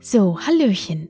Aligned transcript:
So, 0.00 0.38
Hallöchen. 0.46 1.08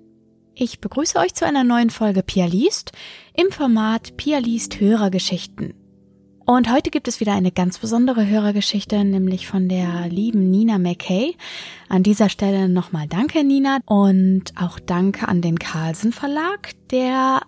Ich 0.54 0.80
begrüße 0.80 1.18
euch 1.18 1.34
zu 1.34 1.44
einer 1.44 1.62
neuen 1.62 1.90
Folge 1.90 2.22
Pia 2.22 2.46
liest 2.46 2.92
im 3.34 3.50
Format 3.50 4.16
Pia 4.16 4.38
liest 4.38 4.80
Hörergeschichten. 4.80 5.74
Und 6.46 6.72
heute 6.72 6.90
gibt 6.90 7.06
es 7.06 7.20
wieder 7.20 7.34
eine 7.34 7.52
ganz 7.52 7.78
besondere 7.78 8.26
Hörergeschichte, 8.26 9.04
nämlich 9.04 9.46
von 9.46 9.68
der 9.68 10.08
lieben 10.08 10.50
Nina 10.50 10.78
McKay. 10.78 11.36
An 11.90 12.02
dieser 12.02 12.30
Stelle 12.30 12.70
nochmal 12.70 13.06
danke, 13.06 13.44
Nina, 13.44 13.80
und 13.84 14.54
auch 14.58 14.80
danke 14.80 15.28
an 15.28 15.42
den 15.42 15.58
Carlsen 15.58 16.10
Verlag, 16.10 16.70
der 16.90 17.42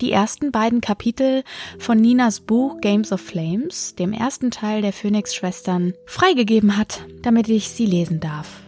die 0.00 0.12
ersten 0.12 0.50
beiden 0.50 0.80
Kapitel 0.80 1.44
von 1.78 2.00
Ninas 2.00 2.40
Buch 2.40 2.80
Games 2.80 3.12
of 3.12 3.20
Flames, 3.20 3.96
dem 3.96 4.14
ersten 4.14 4.50
Teil 4.50 4.80
der 4.80 4.94
Phoenix-Schwestern, 4.94 5.92
freigegeben 6.06 6.78
hat, 6.78 7.04
damit 7.20 7.50
ich 7.50 7.68
sie 7.68 7.86
lesen 7.86 8.18
darf. 8.18 8.62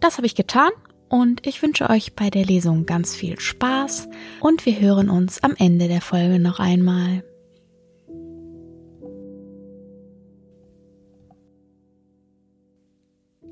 Das 0.00 0.16
habe 0.16 0.26
ich 0.26 0.34
getan 0.34 0.70
und 1.14 1.46
ich 1.46 1.62
wünsche 1.62 1.90
euch 1.90 2.16
bei 2.16 2.28
der 2.28 2.44
Lesung 2.44 2.86
ganz 2.86 3.14
viel 3.14 3.38
Spaß 3.38 4.08
und 4.40 4.66
wir 4.66 4.80
hören 4.80 5.08
uns 5.08 5.44
am 5.44 5.54
Ende 5.56 5.86
der 5.86 6.00
Folge 6.00 6.40
noch 6.40 6.58
einmal. 6.58 7.22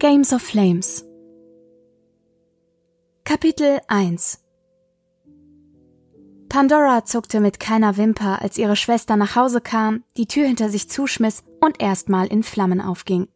Games 0.01 0.33
of 0.33 0.43
Flames 0.43 1.05
Kapitel 3.23 3.79
1 3.87 4.43
Pandora 6.49 7.05
zuckte 7.05 7.39
mit 7.39 7.61
keiner 7.61 7.97
Wimper, 7.97 8.43
als 8.43 8.59
ihre 8.59 8.75
Schwester 8.75 9.15
nach 9.15 9.37
Hause 9.37 9.61
kam, 9.61 10.03
die 10.17 10.27
Tür 10.27 10.49
hinter 10.49 10.69
sich 10.69 10.91
zuschmiss 10.91 11.45
und 11.61 11.81
erstmal 11.81 12.27
in 12.27 12.43
Flammen 12.43 12.81
aufging. 12.81 13.29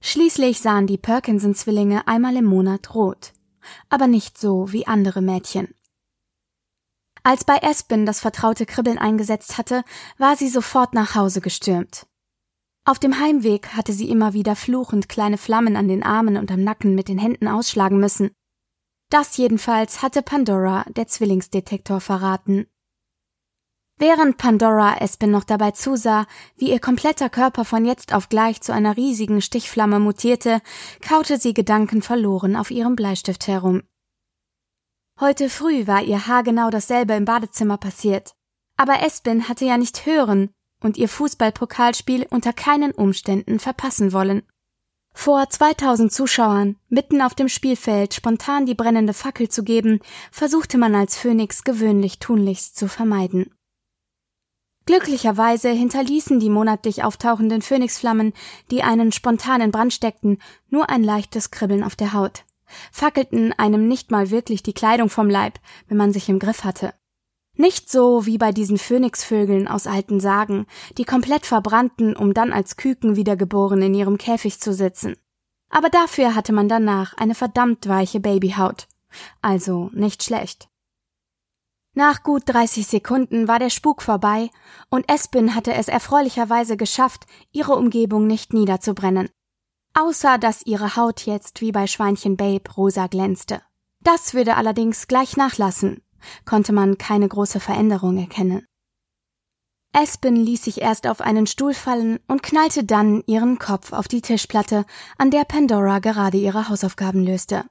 Schließlich 0.00 0.60
sahen 0.60 0.86
die 0.86 0.96
Perkinson-Zwillinge 0.96 2.08
einmal 2.08 2.34
im 2.36 2.46
Monat 2.46 2.94
rot 2.94 3.34
aber 3.88 4.06
nicht 4.06 4.38
so 4.38 4.72
wie 4.72 4.86
andere 4.86 5.22
Mädchen. 5.22 5.74
Als 7.22 7.44
bei 7.44 7.56
Espen 7.58 8.04
das 8.04 8.20
vertraute 8.20 8.66
Kribbeln 8.66 8.98
eingesetzt 8.98 9.56
hatte, 9.58 9.84
war 10.18 10.36
sie 10.36 10.48
sofort 10.48 10.92
nach 10.92 11.14
Hause 11.14 11.40
gestürmt. 11.40 12.06
Auf 12.84 12.98
dem 12.98 13.20
Heimweg 13.20 13.76
hatte 13.76 13.92
sie 13.92 14.10
immer 14.10 14.32
wieder 14.32 14.56
fluchend 14.56 15.08
kleine 15.08 15.38
Flammen 15.38 15.76
an 15.76 15.86
den 15.86 16.02
Armen 16.02 16.36
und 16.36 16.50
am 16.50 16.64
Nacken 16.64 16.96
mit 16.96 17.06
den 17.06 17.18
Händen 17.18 17.46
ausschlagen 17.46 18.00
müssen. 18.00 18.32
Das 19.08 19.36
jedenfalls 19.36 20.02
hatte 20.02 20.22
Pandora, 20.22 20.84
der 20.88 21.06
Zwillingsdetektor, 21.06 22.00
verraten. 22.00 22.66
Während 24.02 24.36
Pandora 24.36 24.96
Espen 24.96 25.30
noch 25.30 25.44
dabei 25.44 25.70
zusah, 25.70 26.26
wie 26.56 26.72
ihr 26.72 26.80
kompletter 26.80 27.30
Körper 27.30 27.64
von 27.64 27.84
jetzt 27.84 28.12
auf 28.12 28.28
gleich 28.28 28.60
zu 28.60 28.72
einer 28.72 28.96
riesigen 28.96 29.40
Stichflamme 29.40 30.00
mutierte, 30.00 30.60
kaute 31.06 31.38
sie 31.38 31.54
gedankenverloren 31.54 32.56
auf 32.56 32.72
ihrem 32.72 32.96
Bleistift 32.96 33.46
herum. 33.46 33.84
Heute 35.20 35.48
früh 35.48 35.86
war 35.86 36.02
ihr 36.02 36.26
haargenau 36.26 36.68
dasselbe 36.70 37.12
im 37.12 37.24
Badezimmer 37.26 37.76
passiert. 37.76 38.34
Aber 38.76 39.04
Espen 39.04 39.48
hatte 39.48 39.66
ja 39.66 39.78
nicht 39.78 40.04
hören 40.04 40.50
und 40.82 40.96
ihr 40.96 41.08
Fußballpokalspiel 41.08 42.26
unter 42.28 42.52
keinen 42.52 42.90
Umständen 42.90 43.60
verpassen 43.60 44.12
wollen. 44.12 44.42
Vor 45.14 45.48
2000 45.48 46.10
Zuschauern, 46.10 46.74
mitten 46.88 47.22
auf 47.22 47.36
dem 47.36 47.48
Spielfeld, 47.48 48.14
spontan 48.14 48.66
die 48.66 48.74
brennende 48.74 49.14
Fackel 49.14 49.48
zu 49.48 49.62
geben, 49.62 50.00
versuchte 50.32 50.76
man 50.76 50.96
als 50.96 51.16
Phönix 51.16 51.62
gewöhnlich 51.62 52.18
tunlichst 52.18 52.74
zu 52.74 52.88
vermeiden. 52.88 53.54
Glücklicherweise 54.84 55.70
hinterließen 55.70 56.40
die 56.40 56.50
monatlich 56.50 57.04
auftauchenden 57.04 57.62
Phönixflammen, 57.62 58.32
die 58.70 58.82
einen 58.82 59.12
spontanen 59.12 59.70
Brand 59.70 59.92
steckten, 59.92 60.38
nur 60.68 60.90
ein 60.90 61.04
leichtes 61.04 61.50
Kribbeln 61.50 61.84
auf 61.84 61.94
der 61.94 62.12
Haut, 62.12 62.44
fackelten 62.90 63.52
einem 63.52 63.86
nicht 63.86 64.10
mal 64.10 64.30
wirklich 64.30 64.62
die 64.62 64.72
Kleidung 64.72 65.08
vom 65.08 65.30
Leib, 65.30 65.60
wenn 65.88 65.96
man 65.96 66.12
sich 66.12 66.28
im 66.28 66.40
Griff 66.40 66.64
hatte. 66.64 66.94
Nicht 67.54 67.90
so 67.90 68.26
wie 68.26 68.38
bei 68.38 68.50
diesen 68.50 68.78
Phönixvögeln 68.78 69.68
aus 69.68 69.86
alten 69.86 70.20
Sagen, 70.20 70.66
die 70.96 71.04
komplett 71.04 71.46
verbrannten, 71.46 72.16
um 72.16 72.34
dann 72.34 72.52
als 72.52 72.76
Küken 72.76 73.14
wiedergeboren 73.14 73.82
in 73.82 73.94
ihrem 73.94 74.16
Käfig 74.16 74.58
zu 74.58 74.72
sitzen. 74.72 75.16
Aber 75.68 75.90
dafür 75.90 76.34
hatte 76.34 76.52
man 76.52 76.68
danach 76.68 77.14
eine 77.14 77.34
verdammt 77.34 77.88
weiche 77.88 78.20
Babyhaut. 78.20 78.88
Also 79.42 79.90
nicht 79.92 80.22
schlecht. 80.22 80.68
Nach 81.94 82.22
gut 82.22 82.44
30 82.46 82.86
Sekunden 82.86 83.48
war 83.48 83.58
der 83.58 83.68
Spuk 83.68 84.00
vorbei 84.00 84.50
und 84.88 85.08
Espen 85.10 85.54
hatte 85.54 85.74
es 85.74 85.88
erfreulicherweise 85.88 86.78
geschafft, 86.78 87.26
ihre 87.52 87.76
Umgebung 87.76 88.26
nicht 88.26 88.54
niederzubrennen. 88.54 89.28
Außer 89.92 90.38
dass 90.38 90.64
ihre 90.64 90.96
Haut 90.96 91.26
jetzt 91.26 91.60
wie 91.60 91.70
bei 91.70 91.86
Schweinchen 91.86 92.38
Babe 92.38 92.70
rosa 92.74 93.08
glänzte. 93.08 93.60
Das 94.00 94.32
würde 94.32 94.56
allerdings 94.56 95.06
gleich 95.06 95.36
nachlassen, 95.36 96.02
konnte 96.46 96.72
man 96.72 96.96
keine 96.96 97.28
große 97.28 97.60
Veränderung 97.60 98.16
erkennen. 98.16 98.66
Espen 99.92 100.36
ließ 100.36 100.64
sich 100.64 100.80
erst 100.80 101.06
auf 101.06 101.20
einen 101.20 101.46
Stuhl 101.46 101.74
fallen 101.74 102.18
und 102.26 102.42
knallte 102.42 102.84
dann 102.84 103.22
ihren 103.26 103.58
Kopf 103.58 103.92
auf 103.92 104.08
die 104.08 104.22
Tischplatte, 104.22 104.86
an 105.18 105.30
der 105.30 105.44
Pandora 105.44 105.98
gerade 105.98 106.38
ihre 106.38 106.70
Hausaufgaben 106.70 107.22
löste. 107.22 107.66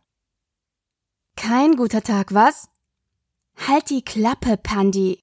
Kein 1.35 1.75
guter 1.75 2.03
Tag, 2.03 2.35
was? 2.35 2.69
Halt 3.67 3.91
die 3.91 4.01
Klappe, 4.01 4.57
Pandi! 4.57 5.19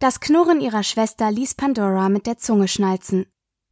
Das 0.00 0.20
Knurren 0.20 0.60
ihrer 0.60 0.82
Schwester 0.82 1.30
ließ 1.30 1.54
Pandora 1.54 2.10
mit 2.10 2.26
der 2.26 2.36
Zunge 2.36 2.68
schnalzen. 2.68 3.24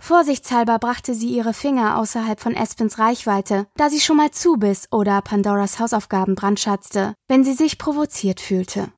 Vorsichtshalber 0.03 0.79
brachte 0.79 1.15
sie 1.15 1.29
ihre 1.29 1.53
Finger 1.53 1.99
außerhalb 1.99 2.41
von 2.41 2.55
Espens 2.55 2.99
Reichweite, 2.99 3.67
da 3.77 3.91
sie 3.91 4.01
schon 4.01 4.17
mal 4.17 4.31
zubiss 4.31 4.89
oder 4.91 5.21
Pandoras 5.21 5.79
Hausaufgaben 5.79 6.35
brandschatzte, 6.35 7.15
wenn 7.29 7.45
sie 7.45 7.53
sich 7.53 7.77
provoziert 7.77 8.41
fühlte. 8.41 8.93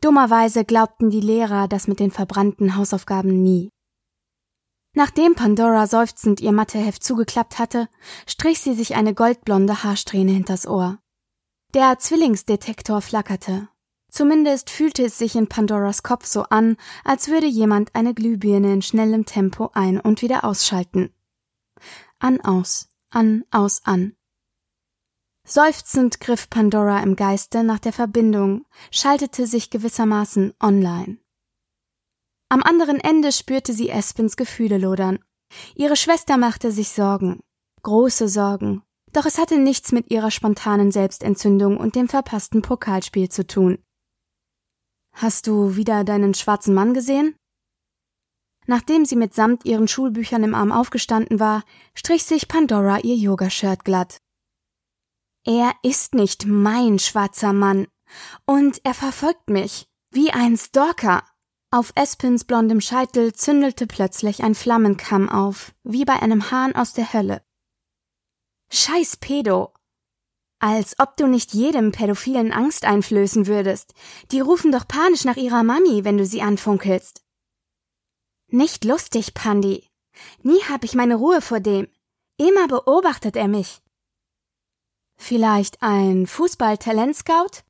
Dummerweise 0.00 0.64
glaubten 0.64 1.10
die 1.10 1.20
Lehrer 1.20 1.68
das 1.68 1.88
mit 1.88 2.00
den 2.00 2.10
verbrannten 2.10 2.76
Hausaufgaben 2.76 3.42
nie. 3.42 3.68
Nachdem 4.94 5.34
Pandora 5.34 5.86
seufzend 5.86 6.40
ihr 6.40 6.52
Matheheft 6.52 7.04
zugeklappt 7.04 7.58
hatte, 7.58 7.88
strich 8.26 8.60
sie 8.60 8.74
sich 8.74 8.96
eine 8.96 9.14
goldblonde 9.14 9.84
Haarsträhne 9.84 10.32
hinters 10.32 10.66
Ohr. 10.66 10.98
Der 11.72 12.00
Zwillingsdetektor 12.00 13.00
flackerte. 13.00 13.68
Zumindest 14.10 14.70
fühlte 14.70 15.04
es 15.04 15.18
sich 15.18 15.36
in 15.36 15.46
Pandoras 15.46 16.02
Kopf 16.02 16.26
so 16.26 16.42
an, 16.42 16.76
als 17.04 17.28
würde 17.28 17.46
jemand 17.46 17.94
eine 17.94 18.12
Glühbirne 18.12 18.72
in 18.72 18.82
schnellem 18.82 19.24
Tempo 19.24 19.70
ein- 19.72 20.00
und 20.00 20.20
wieder 20.20 20.42
ausschalten. 20.42 21.14
An, 22.18 22.40
aus, 22.40 22.88
an, 23.10 23.44
aus, 23.52 23.82
an. 23.84 24.16
Seufzend 25.46 26.18
griff 26.18 26.50
Pandora 26.50 27.04
im 27.04 27.14
Geiste 27.14 27.62
nach 27.62 27.78
der 27.78 27.92
Verbindung, 27.92 28.66
schaltete 28.90 29.46
sich 29.46 29.70
gewissermaßen 29.70 30.54
online. 30.60 31.18
Am 32.48 32.64
anderen 32.64 32.98
Ende 32.98 33.30
spürte 33.30 33.72
sie 33.72 33.90
Espens 33.90 34.36
Gefühle 34.36 34.78
lodern. 34.78 35.20
Ihre 35.76 35.94
Schwester 35.94 36.36
machte 36.36 36.72
sich 36.72 36.88
Sorgen. 36.90 37.44
Große 37.82 38.28
Sorgen, 38.28 38.82
doch 39.12 39.26
es 39.26 39.38
hatte 39.38 39.58
nichts 39.58 39.92
mit 39.92 40.10
ihrer 40.10 40.30
spontanen 40.30 40.92
Selbstentzündung 40.92 41.76
und 41.76 41.94
dem 41.94 42.08
verpassten 42.08 42.62
Pokalspiel 42.62 43.28
zu 43.28 43.46
tun. 43.46 43.78
Hast 45.12 45.46
du 45.46 45.76
wieder 45.76 46.04
deinen 46.04 46.34
schwarzen 46.34 46.74
Mann 46.74 46.94
gesehen? 46.94 47.34
Nachdem 48.66 49.04
sie 49.04 49.16
mitsamt 49.16 49.64
ihren 49.64 49.88
Schulbüchern 49.88 50.44
im 50.44 50.54
Arm 50.54 50.70
aufgestanden 50.70 51.40
war, 51.40 51.64
strich 51.94 52.24
sich 52.24 52.46
Pandora 52.46 53.00
ihr 53.00 53.16
Yogashirt 53.16 53.84
glatt. 53.84 54.18
Er 55.44 55.72
ist 55.82 56.14
nicht 56.14 56.46
mein 56.46 56.98
schwarzer 56.98 57.52
Mann. 57.52 57.86
Und 58.46 58.80
er 58.84 58.94
verfolgt 58.94 59.48
mich. 59.48 59.86
Wie 60.12 60.30
ein 60.30 60.56
Stalker. 60.56 61.22
Auf 61.72 61.92
Espins 61.94 62.44
blondem 62.44 62.80
Scheitel 62.80 63.32
zündelte 63.32 63.86
plötzlich 63.86 64.42
ein 64.42 64.54
Flammenkamm 64.54 65.28
auf, 65.28 65.72
wie 65.84 66.04
bei 66.04 66.20
einem 66.20 66.50
Hahn 66.50 66.74
aus 66.74 66.92
der 66.92 67.12
Hölle. 67.12 67.42
Scheiß 68.72 69.16
Pedo. 69.16 69.72
Als 70.60 70.98
ob 71.00 71.16
du 71.16 71.26
nicht 71.26 71.54
jedem 71.54 71.90
Pädophilen 71.90 72.52
Angst 72.52 72.84
einflößen 72.84 73.46
würdest. 73.46 73.94
Die 74.30 74.40
rufen 74.40 74.70
doch 74.70 74.86
panisch 74.86 75.24
nach 75.24 75.36
ihrer 75.36 75.64
Mami, 75.64 76.04
wenn 76.04 76.18
du 76.18 76.24
sie 76.24 76.42
anfunkelst. 76.42 77.24
Nicht 78.48 78.84
lustig, 78.84 79.34
Pandi. 79.34 79.88
Nie 80.42 80.62
hab 80.68 80.84
ich 80.84 80.94
meine 80.94 81.16
Ruhe 81.16 81.40
vor 81.40 81.60
dem. 81.60 81.88
Immer 82.36 82.68
beobachtet 82.68 83.36
er 83.36 83.48
mich. 83.48 83.82
Vielleicht 85.16 85.82
ein 85.82 86.26
Fußball-Talentscout? 86.26 87.64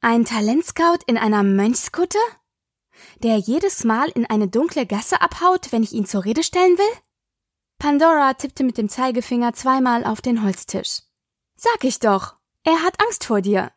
Ein 0.00 0.24
Talentscout 0.24 0.98
in 1.06 1.18
einer 1.18 1.42
Mönchskutte? 1.42 2.18
Der 3.22 3.36
jedes 3.36 3.84
Mal 3.84 4.08
in 4.10 4.26
eine 4.26 4.48
dunkle 4.48 4.86
Gasse 4.86 5.20
abhaut, 5.20 5.70
wenn 5.70 5.82
ich 5.82 5.92
ihn 5.92 6.06
zur 6.06 6.24
Rede 6.24 6.42
stellen 6.42 6.76
will? 6.78 7.05
Pandora 7.78 8.34
tippte 8.34 8.64
mit 8.64 8.78
dem 8.78 8.88
Zeigefinger 8.88 9.52
zweimal 9.52 10.04
auf 10.04 10.20
den 10.20 10.42
Holztisch. 10.42 11.02
Sag 11.56 11.84
ich 11.84 11.98
doch, 11.98 12.36
er 12.64 12.82
hat 12.82 13.00
Angst 13.02 13.24
vor 13.24 13.40
dir. 13.40 13.72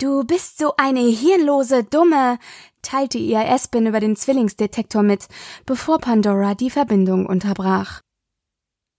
Du 0.00 0.22
bist 0.22 0.58
so 0.58 0.74
eine 0.76 1.00
hirnlose, 1.00 1.82
dumme, 1.82 2.38
teilte 2.82 3.18
ihr 3.18 3.40
Espen 3.40 3.86
über 3.86 3.98
den 3.98 4.14
Zwillingsdetektor 4.14 5.02
mit, 5.02 5.26
bevor 5.66 5.98
Pandora 5.98 6.54
die 6.54 6.70
Verbindung 6.70 7.26
unterbrach. 7.26 8.00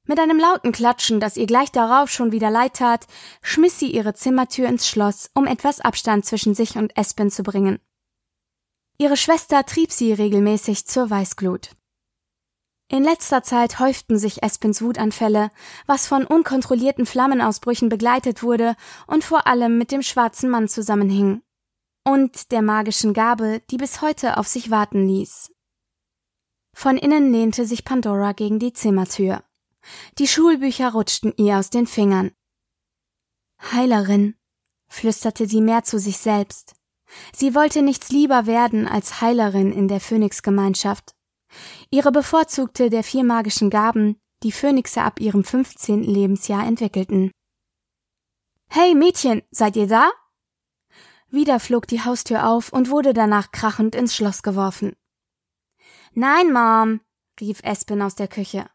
Mit 0.07 0.19
einem 0.19 0.39
lauten 0.39 0.72
Klatschen, 0.72 1.19
das 1.19 1.38
ihr 1.38 1.45
gleich 1.45 1.72
darauf 1.72 2.10
schon 2.10 2.31
wieder 2.31 2.50
leid 2.50 2.74
tat, 2.74 3.06
schmiss 3.42 3.80
sie 3.80 3.92
ihre 3.92 4.13
Zimmertür 4.13 4.68
ins 4.68 4.88
Schloss, 4.88 5.30
um 5.36 5.45
etwas 5.45 5.80
Abstand 5.80 6.25
zwischen 6.25 6.56
sich 6.56 6.77
und 6.77 6.98
Espen 6.98 7.30
zu 7.31 7.44
bringen. 7.44 7.80
Ihre 8.98 9.15
Schwester 9.15 9.65
trieb 9.65 9.92
sie 9.92 10.12
regelmäßig 10.12 10.86
zur 10.86 11.10
Weißglut. 11.10 11.69
In 12.91 13.03
letzter 13.03 13.44
Zeit 13.44 13.77
häuften 13.80 14.18
sich 14.18 14.41
Espens 14.41 14.81
Wutanfälle, 14.81 15.51
was 15.86 16.07
von 16.07 16.25
unkontrollierten 16.25 17.06
Flammenausbrüchen 17.06 17.88
begleitet 17.88 18.41
wurde 18.41 18.75
und 19.06 19.24
vor 19.24 19.45
allem 19.45 19.77
mit 19.77 19.91
dem 19.91 20.01
schwarzen 20.01 20.50
Mann 20.50 20.68
zusammenhing. 20.68 21.44
Und 22.03 22.51
der 22.51 22.63
magischen 22.63 23.13
Gabe, 23.13 23.62
die 23.69 23.77
bis 23.77 24.01
heute 24.01 24.38
auf 24.38 24.47
sich 24.47 24.71
warten 24.71 25.07
ließ. 25.07 25.53
Von 26.74 26.97
innen 26.97 27.31
lehnte 27.31 27.65
sich 27.65 27.86
Pandora 27.86 28.31
gegen 28.31 28.57
die 28.57 28.74
Zimmertür. 28.74 29.44
Die 30.18 30.27
Schulbücher 30.27 30.91
rutschten 30.91 31.31
ihr 31.38 31.59
aus 31.59 31.69
den 31.69 31.86
Fingern. 31.86 32.31
Heilerin, 33.71 34.36
flüsterte 34.88 35.47
sie 35.47 35.62
mehr 35.62 35.83
zu 35.83 36.00
sich 36.00 36.18
selbst. 36.18 36.74
Sie 37.36 37.53
wollte 37.53 37.83
nichts 37.83 38.09
lieber 38.09 38.47
werden 38.47 38.88
als 38.88 39.21
Heilerin 39.21 39.71
in 39.71 39.88
der 39.88 40.00
Phönixgemeinschaft. 40.00 41.15
Ihre 41.90 42.12
bevorzugte 42.12 42.90
der 42.90 43.04
vier 43.04 43.24
magischen 43.24 43.69
Gaben, 43.69 44.19
die 44.44 44.51
Phönixe 44.51 45.01
ab 45.01 45.19
ihrem 45.19 45.44
15. 45.44 46.04
Lebensjahr 46.04 46.66
entwickelten. 46.66 47.31
Hey 48.69 48.96
Mädchen, 48.96 49.42
seid 49.51 49.75
ihr 49.75 49.88
da? 49.88 50.12
Wieder 51.30 51.60
flog 51.60 51.88
die 51.88 52.04
Haustür 52.04 52.48
auf 52.48 52.72
und 52.72 52.90
wurde 52.90 53.13
danach 53.13 53.51
krachend 53.51 53.96
ins 53.96 54.16
Schloss 54.16 54.42
geworfen. 54.42 54.96
Nein, 56.13 56.51
Mom, 56.51 57.01
rief 57.40 57.62
Espen 57.63 58.01
aus 58.01 58.16
der 58.16 58.28
Küche. 58.28 58.69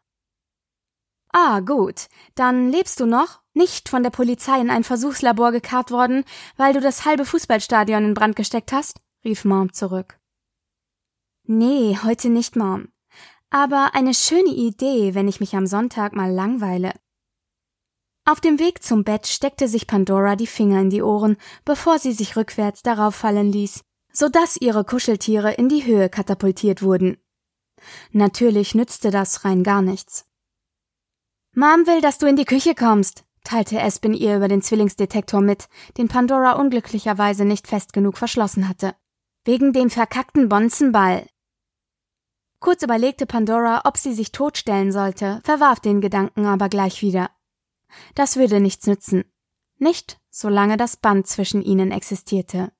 Ah, 1.31 1.59
gut. 1.59 2.07
Dann 2.35 2.69
lebst 2.69 2.99
du 3.01 3.05
noch? 3.05 3.41
Nicht 3.53 3.89
von 3.89 4.03
der 4.03 4.09
Polizei 4.09 4.59
in 4.59 4.69
ein 4.69 4.85
Versuchslabor 4.85 5.51
gekarrt 5.51 5.91
worden, 5.91 6.23
weil 6.55 6.73
du 6.73 6.79
das 6.79 7.03
halbe 7.03 7.25
Fußballstadion 7.25 8.05
in 8.05 8.13
Brand 8.13 8.35
gesteckt 8.35 8.71
hast? 8.71 9.01
rief 9.23 9.43
Mom 9.43 9.73
zurück. 9.73 10.17
Nee, 11.47 11.97
heute 12.03 12.29
nicht, 12.29 12.55
Mom. 12.55 12.89
Aber 13.51 13.91
eine 13.93 14.13
schöne 14.13 14.49
Idee, 14.49 15.13
wenn 15.13 15.27
ich 15.27 15.39
mich 15.39 15.55
am 15.55 15.67
Sonntag 15.67 16.15
mal 16.15 16.31
langweile. 16.31 16.93
Auf 18.27 18.41
dem 18.41 18.57
Weg 18.57 18.81
zum 18.81 19.03
Bett 19.03 19.27
steckte 19.27 19.67
sich 19.67 19.85
Pandora 19.85 20.35
die 20.35 20.47
Finger 20.47 20.81
in 20.81 20.89
die 20.89 21.03
Ohren, 21.03 21.37
bevor 21.63 21.99
sie 21.99 22.11
sich 22.11 22.35
rückwärts 22.35 22.81
darauf 22.81 23.13
fallen 23.13 23.51
ließ, 23.51 23.83
so 24.11 24.29
dass 24.29 24.57
ihre 24.57 24.83
Kuscheltiere 24.83 25.53
in 25.53 25.69
die 25.69 25.85
Höhe 25.85 26.09
katapultiert 26.09 26.81
wurden. 26.81 27.17
Natürlich 28.11 28.73
nützte 28.73 29.11
das 29.11 29.45
rein 29.45 29.63
gar 29.63 29.83
nichts. 29.83 30.25
Mom 31.53 31.85
will, 31.85 32.01
dass 32.01 32.17
du 32.17 32.25
in 32.25 32.35
die 32.35 32.45
Küche 32.45 32.73
kommst, 32.73 33.23
teilte 33.43 33.79
Espen 33.79 34.15
ihr 34.15 34.37
über 34.37 34.47
den 34.47 34.63
Zwillingsdetektor 34.63 35.41
mit, 35.41 35.69
den 35.97 36.07
Pandora 36.07 36.53
unglücklicherweise 36.53 37.45
nicht 37.45 37.67
fest 37.67 37.93
genug 37.93 38.17
verschlossen 38.17 38.67
hatte. 38.67 38.95
Wegen 39.43 39.71
dem 39.71 39.91
verkackten 39.91 40.49
Bonzenball. 40.49 41.27
Kurz 42.65 42.81
überlegte 42.81 43.27
Pandora, 43.27 43.83
ob 43.85 43.95
sie 43.95 44.15
sich 44.15 44.31
totstellen 44.31 44.91
sollte, 44.91 45.39
verwarf 45.43 45.79
den 45.79 46.01
Gedanken 46.01 46.47
aber 46.47 46.67
gleich 46.67 47.03
wieder. 47.03 47.29
Das 48.15 48.37
würde 48.37 48.59
nichts 48.59 48.87
nützen. 48.87 49.23
Nicht, 49.77 50.19
solange 50.31 50.75
das 50.75 50.97
Band 50.97 51.27
zwischen 51.27 51.61
ihnen 51.61 51.91
existierte. 51.91 52.71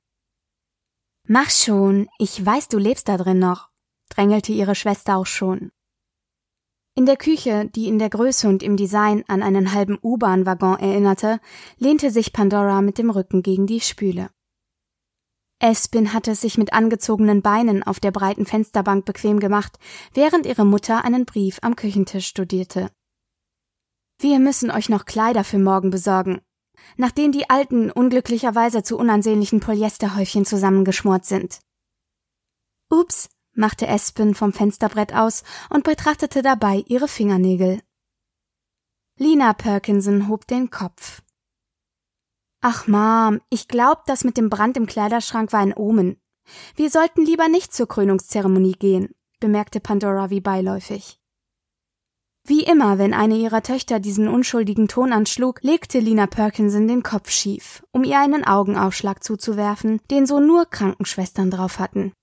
Mach 1.28 1.52
schon, 1.52 2.08
ich 2.18 2.44
weiß, 2.44 2.68
du 2.70 2.80
lebst 2.80 3.08
da 3.10 3.18
drin 3.18 3.38
noch, 3.38 3.70
drängelte 4.10 4.54
ihre 4.54 4.74
Schwester 4.74 5.18
auch 5.18 5.28
schon. 5.28 5.72
In 6.96 7.06
der 7.06 7.16
Küche, 7.16 7.70
die 7.70 7.88
in 7.88 8.00
der 8.00 8.10
Größe 8.10 8.50
und 8.50 8.64
im 8.64 8.78
Design 8.78 9.24
an 9.28 9.44
einen 9.44 9.72
halben 9.72 10.00
U-Bahn-Waggon 10.02 10.80
erinnerte, 10.80 11.40
lehnte 11.78 12.10
sich 12.10 12.34
Pandora 12.34 12.82
mit 12.82 12.98
dem 12.98 13.12
Rücken 13.12 13.44
gegen 13.44 13.68
die 13.68 13.82
Spüle. 13.82 14.32
Espin 15.60 16.14
hatte 16.14 16.36
sich 16.36 16.58
mit 16.58 16.74
angezogenen 16.74 17.42
Beinen 17.42 17.82
auf 17.82 18.00
der 18.00 18.12
breiten 18.12 18.46
Fensterbank 18.46 19.06
bequem 19.06 19.40
gemacht, 19.40 19.78
während 20.14 20.46
ihre 20.46 20.66
Mutter 20.66 21.06
einen 21.06 21.26
Brief 21.26 21.60
am 21.62 21.76
Küchentisch 21.76 22.28
studierte. 22.28 22.92
Wir 24.20 24.40
müssen 24.40 24.72
euch 24.72 24.90
noch 24.90 25.06
Kleider 25.06 25.44
für 25.44 25.60
morgen 25.60 25.90
besorgen, 25.90 26.42
nachdem 26.98 27.32
die 27.32 27.50
alten 27.50 27.90
unglücklicherweise 27.90 28.84
zu 28.84 28.98
unansehnlichen 28.98 29.60
Polyesterhäufchen 29.60 30.46
zusammengeschmort 30.46 31.26
sind. 31.26 31.60
Ups, 32.90 33.30
machte 33.54 33.88
Espen 33.88 34.36
vom 34.36 34.54
Fensterbrett 34.54 35.14
aus 35.14 35.44
und 35.70 35.84
betrachtete 35.84 36.42
dabei 36.42 36.84
ihre 36.88 37.08
Fingernägel. 37.08 37.82
Lina 39.18 39.54
Perkinson 39.54 40.28
hob 40.28 40.46
den 40.48 40.70
Kopf. 40.70 41.22
Ach, 42.62 42.88
Mom, 42.88 43.42
ich 43.50 43.68
glaub, 43.68 44.06
das 44.06 44.24
mit 44.24 44.38
dem 44.38 44.50
Brand 44.50 44.78
im 44.78 44.88
Kleiderschrank 44.88 45.54
war 45.54 45.60
ein 45.60 45.76
Omen. 45.76 46.20
Wir 46.76 46.90
sollten 46.90 47.26
lieber 47.26 47.48
nicht 47.48 47.74
zur 47.74 47.88
Krönungszeremonie 47.88 48.74
gehen, 48.74 49.16
bemerkte 49.40 49.80
Pandora 49.80 50.30
wie 50.30 50.42
beiläufig. 50.42 51.20
Wie 52.48 52.64
immer, 52.64 53.00
wenn 53.00 53.16
eine 53.16 53.38
ihrer 53.38 53.64
Töchter 53.64 54.00
diesen 54.00 54.28
unschuldigen 54.28 54.88
Ton 54.88 55.14
anschlug, 55.14 55.64
legte 55.64 55.98
Lina 55.98 56.28
Perkinson 56.28 56.88
den 56.88 57.02
Kopf 57.02 57.32
schief, 57.32 57.84
um 57.92 58.04
ihr 58.04 58.20
einen 58.20 58.46
Augenaufschlag 58.46 59.24
zuzuwerfen, 59.24 60.00
den 60.12 60.28
so 60.28 60.40
nur 60.40 60.68
Krankenschwestern 60.68 61.50
drauf 61.50 61.80
hatten. 61.80 62.14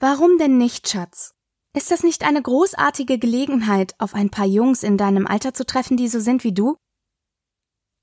Warum 0.00 0.36
denn 0.38 0.58
nicht, 0.58 0.88
Schatz? 0.88 1.34
Ist 1.76 1.92
das 1.92 2.02
nicht 2.02 2.24
eine 2.24 2.42
großartige 2.42 3.20
Gelegenheit, 3.20 3.94
auf 3.98 4.14
ein 4.14 4.30
paar 4.30 4.46
Jungs 4.46 4.82
in 4.82 4.96
deinem 4.96 5.28
Alter 5.28 5.54
zu 5.54 5.64
treffen, 5.64 5.96
die 5.96 6.08
so 6.08 6.18
sind 6.18 6.42
wie 6.42 6.52
du? 6.52 6.76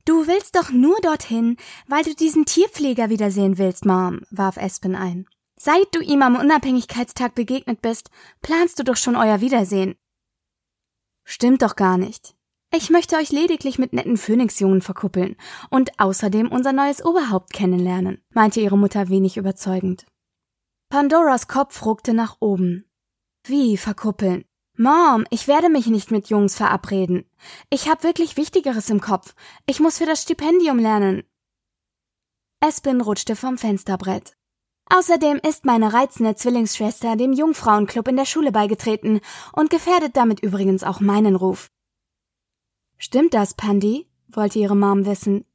Du 0.06 0.28
willst 0.28 0.56
doch 0.56 0.69
nur 0.69 1.00
dorthin, 1.02 1.57
weil 1.88 2.04
du 2.04 2.13
diesen 2.13 2.46
Tierpfleger 2.46 3.10
wiedersehen 3.10 3.57
willst, 3.57 3.86
Mom, 3.86 4.22
warf 4.30 4.57
Espen 4.57 4.96
ein. 4.96 5.28
Seit 5.60 5.94
du 5.96 6.00
ihm 6.00 6.22
am 6.22 6.36
Unabhängigkeitstag 6.36 7.34
begegnet 7.34 7.81
bist, 7.81 8.12
planst 8.42 8.78
du 8.78 8.84
doch 8.84 8.98
schon 8.98 9.16
euer 9.16 9.42
Wiedersehen. 9.42 9.96
Stimmt 11.24 11.63
doch 11.63 11.75
gar 11.75 11.98
nicht. 11.98 12.36
Ich 12.72 12.90
möchte 12.90 13.16
euch 13.16 13.31
lediglich 13.31 13.80
mit 13.80 13.94
netten 13.94 14.18
Phönixjungen 14.18 14.81
verkuppeln 14.81 15.38
und 15.69 16.00
außerdem 16.00 16.52
unser 16.52 16.74
neues 16.74 17.04
Oberhaupt 17.04 17.54
kennenlernen, 17.54 18.22
meinte 18.30 18.60
ihre 18.60 18.78
Mutter 18.78 19.10
wenig 19.10 19.38
überzeugend. 19.38 20.06
Pandoras 20.90 21.48
Kopf 21.48 21.84
ruckte 21.86 22.13
nach 22.13 22.38
oben. 22.42 22.86
Wie 23.48 23.78
verkuppeln? 23.78 24.46
Mom, 24.77 25.25
ich 25.30 25.48
werde 25.48 25.69
mich 25.69 25.88
nicht 25.88 26.12
mit 26.12 26.27
Jungs 26.30 26.56
verabreden. 26.56 27.24
Ich 27.69 27.88
habe 27.89 28.04
wirklich 28.04 28.36
Wichtigeres 28.36 28.89
im 28.89 29.00
Kopf. 29.00 29.33
Ich 29.66 29.80
muss 29.80 30.00
für 30.00 30.06
das 30.06 30.22
Stipendium 30.22 30.80
lernen. 30.80 31.24
Espen 32.59 32.99
rutschte 32.99 33.38
vom 33.38 33.57
Fensterbrett. 33.57 34.35
Außerdem 34.88 35.40
ist 35.47 35.66
meine 35.66 35.94
reizende 35.94 36.35
Zwillingsschwester 36.35 37.16
dem 37.16 37.31
Jungfrauenclub 37.31 38.07
in 38.09 38.18
der 38.18 38.26
Schule 38.26 38.52
beigetreten 38.52 39.21
und 39.54 39.69
gefährdet 39.69 40.18
damit 40.18 40.42
übrigens 40.42 40.83
auch 40.83 40.99
meinen 40.99 41.35
Ruf. 41.35 41.69
Stimmt 42.97 43.33
das, 43.33 43.54
Pandy? 43.54 44.07
wollte 44.28 44.59
ihre 44.59 44.76
Mom 44.76 45.06
wissen. 45.06 45.45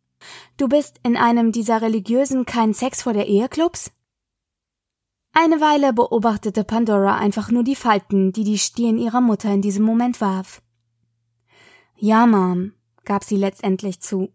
Du 0.57 0.69
bist 0.69 0.99
in 1.03 1.17
einem 1.17 1.53
dieser 1.53 1.83
religiösen 1.83 2.47
kein 2.47 2.73
Sex 2.73 3.03
vor 3.03 3.13
der 3.13 3.27
Ehe 3.27 3.49
Clubs? 3.49 3.93
Eine 5.43 5.63
Weile 5.63 5.95
beobachtete 5.95 6.65
Pandora 6.65 7.17
einfach 7.17 7.51
nur 7.51 7.65
die 7.65 7.75
Falten, 7.75 8.31
die 8.31 8.45
die 8.45 8.59
Stirn 8.59 8.99
ihrer 8.99 9.23
Mutter 9.23 9.51
in 9.51 9.63
diesem 9.63 9.87
Moment 9.87 10.21
warf. 10.21 10.61
Ja, 11.97 12.27
Mom, 12.27 12.75
gab 13.07 13.25
sie 13.25 13.37
letztendlich 13.37 14.03
zu. 14.03 14.35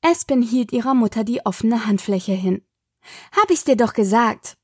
Espen 0.00 0.40
hielt 0.40 0.70
ihrer 0.70 0.94
Mutter 0.94 1.24
die 1.24 1.44
offene 1.44 1.84
Handfläche 1.84 2.30
hin. 2.30 2.62
Hab 3.36 3.50
ich's 3.50 3.64
dir 3.64 3.74
doch 3.76 3.92
gesagt. 3.92 4.56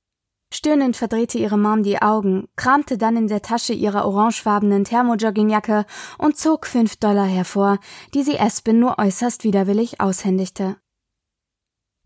Stöhnend 0.55 0.97
verdrehte 0.97 1.39
ihre 1.39 1.59
Mom 1.59 1.83
die 1.83 2.01
Augen, 2.01 2.47
kramte 2.55 2.97
dann 2.97 3.17
in 3.17 3.27
der 3.27 3.43
Tasche 3.43 3.73
ihrer 3.73 4.05
orangefarbenen 4.05 4.85
Thermojoggingjacke 4.85 5.85
und 6.19 6.37
zog 6.37 6.65
fünf 6.65 6.95
Dollar 6.95 7.27
hervor, 7.27 7.81
die 8.15 8.23
sie 8.23 8.37
Espen 8.37 8.79
nur 8.79 9.01
äußerst 9.01 9.43
widerwillig 9.43 10.01
aushändigte. 10.01 10.77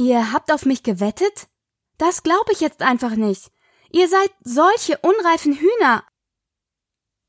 Ihr 0.00 0.32
habt 0.32 0.50
auf 0.50 0.64
mich 0.64 0.82
gewettet? 0.82 1.51
Das 2.02 2.24
glaube 2.24 2.50
ich 2.50 2.58
jetzt 2.58 2.82
einfach 2.82 3.14
nicht. 3.14 3.52
Ihr 3.92 4.08
seid 4.08 4.32
solche 4.40 4.98
unreifen 5.02 5.54
Hühner. 5.54 6.02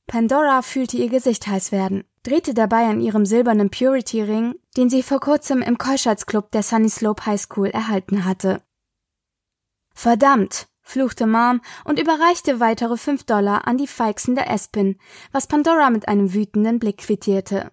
Pandora 0.07 0.63
fühlte 0.63 0.97
ihr 0.97 1.09
Gesicht 1.09 1.45
heiß 1.45 1.71
werden, 1.71 2.05
drehte 2.23 2.55
dabei 2.55 2.87
an 2.87 2.99
ihrem 2.99 3.27
silbernen 3.27 3.69
Purity-Ring, 3.69 4.55
den 4.75 4.89
sie 4.89 5.03
vor 5.03 5.19
kurzem 5.19 5.61
im 5.61 5.77
Keuschheitsclub 5.77 6.49
der 6.49 6.63
Sunny 6.63 6.89
Slope 6.89 7.23
High 7.23 7.39
School 7.39 7.67
erhalten 7.67 8.25
hatte. 8.25 8.63
Verdammt, 9.93 10.67
fluchte 10.81 11.27
Mom 11.27 11.61
und 11.85 11.99
überreichte 11.99 12.59
weitere 12.59 12.97
fünf 12.97 13.25
Dollar 13.25 13.67
an 13.67 13.77
die 13.77 13.85
Feixen 13.85 14.33
der 14.33 14.49
Espin, 14.49 14.97
was 15.31 15.45
Pandora 15.45 15.91
mit 15.91 16.07
einem 16.07 16.33
wütenden 16.33 16.79
Blick 16.79 16.97
quittierte. 16.97 17.71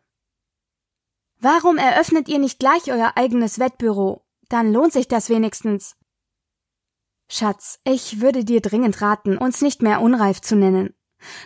Warum 1.38 1.78
eröffnet 1.78 2.28
ihr 2.28 2.38
nicht 2.38 2.58
gleich 2.58 2.92
euer 2.92 3.12
eigenes 3.16 3.58
Wettbüro? 3.58 4.22
Dann 4.50 4.70
lohnt 4.70 4.92
sich 4.92 5.08
das 5.08 5.30
wenigstens. 5.30 5.96
Schatz, 7.32 7.78
ich 7.84 8.20
würde 8.20 8.44
dir 8.44 8.60
dringend 8.60 9.00
raten, 9.00 9.38
uns 9.38 9.62
nicht 9.62 9.82
mehr 9.82 10.00
unreif 10.00 10.40
zu 10.40 10.56
nennen. 10.56 10.94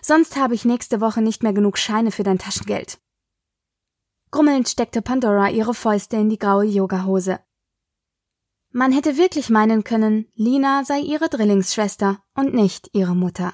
Sonst 0.00 0.36
habe 0.36 0.54
ich 0.54 0.64
nächste 0.64 1.02
Woche 1.02 1.20
nicht 1.20 1.42
mehr 1.42 1.52
genug 1.52 1.76
Scheine 1.76 2.10
für 2.10 2.22
dein 2.22 2.38
Taschengeld. 2.38 2.98
Grummelnd 4.30 4.66
steckte 4.66 5.02
Pandora 5.02 5.50
ihre 5.50 5.74
Fäuste 5.74 6.16
in 6.16 6.30
die 6.30 6.38
graue 6.38 6.64
Yogahose. 6.64 7.38
Man 8.70 8.92
hätte 8.92 9.18
wirklich 9.18 9.50
meinen 9.50 9.84
können, 9.84 10.26
Lina 10.34 10.84
sei 10.84 11.00
ihre 11.00 11.28
Drillingsschwester 11.28 12.24
und 12.34 12.54
nicht 12.54 12.88
ihre 12.94 13.14
Mutter. 13.14 13.52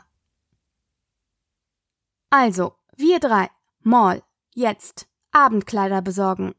Also, 2.31 2.75
wir 2.97 3.19
drei, 3.19 3.51
Mall, 3.81 4.23
jetzt, 4.55 5.09
Abendkleider 5.33 6.01
besorgen. 6.01 6.55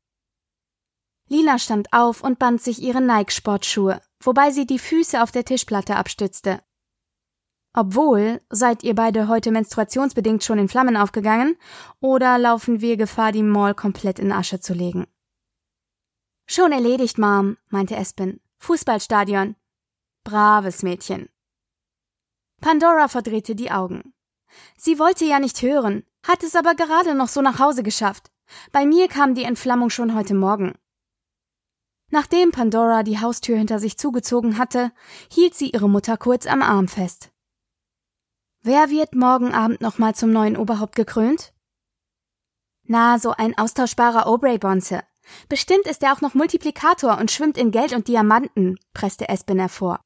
Lina 1.29 1.57
stand 1.59 1.93
auf 1.93 2.21
und 2.21 2.39
band 2.39 2.61
sich 2.61 2.81
ihre 2.81 2.99
Nike-Sportschuhe, 2.99 4.01
wobei 4.21 4.51
sie 4.51 4.65
die 4.65 4.79
Füße 4.79 5.21
auf 5.21 5.31
der 5.31 5.45
Tischplatte 5.45 5.95
abstützte. 5.95 6.61
Obwohl, 7.73 8.41
seid 8.49 8.83
ihr 8.83 8.95
beide 8.95 9.27
heute 9.27 9.51
menstruationsbedingt 9.51 10.43
schon 10.43 10.59
in 10.59 10.67
Flammen 10.67 10.97
aufgegangen, 10.97 11.57
oder 12.01 12.37
laufen 12.37 12.81
wir 12.81 12.97
Gefahr, 12.97 13.31
die 13.31 13.43
Mall 13.43 13.73
komplett 13.73 14.19
in 14.19 14.31
Asche 14.31 14.59
zu 14.59 14.73
legen? 14.73 15.07
Schon 16.47 16.73
erledigt, 16.73 17.17
Mom, 17.17 17.57
meinte 17.69 17.95
Espen. 17.95 18.41
Fußballstadion. 18.59 19.55
Braves 20.25 20.83
Mädchen. 20.83 21.29
Pandora 22.59 23.07
verdrehte 23.07 23.55
die 23.55 23.71
Augen. 23.71 24.13
Sie 24.77 24.99
wollte 24.99 25.25
ja 25.25 25.39
nicht 25.39 25.61
hören, 25.61 26.03
hat 26.27 26.43
es 26.43 26.55
aber 26.55 26.75
gerade 26.75 27.15
noch 27.15 27.29
so 27.29 27.41
nach 27.41 27.59
Hause 27.59 27.83
geschafft. 27.83 28.31
Bei 28.71 28.85
mir 28.85 29.07
kam 29.07 29.33
die 29.33 29.45
Entflammung 29.45 29.89
schon 29.89 30.13
heute 30.13 30.35
Morgen. 30.35 30.77
Nachdem 32.11 32.51
Pandora 32.51 33.03
die 33.03 33.19
Haustür 33.19 33.57
hinter 33.57 33.79
sich 33.79 33.97
zugezogen 33.97 34.57
hatte, 34.57 34.91
hielt 35.31 35.55
sie 35.55 35.69
ihre 35.69 35.89
Mutter 35.89 36.17
kurz 36.17 36.45
am 36.45 36.61
Arm 36.61 36.89
fest. 36.89 37.31
Wer 38.61 38.89
wird 38.89 39.15
morgen 39.15 39.53
Abend 39.53 39.81
nochmal 39.81 40.13
zum 40.13 40.31
neuen 40.31 40.57
Oberhaupt 40.57 40.95
gekrönt? 40.95 41.53
Na, 42.83 43.17
so 43.17 43.31
ein 43.31 43.57
austauschbarer 43.57 44.27
Aubrey-Bonze. 44.27 45.03
Bestimmt 45.47 45.87
ist 45.87 46.03
er 46.03 46.13
auch 46.13 46.21
noch 46.21 46.33
Multiplikator 46.33 47.17
und 47.17 47.31
schwimmt 47.31 47.57
in 47.57 47.71
Geld 47.71 47.93
und 47.93 48.07
Diamanten, 48.07 48.77
presste 48.93 49.29
Espen 49.29 49.59
hervor. 49.59 50.01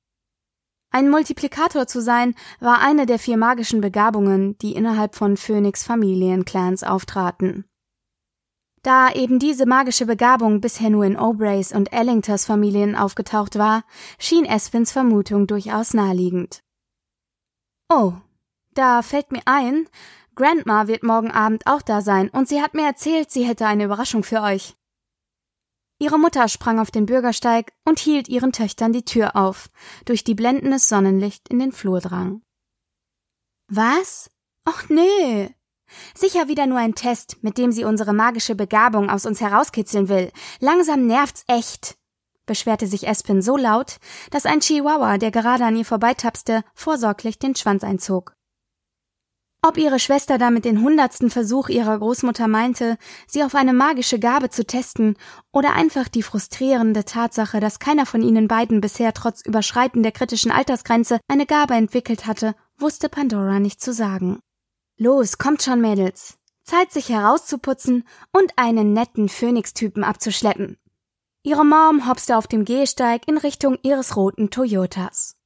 Ein 0.91 1.09
Multiplikator 1.09 1.87
zu 1.87 2.01
sein, 2.01 2.35
war 2.59 2.79
eine 2.79 3.05
der 3.05 3.19
vier 3.19 3.37
magischen 3.37 3.81
Begabungen, 3.81 4.57
die 4.59 4.75
innerhalb 4.75 5.15
von 5.15 5.35
Phoenix 5.35 5.83
Familienclans 5.83 6.83
auftraten. 6.83 7.65
Da 8.85 9.11
eben 9.11 9.39
diese 9.39 9.65
magische 9.65 10.05
Begabung 10.05 10.61
bisher 10.61 10.91
nur 10.91 11.05
in 11.05 11.17
Obrays 11.17 11.71
und 11.71 11.91
Ellingters 11.91 12.45
Familien 12.45 12.95
aufgetaucht 12.95 13.57
war, 13.57 13.83
schien 14.19 14.45
Espins 14.45 14.91
Vermutung 14.91 15.47
durchaus 15.47 15.95
naheliegend. 15.95 16.59
Oh, 17.89 18.13
da 18.75 19.01
fällt 19.01 19.31
mir 19.31 19.41
ein, 19.45 19.89
Grandma 20.35 20.85
wird 20.85 21.01
morgen 21.01 21.31
Abend 21.31 21.65
auch 21.65 21.81
da 21.81 22.01
sein 22.01 22.29
und 22.29 22.47
sie 22.47 22.61
hat 22.61 22.75
mir 22.75 22.85
erzählt, 22.85 23.31
sie 23.31 23.43
hätte 23.43 23.65
eine 23.65 23.85
Überraschung 23.85 24.21
für 24.21 24.43
euch. 24.43 24.75
Ihre 25.97 26.19
Mutter 26.19 26.47
sprang 26.47 26.77
auf 26.77 26.91
den 26.91 27.07
Bürgersteig 27.07 27.73
und 27.85 27.97
hielt 27.97 28.27
ihren 28.27 28.51
Töchtern 28.51 28.93
die 28.93 29.05
Tür 29.05 29.35
auf, 29.35 29.71
durch 30.05 30.23
die 30.23 30.35
blendendes 30.35 30.89
Sonnenlicht 30.89 31.49
in 31.49 31.57
den 31.57 31.71
Flur 31.71 32.01
drang. 32.01 32.43
Was? 33.67 34.29
Och 34.69 34.89
nö, 34.89 35.49
Sicher 36.15 36.47
wieder 36.47 36.65
nur 36.65 36.77
ein 36.77 36.95
Test, 36.95 37.37
mit 37.41 37.57
dem 37.57 37.71
sie 37.71 37.85
unsere 37.85 38.13
magische 38.13 38.55
Begabung 38.55 39.09
aus 39.09 39.25
uns 39.25 39.41
herauskitzeln 39.41 40.09
will. 40.09 40.31
Langsam 40.59 41.05
nervt's 41.05 41.43
echt, 41.47 41.95
beschwerte 42.45 42.87
sich 42.87 43.07
Espen 43.07 43.41
so 43.41 43.57
laut, 43.57 43.97
dass 44.31 44.45
ein 44.45 44.59
Chihuahua, 44.59 45.17
der 45.17 45.31
gerade 45.31 45.65
an 45.65 45.75
ihr 45.75 45.85
vorbeitapste, 45.85 46.63
vorsorglich 46.73 47.39
den 47.39 47.55
Schwanz 47.55 47.83
einzog. 47.83 48.33
Ob 49.67 49.77
ihre 49.77 49.97
Schwester 49.97 50.37
damit 50.37 50.63
den 50.63 50.83
hundertsten 50.83 51.31
Versuch 51.31 51.69
ihrer 51.69 51.97
Großmutter 51.97 52.47
meinte, 52.47 52.97
sie 53.25 53.43
auf 53.43 53.55
eine 53.55 53.73
magische 53.73 54.19
Gabe 54.19 54.51
zu 54.51 54.63
testen, 54.63 55.17
oder 55.51 55.73
einfach 55.73 56.07
die 56.07 56.21
frustrierende 56.21 57.03
Tatsache, 57.03 57.59
dass 57.59 57.79
keiner 57.79 58.05
von 58.05 58.21
ihnen 58.21 58.47
beiden 58.47 58.79
bisher 58.79 59.11
trotz 59.11 59.41
Überschreiten 59.41 60.03
der 60.03 60.11
kritischen 60.11 60.51
Altersgrenze 60.51 61.19
eine 61.27 61.47
Gabe 61.47 61.73
entwickelt 61.73 62.27
hatte, 62.27 62.53
wusste 62.77 63.09
Pandora 63.09 63.59
nicht 63.59 63.81
zu 63.81 63.91
sagen. 63.91 64.39
Los, 64.97 65.37
kommt 65.37 65.61
schon, 65.61 65.81
Mädels. 65.81 66.37
Zeit, 66.63 66.91
sich 66.91 67.09
herauszuputzen 67.09 68.07
und 68.31 68.53
einen 68.55 68.93
netten 68.93 69.29
Phönix-Typen 69.29 70.03
abzuschleppen. 70.03 70.77
Ihre 71.43 71.65
Mom 71.65 72.07
hopste 72.07 72.37
auf 72.37 72.47
dem 72.47 72.65
Gehsteig 72.65 73.27
in 73.27 73.37
Richtung 73.37 73.77
ihres 73.83 74.15
roten 74.15 74.49
Toyotas. 74.49 75.37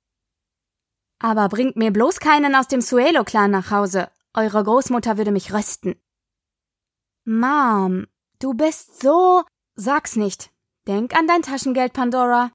Aber 1.19 1.49
bringt 1.49 1.75
mir 1.75 1.91
bloß 1.91 2.19
keinen 2.19 2.55
aus 2.55 2.67
dem 2.69 2.79
Suelo-Clan 2.79 3.51
nach 3.51 3.71
Hause. 3.71 4.09
Eure 4.33 4.63
Großmutter 4.63 5.17
würde 5.17 5.31
mich 5.31 5.51
rösten. 5.53 5.99
Mom, 7.25 8.07
du 8.39 8.53
bist 8.53 9.01
so. 9.01 9.43
Sag's 9.75 10.15
nicht. 10.15 10.51
Denk 10.87 11.17
an 11.17 11.27
dein 11.27 11.41
Taschengeld, 11.41 11.91
Pandora. 11.91 12.51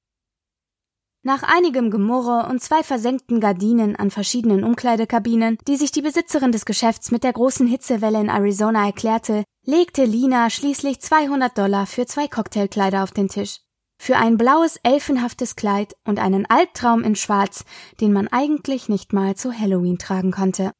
Nach 1.26 1.42
einigem 1.42 1.90
Gemurre 1.90 2.50
und 2.50 2.60
zwei 2.60 2.82
versenkten 2.82 3.40
Gardinen 3.40 3.96
an 3.96 4.10
verschiedenen 4.10 4.62
Umkleidekabinen, 4.62 5.56
die 5.66 5.76
sich 5.76 5.90
die 5.90 6.02
Besitzerin 6.02 6.52
des 6.52 6.66
Geschäfts 6.66 7.10
mit 7.10 7.24
der 7.24 7.32
großen 7.32 7.66
Hitzewelle 7.66 8.20
in 8.20 8.28
Arizona 8.28 8.84
erklärte, 8.84 9.42
legte 9.64 10.04
Lina 10.04 10.50
schließlich 10.50 11.00
200 11.00 11.56
Dollar 11.56 11.86
für 11.86 12.04
zwei 12.04 12.28
Cocktailkleider 12.28 13.02
auf 13.02 13.12
den 13.12 13.28
Tisch. 13.28 13.60
Für 13.98 14.18
ein 14.18 14.36
blaues, 14.36 14.76
elfenhaftes 14.82 15.56
Kleid 15.56 15.96
und 16.04 16.18
einen 16.18 16.44
Albtraum 16.44 17.02
in 17.02 17.16
Schwarz, 17.16 17.64
den 18.02 18.12
man 18.12 18.28
eigentlich 18.28 18.90
nicht 18.90 19.14
mal 19.14 19.34
zu 19.34 19.58
Halloween 19.58 19.96
tragen 19.96 20.30
konnte. 20.30 20.72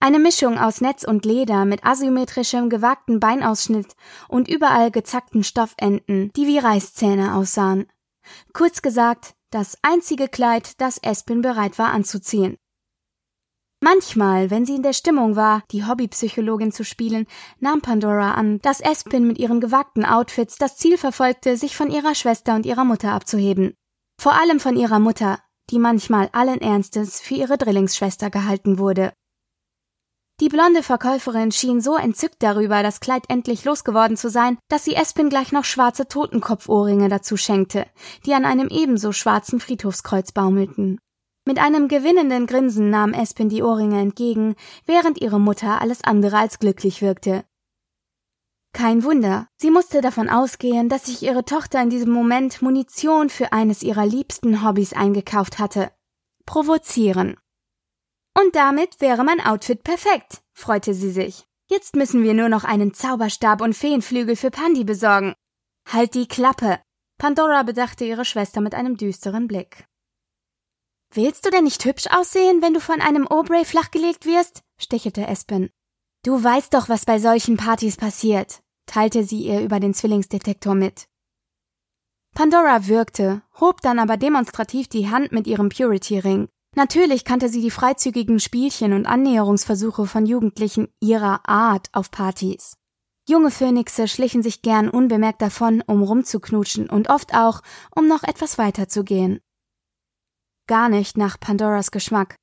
Eine 0.00 0.18
Mischung 0.18 0.58
aus 0.58 0.80
Netz 0.80 1.04
und 1.04 1.24
Leder 1.24 1.64
mit 1.64 1.84
asymmetrischem, 1.84 2.70
gewagten 2.70 3.20
Beinausschnitt 3.20 3.94
und 4.26 4.48
überall 4.48 4.90
gezackten 4.90 5.44
Stoffenden, 5.44 6.32
die 6.34 6.48
wie 6.48 6.58
Reißzähne 6.58 7.36
aussahen. 7.36 7.86
Kurz 8.52 8.82
gesagt, 8.82 9.36
das 9.52 9.78
einzige 9.82 10.28
Kleid, 10.28 10.80
das 10.80 10.98
Espin 10.98 11.42
bereit 11.42 11.78
war 11.78 11.92
anzuziehen. 11.92 12.56
Manchmal, 13.84 14.50
wenn 14.50 14.64
sie 14.64 14.76
in 14.76 14.84
der 14.84 14.92
Stimmung 14.92 15.34
war, 15.34 15.64
die 15.72 15.84
Hobbypsychologin 15.84 16.70
zu 16.70 16.84
spielen, 16.84 17.26
nahm 17.58 17.80
Pandora 17.80 18.34
an, 18.34 18.60
dass 18.60 18.80
Espin 18.80 19.26
mit 19.26 19.38
ihren 19.38 19.60
gewagten 19.60 20.04
Outfits 20.04 20.56
das 20.56 20.76
Ziel 20.76 20.96
verfolgte, 20.96 21.56
sich 21.56 21.76
von 21.76 21.90
ihrer 21.90 22.14
Schwester 22.14 22.54
und 22.54 22.64
ihrer 22.64 22.84
Mutter 22.84 23.12
abzuheben. 23.12 23.74
Vor 24.20 24.34
allem 24.34 24.60
von 24.60 24.76
ihrer 24.76 25.00
Mutter, 25.00 25.40
die 25.70 25.80
manchmal 25.80 26.28
allen 26.32 26.60
Ernstes 26.60 27.20
für 27.20 27.34
ihre 27.34 27.58
Drillingsschwester 27.58 28.30
gehalten 28.30 28.78
wurde. 28.78 29.12
Die 30.42 30.48
blonde 30.48 30.82
Verkäuferin 30.82 31.52
schien 31.52 31.80
so 31.80 31.94
entzückt 31.94 32.42
darüber, 32.42 32.82
das 32.82 32.98
Kleid 32.98 33.22
endlich 33.28 33.64
losgeworden 33.64 34.16
zu 34.16 34.28
sein, 34.28 34.58
dass 34.66 34.84
sie 34.84 34.96
Espin 34.96 35.28
gleich 35.28 35.52
noch 35.52 35.64
schwarze 35.64 36.08
Totenkopfohrringe 36.08 37.08
dazu 37.08 37.36
schenkte, 37.36 37.86
die 38.26 38.34
an 38.34 38.44
einem 38.44 38.66
ebenso 38.66 39.12
schwarzen 39.12 39.60
Friedhofskreuz 39.60 40.32
baumelten. 40.32 40.98
Mit 41.46 41.60
einem 41.60 41.86
gewinnenden 41.86 42.48
Grinsen 42.48 42.90
nahm 42.90 43.12
Espin 43.14 43.50
die 43.50 43.62
Ohrringe 43.62 44.00
entgegen, 44.00 44.56
während 44.84 45.20
ihre 45.20 45.38
Mutter 45.38 45.80
alles 45.80 46.02
andere 46.02 46.38
als 46.38 46.58
glücklich 46.58 47.02
wirkte. 47.02 47.44
Kein 48.72 49.04
Wunder, 49.04 49.46
sie 49.58 49.70
musste 49.70 50.00
davon 50.00 50.28
ausgehen, 50.28 50.88
dass 50.88 51.06
sich 51.06 51.22
ihre 51.22 51.44
Tochter 51.44 51.80
in 51.80 51.90
diesem 51.90 52.12
Moment 52.12 52.62
Munition 52.62 53.28
für 53.28 53.52
eines 53.52 53.84
ihrer 53.84 54.06
liebsten 54.06 54.66
Hobbys 54.66 54.92
eingekauft 54.92 55.60
hatte. 55.60 55.92
Provozieren. 56.46 57.36
Und 58.38 58.54
damit 58.56 59.00
wäre 59.00 59.24
mein 59.24 59.40
Outfit 59.40 59.82
perfekt, 59.82 60.42
freute 60.52 60.94
sie 60.94 61.10
sich. 61.10 61.46
Jetzt 61.68 61.96
müssen 61.96 62.22
wir 62.22 62.34
nur 62.34 62.48
noch 62.48 62.64
einen 62.64 62.94
Zauberstab 62.94 63.60
und 63.60 63.74
Feenflügel 63.74 64.36
für 64.36 64.50
Pandi 64.50 64.84
besorgen. 64.84 65.34
Halt 65.90 66.14
die 66.14 66.28
Klappe. 66.28 66.80
Pandora 67.18 67.62
bedachte 67.62 68.04
ihre 68.04 68.24
Schwester 68.24 68.60
mit 68.60 68.74
einem 68.74 68.96
düsteren 68.96 69.46
Blick. 69.46 69.86
Willst 71.14 71.44
du 71.44 71.50
denn 71.50 71.64
nicht 71.64 71.84
hübsch 71.84 72.06
aussehen, 72.10 72.62
wenn 72.62 72.74
du 72.74 72.80
von 72.80 73.00
einem 73.00 73.28
Aubrey 73.28 73.64
flachgelegt 73.64 74.24
wirst? 74.24 74.62
stichelte 74.78 75.26
Espen. 75.26 75.70
Du 76.24 76.42
weißt 76.42 76.72
doch, 76.72 76.88
was 76.88 77.04
bei 77.04 77.18
solchen 77.18 77.56
Partys 77.56 77.96
passiert, 77.96 78.62
teilte 78.86 79.24
sie 79.24 79.42
ihr 79.42 79.60
über 79.60 79.78
den 79.78 79.92
Zwillingsdetektor 79.92 80.74
mit. 80.74 81.06
Pandora 82.34 82.86
würgte, 82.86 83.42
hob 83.60 83.82
dann 83.82 83.98
aber 83.98 84.16
demonstrativ 84.16 84.88
die 84.88 85.10
Hand 85.10 85.32
mit 85.32 85.46
ihrem 85.46 85.68
Purity-Ring 85.68 86.48
Natürlich 86.74 87.24
kannte 87.24 87.48
sie 87.48 87.60
die 87.60 87.70
freizügigen 87.70 88.40
Spielchen 88.40 88.94
und 88.94 89.06
Annäherungsversuche 89.06 90.06
von 90.06 90.24
Jugendlichen 90.24 90.88
ihrer 91.00 91.46
Art 91.46 91.88
auf 91.92 92.10
Partys. 92.10 92.78
Junge 93.28 93.50
Phönixe 93.50 94.08
schlichen 94.08 94.42
sich 94.42 94.62
gern 94.62 94.88
unbemerkt 94.88 95.42
davon, 95.42 95.82
um 95.86 96.02
rumzuknutschen 96.02 96.88
und 96.88 97.08
oft 97.08 97.34
auch, 97.34 97.60
um 97.94 98.08
noch 98.08 98.22
etwas 98.22 98.58
weiter 98.58 98.88
zu 98.88 99.04
gehen. 99.04 99.40
Gar 100.66 100.88
nicht 100.88 101.16
nach 101.16 101.38
Pandoras 101.38 101.90
Geschmack. 101.90 102.36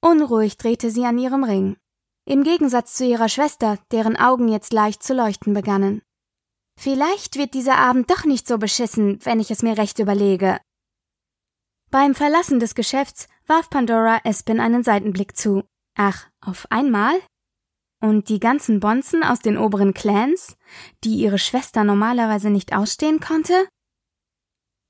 Unruhig 0.00 0.56
drehte 0.56 0.90
sie 0.90 1.04
an 1.04 1.18
ihrem 1.18 1.44
Ring. 1.44 1.76
Im 2.24 2.42
Gegensatz 2.42 2.94
zu 2.94 3.04
ihrer 3.04 3.28
Schwester, 3.28 3.78
deren 3.90 4.16
Augen 4.16 4.48
jetzt 4.48 4.72
leicht 4.72 5.02
zu 5.02 5.14
leuchten 5.14 5.54
begannen. 5.54 6.02
Vielleicht 6.78 7.36
wird 7.36 7.54
dieser 7.54 7.76
Abend 7.76 8.10
doch 8.10 8.24
nicht 8.24 8.46
so 8.46 8.58
beschissen, 8.58 9.18
wenn 9.24 9.40
ich 9.40 9.50
es 9.50 9.62
mir 9.62 9.76
recht 9.76 9.98
überlege. 9.98 10.58
Beim 11.90 12.14
Verlassen 12.14 12.60
des 12.60 12.74
Geschäfts 12.74 13.28
warf 13.48 13.70
Pandora 13.70 14.20
Espin 14.24 14.60
einen 14.60 14.84
Seitenblick 14.84 15.36
zu. 15.36 15.64
Ach, 15.96 16.28
auf 16.40 16.66
einmal? 16.70 17.18
Und 18.00 18.28
die 18.28 18.38
ganzen 18.38 18.78
Bonzen 18.78 19.24
aus 19.24 19.40
den 19.40 19.58
oberen 19.58 19.94
Clans, 19.94 20.56
die 21.02 21.16
ihre 21.16 21.38
Schwester 21.38 21.82
normalerweise 21.82 22.50
nicht 22.50 22.72
ausstehen 22.72 23.18
konnte? 23.18 23.68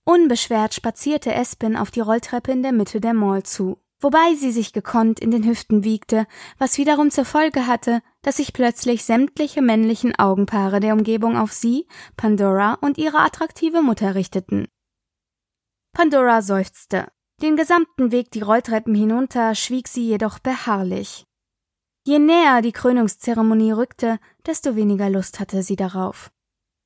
Unbeschwert 0.04 0.74
spazierte 0.74 1.32
Espen 1.32 1.76
auf 1.76 1.90
die 1.90 2.00
Rolltreppe 2.00 2.52
in 2.52 2.62
der 2.62 2.72
Mitte 2.72 3.00
der 3.00 3.14
Mall 3.14 3.44
zu, 3.44 3.78
wobei 4.00 4.34
sie 4.34 4.52
sich 4.52 4.72
gekonnt 4.72 5.20
in 5.20 5.30
den 5.30 5.44
Hüften 5.44 5.84
wiegte, 5.84 6.26
was 6.58 6.78
wiederum 6.78 7.10
zur 7.10 7.24
Folge 7.24 7.66
hatte, 7.66 8.02
dass 8.22 8.38
sich 8.38 8.52
plötzlich 8.52 9.04
sämtliche 9.04 9.62
männlichen 9.62 10.18
Augenpaare 10.18 10.80
der 10.80 10.94
Umgebung 10.94 11.36
auf 11.36 11.52
sie, 11.52 11.86
Pandora 12.16 12.74
und 12.74 12.98
ihre 12.98 13.18
attraktive 13.18 13.82
Mutter 13.82 14.14
richteten. 14.14 14.66
Pandora 15.94 16.42
seufzte. 16.42 17.08
Den 17.40 17.56
gesamten 17.56 18.10
Weg 18.10 18.32
die 18.32 18.40
Rolltreppen 18.40 18.94
hinunter 18.94 19.54
schwieg 19.54 19.86
sie 19.86 20.08
jedoch 20.08 20.40
beharrlich. 20.40 21.24
Je 22.04 22.18
näher 22.18 22.62
die 22.62 22.72
Krönungszeremonie 22.72 23.72
rückte, 23.72 24.18
desto 24.44 24.74
weniger 24.74 25.08
Lust 25.08 25.38
hatte 25.38 25.62
sie 25.62 25.76
darauf. 25.76 26.30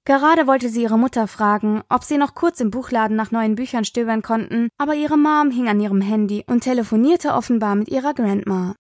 Gerade 0.05 0.47
wollte 0.47 0.69
sie 0.69 0.83
ihre 0.83 0.99
Mutter 0.99 1.29
fragen, 1.29 1.83
ob 1.89 2.05
sie 2.05 2.19
noch 2.19 2.35
kurz 2.35 2.61
im 2.61 2.71
Buchladen 2.71 3.17
nach 3.17 3.31
neuen 3.31 3.55
Büchern 3.55 3.85
stöbern 3.85 4.21
konnten, 4.21 4.69
aber 4.77 4.95
ihre 4.95 5.17
Mom 5.17 5.51
hing 5.51 5.69
an 5.69 5.81
ihrem 5.81 6.01
Handy 6.01 6.45
und 6.47 6.63
telefonierte 6.63 7.33
offenbar 7.33 7.77
mit 7.77 7.89
ihrer 7.89 8.13
Grandma. 8.13 8.75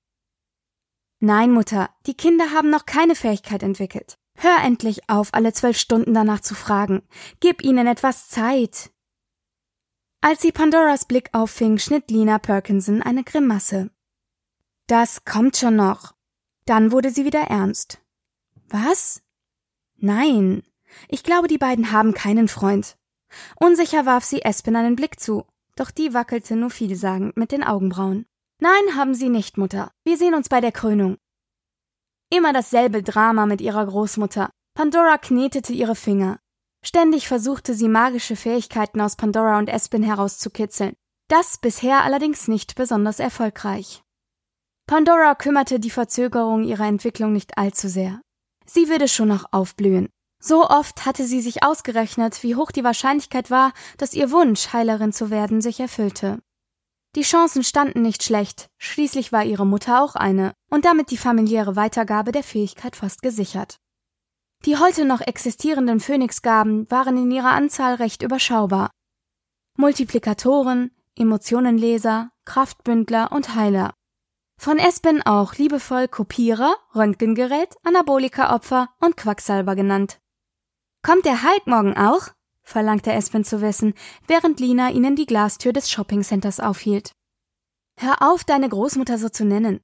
Nein, 1.20 1.52
Mutter, 1.52 1.88
die 2.06 2.14
Kinder 2.14 2.50
haben 2.50 2.68
noch 2.68 2.84
keine 2.84 3.14
Fähigkeit 3.14 3.62
entwickelt. 3.62 4.16
Hör 4.36 4.58
endlich 4.64 5.08
auf, 5.08 5.28
alle 5.32 5.52
zwölf 5.52 5.78
Stunden 5.78 6.12
danach 6.12 6.40
zu 6.40 6.54
fragen. 6.54 7.02
Gib 7.40 7.62
ihnen 7.62 7.86
etwas 7.86 8.28
Zeit. 8.28 8.90
Als 10.24 10.40
sie 10.40 10.52
Pandoras 10.52 11.04
Blick 11.04 11.30
auffing, 11.32 11.78
schnitt 11.78 12.08
Lina 12.08 12.38
Perkinson 12.38 13.02
eine 13.02 13.24
Grimasse. 13.24 13.90
Das 14.86 15.24
kommt 15.24 15.56
schon 15.56 15.74
noch. 15.74 16.14
Dann 16.64 16.92
wurde 16.92 17.10
sie 17.10 17.24
wieder 17.24 17.40
ernst. 17.40 18.00
Was? 18.68 19.20
Nein. 19.96 20.62
Ich 21.08 21.24
glaube, 21.24 21.48
die 21.48 21.58
beiden 21.58 21.90
haben 21.90 22.14
keinen 22.14 22.46
Freund. 22.46 22.96
Unsicher 23.56 24.06
warf 24.06 24.22
sie 24.22 24.42
Espen 24.42 24.76
einen 24.76 24.94
Blick 24.94 25.18
zu, 25.18 25.44
doch 25.74 25.90
die 25.90 26.14
wackelte 26.14 26.54
nur 26.54 26.70
vielsagend 26.70 27.36
mit 27.36 27.50
den 27.50 27.64
Augenbrauen. 27.64 28.26
Nein, 28.60 28.94
haben 28.94 29.16
sie 29.16 29.28
nicht, 29.28 29.58
Mutter. 29.58 29.90
Wir 30.04 30.16
sehen 30.16 30.34
uns 30.34 30.48
bei 30.48 30.60
der 30.60 30.70
Krönung. 30.70 31.16
Immer 32.30 32.52
dasselbe 32.52 33.02
Drama 33.02 33.46
mit 33.46 33.60
ihrer 33.60 33.84
Großmutter. 33.84 34.50
Pandora 34.74 35.18
knetete 35.18 35.72
ihre 35.72 35.96
Finger. 35.96 36.38
Ständig 36.84 37.28
versuchte 37.28 37.74
sie 37.74 37.88
magische 37.88 38.36
Fähigkeiten 38.36 39.00
aus 39.00 39.16
Pandora 39.16 39.58
und 39.58 39.68
Espen 39.68 40.02
herauszukitzeln. 40.02 40.94
Das 41.28 41.58
bisher 41.58 42.02
allerdings 42.02 42.48
nicht 42.48 42.74
besonders 42.74 43.20
erfolgreich. 43.20 44.02
Pandora 44.86 45.34
kümmerte 45.34 45.78
die 45.78 45.90
Verzögerung 45.90 46.64
ihrer 46.64 46.86
Entwicklung 46.86 47.32
nicht 47.32 47.56
allzu 47.56 47.88
sehr. 47.88 48.20
Sie 48.66 48.88
würde 48.88 49.08
schon 49.08 49.28
noch 49.28 49.46
aufblühen. 49.52 50.08
So 50.42 50.68
oft 50.68 51.06
hatte 51.06 51.24
sie 51.24 51.40
sich 51.40 51.62
ausgerechnet, 51.62 52.42
wie 52.42 52.56
hoch 52.56 52.72
die 52.72 52.82
Wahrscheinlichkeit 52.82 53.50
war, 53.50 53.72
dass 53.96 54.12
ihr 54.12 54.32
Wunsch, 54.32 54.72
Heilerin 54.72 55.12
zu 55.12 55.30
werden, 55.30 55.60
sich 55.60 55.78
erfüllte. 55.78 56.40
Die 57.14 57.22
Chancen 57.22 57.62
standen 57.62 58.02
nicht 58.02 58.24
schlecht, 58.24 58.68
schließlich 58.78 59.32
war 59.32 59.44
ihre 59.44 59.66
Mutter 59.66 60.02
auch 60.02 60.16
eine 60.16 60.52
und 60.70 60.84
damit 60.84 61.10
die 61.10 61.16
familiäre 61.18 61.76
Weitergabe 61.76 62.32
der 62.32 62.42
Fähigkeit 62.42 62.96
fast 62.96 63.22
gesichert. 63.22 63.76
Die 64.64 64.76
heute 64.76 65.04
noch 65.04 65.20
existierenden 65.20 65.98
Phönixgaben 65.98 66.88
waren 66.88 67.16
in 67.16 67.30
ihrer 67.32 67.50
Anzahl 67.50 67.94
recht 67.94 68.22
überschaubar. 68.22 68.90
Multiplikatoren, 69.76 70.92
Emotionenleser, 71.16 72.30
Kraftbündler 72.44 73.32
und 73.32 73.56
Heiler. 73.56 73.94
Von 74.60 74.78
Espen 74.78 75.20
auch 75.22 75.54
liebevoll 75.54 76.06
Kopierer, 76.06 76.76
Röntgengerät, 76.94 77.74
Anabolika-Opfer 77.82 78.90
und 79.00 79.16
Quacksalber 79.16 79.74
genannt. 79.74 80.20
Kommt 81.02 81.24
der 81.24 81.42
Hulk 81.42 81.66
morgen 81.66 81.96
auch? 81.96 82.28
verlangte 82.62 83.12
Espen 83.12 83.44
zu 83.44 83.60
wissen, 83.60 83.94
während 84.28 84.60
Lina 84.60 84.90
ihnen 84.90 85.16
die 85.16 85.26
Glastür 85.26 85.72
des 85.72 85.90
Shoppingcenters 85.90 86.60
aufhielt. 86.60 87.10
Hör 87.98 88.22
auf, 88.22 88.44
deine 88.44 88.68
Großmutter 88.68 89.18
so 89.18 89.28
zu 89.28 89.44
nennen. 89.44 89.80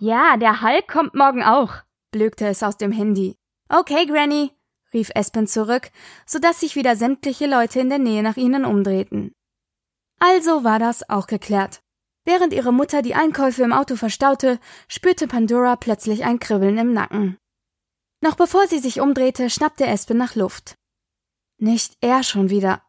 Ja, 0.00 0.36
der 0.36 0.60
Hulk 0.60 0.88
kommt 0.88 1.14
morgen 1.14 1.44
auch, 1.44 1.74
blökte 2.10 2.48
es 2.48 2.64
aus 2.64 2.76
dem 2.76 2.90
Handy. 2.90 3.36
Okay, 3.76 4.06
Granny, 4.06 4.52
rief 4.92 5.10
Espen 5.16 5.48
zurück, 5.48 5.90
so 6.26 6.38
dass 6.38 6.60
sich 6.60 6.76
wieder 6.76 6.94
sämtliche 6.94 7.48
Leute 7.48 7.80
in 7.80 7.88
der 7.88 7.98
Nähe 7.98 8.22
nach 8.22 8.36
ihnen 8.36 8.64
umdrehten. 8.64 9.32
Also 10.20 10.62
war 10.62 10.78
das 10.78 11.10
auch 11.10 11.26
geklärt. 11.26 11.80
Während 12.24 12.52
ihre 12.52 12.72
Mutter 12.72 13.02
die 13.02 13.16
Einkäufe 13.16 13.64
im 13.64 13.72
Auto 13.72 13.96
verstaute, 13.96 14.60
spürte 14.86 15.26
Pandora 15.26 15.74
plötzlich 15.74 16.24
ein 16.24 16.38
Kribbeln 16.38 16.78
im 16.78 16.92
Nacken. 16.92 17.36
Noch 18.20 18.36
bevor 18.36 18.68
sie 18.68 18.78
sich 18.78 19.00
umdrehte, 19.00 19.50
schnappte 19.50 19.86
Espen 19.86 20.18
nach 20.18 20.36
Luft. 20.36 20.76
Nicht 21.58 21.96
er 22.00 22.22
schon 22.22 22.50
wieder. 22.50 22.80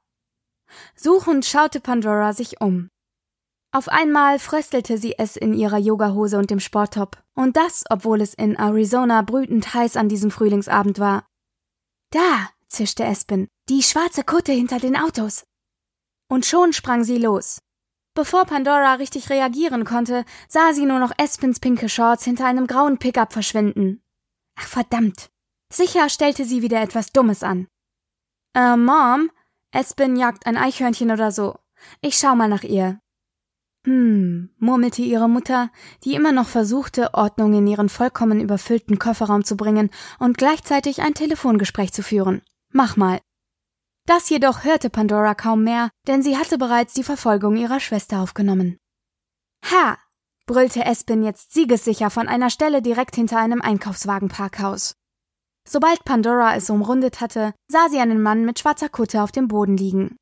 Suchend 0.95 1.45
schaute 1.45 1.79
Pandora 1.79 2.31
sich 2.33 2.61
um. 2.61 2.89
Auf 3.75 3.89
einmal 3.89 4.39
fröstelte 4.39 4.97
sie 4.97 5.15
es 5.17 5.35
in 5.35 5.53
ihrer 5.53 5.77
Yogahose 5.77 6.37
und 6.37 6.49
dem 6.49 6.61
Sporttop, 6.61 7.21
und 7.33 7.57
das, 7.57 7.83
obwohl 7.89 8.21
es 8.21 8.33
in 8.33 8.55
Arizona 8.55 9.21
brütend 9.21 9.73
heiß 9.73 9.97
an 9.97 10.07
diesem 10.07 10.31
Frühlingsabend 10.31 10.97
war. 10.97 11.27
Da, 12.09 12.51
zischte 12.69 13.03
Espen, 13.03 13.49
die 13.67 13.83
schwarze 13.83 14.23
Kutte 14.23 14.53
hinter 14.53 14.79
den 14.79 14.95
Autos. 14.95 15.45
Und 16.29 16.45
schon 16.45 16.71
sprang 16.71 17.03
sie 17.03 17.17
los. 17.17 17.59
Bevor 18.13 18.45
Pandora 18.45 18.93
richtig 18.93 19.29
reagieren 19.29 19.83
konnte, 19.83 20.23
sah 20.47 20.71
sie 20.71 20.85
nur 20.85 20.99
noch 20.99 21.11
Espens 21.17 21.59
pinke 21.59 21.89
Shorts 21.89 22.23
hinter 22.23 22.45
einem 22.45 22.67
grauen 22.67 22.97
Pickup 22.97 23.33
verschwinden. 23.33 24.01
Ach 24.57 24.67
verdammt. 24.67 25.31
Sicher 25.69 26.07
stellte 26.07 26.45
sie 26.45 26.61
wieder 26.61 26.81
etwas 26.81 27.11
Dummes 27.11 27.43
an. 27.43 27.67
Äh, 28.55 28.77
Mom, 28.77 29.31
Espen 29.73 30.15
jagt 30.15 30.45
ein 30.45 30.55
Eichhörnchen 30.55 31.11
oder 31.11 31.33
so. 31.33 31.59
Ich 31.99 32.17
schau 32.17 32.37
mal 32.37 32.47
nach 32.47 32.63
ihr. 32.63 33.01
Hm, 33.85 34.49
murmelte 34.57 35.03
ihre 35.03 35.29
Mutter, 35.29 35.69
die 36.03 36.15
immer 36.15 36.31
noch 36.31 36.47
versuchte, 36.47 37.13
Ordnung 37.13 37.53
in 37.53 37.67
ihren 37.67 37.87
vollkommen 37.87 38.41
überfüllten 38.41 38.97
Kofferraum 38.97 39.43
zu 39.45 39.55
bringen 39.55 39.91
und 40.17 40.39
gleichzeitig 40.39 41.01
ein 41.01 41.13
Telefongespräch 41.13 41.93
zu 41.93 42.01
führen. 42.01 42.41
Mach 42.71 42.97
mal. 42.97 43.19
Das 44.07 44.29
jedoch 44.29 44.63
hörte 44.63 44.89
Pandora 44.89 45.35
kaum 45.35 45.63
mehr, 45.63 45.91
denn 46.07 46.23
sie 46.23 46.35
hatte 46.35 46.57
bereits 46.57 46.95
die 46.95 47.03
Verfolgung 47.03 47.57
ihrer 47.57 47.79
Schwester 47.79 48.21
aufgenommen. 48.21 48.77
Ha! 49.71 49.97
brüllte 50.47 50.83
Espen 50.83 51.23
jetzt 51.23 51.53
siegessicher 51.53 52.09
von 52.09 52.27
einer 52.27 52.49
Stelle 52.49 52.81
direkt 52.81 53.15
hinter 53.15 53.37
einem 53.37 53.61
Einkaufswagenparkhaus. 53.61 54.95
Sobald 55.67 56.03
Pandora 56.05 56.55
es 56.55 56.69
umrundet 56.69 57.21
hatte, 57.21 57.53
sah 57.67 57.87
sie 57.89 57.99
einen 57.99 58.21
Mann 58.21 58.45
mit 58.45 58.59
schwarzer 58.59 58.89
Kutte 58.89 59.23
auf 59.23 59.31
dem 59.31 59.47
Boden 59.47 59.77
liegen. 59.77 60.17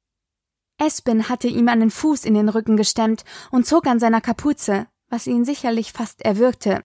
Espen 0.85 1.29
hatte 1.29 1.47
ihm 1.47 1.67
einen 1.69 1.91
Fuß 1.91 2.25
in 2.25 2.33
den 2.33 2.49
Rücken 2.49 2.77
gestemmt 2.77 3.23
und 3.51 3.65
zog 3.65 3.87
an 3.87 3.99
seiner 3.99 4.21
Kapuze, 4.21 4.87
was 5.09 5.27
ihn 5.27 5.45
sicherlich 5.45 5.93
fast 5.93 6.21
erwürgte. 6.21 6.83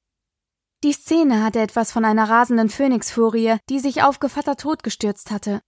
Die 0.84 0.92
Szene 0.92 1.42
hatte 1.42 1.60
etwas 1.60 1.90
von 1.90 2.04
einer 2.04 2.28
rasenden 2.28 2.68
Phönixfurie, 2.68 3.56
die 3.68 3.80
sich 3.80 4.02
auf 4.02 4.20
Gevatter 4.20 4.56
Tod 4.56 4.82
gestürzt 4.82 5.30
hatte. 5.30 5.60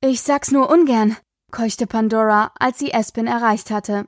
Ich 0.00 0.22
sag's 0.22 0.50
nur 0.50 0.70
ungern, 0.70 1.16
keuchte 1.52 1.86
Pandora, 1.86 2.52
als 2.58 2.78
sie 2.78 2.90
Espen 2.90 3.26
erreicht 3.26 3.70
hatte. 3.70 4.06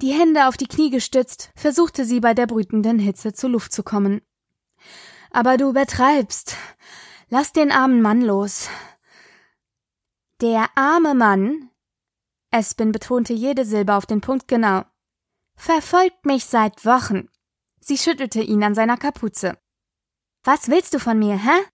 Die 0.00 0.12
Hände 0.12 0.46
auf 0.46 0.56
die 0.56 0.68
Knie 0.68 0.90
gestützt, 0.90 1.50
versuchte 1.56 2.04
sie 2.04 2.20
bei 2.20 2.34
der 2.34 2.46
brütenden 2.46 2.98
Hitze 2.98 3.32
zur 3.32 3.50
Luft 3.50 3.72
zu 3.72 3.82
kommen. 3.82 4.22
Aber 5.30 5.56
du 5.56 5.70
übertreibst. 5.70 6.56
Lass 7.28 7.52
den 7.52 7.72
armen 7.72 8.00
Mann 8.00 8.22
los. 8.22 8.68
Der 10.40 10.66
arme 10.76 11.14
Mann, 11.14 11.70
Espen 12.50 12.92
betonte 12.92 13.32
jede 13.34 13.64
Silbe 13.64 13.94
auf 13.94 14.06
den 14.06 14.20
Punkt 14.20 14.48
genau, 14.48 14.84
verfolgt 15.56 16.24
mich 16.24 16.46
seit 16.46 16.84
Wochen. 16.84 17.28
Sie 17.80 17.98
schüttelte 17.98 18.40
ihn 18.40 18.62
an 18.62 18.74
seiner 18.74 18.96
Kapuze. 18.96 19.58
Was 20.44 20.68
willst 20.68 20.94
du 20.94 20.98
von 20.98 21.18
mir, 21.18 21.36
hä? 21.36 21.64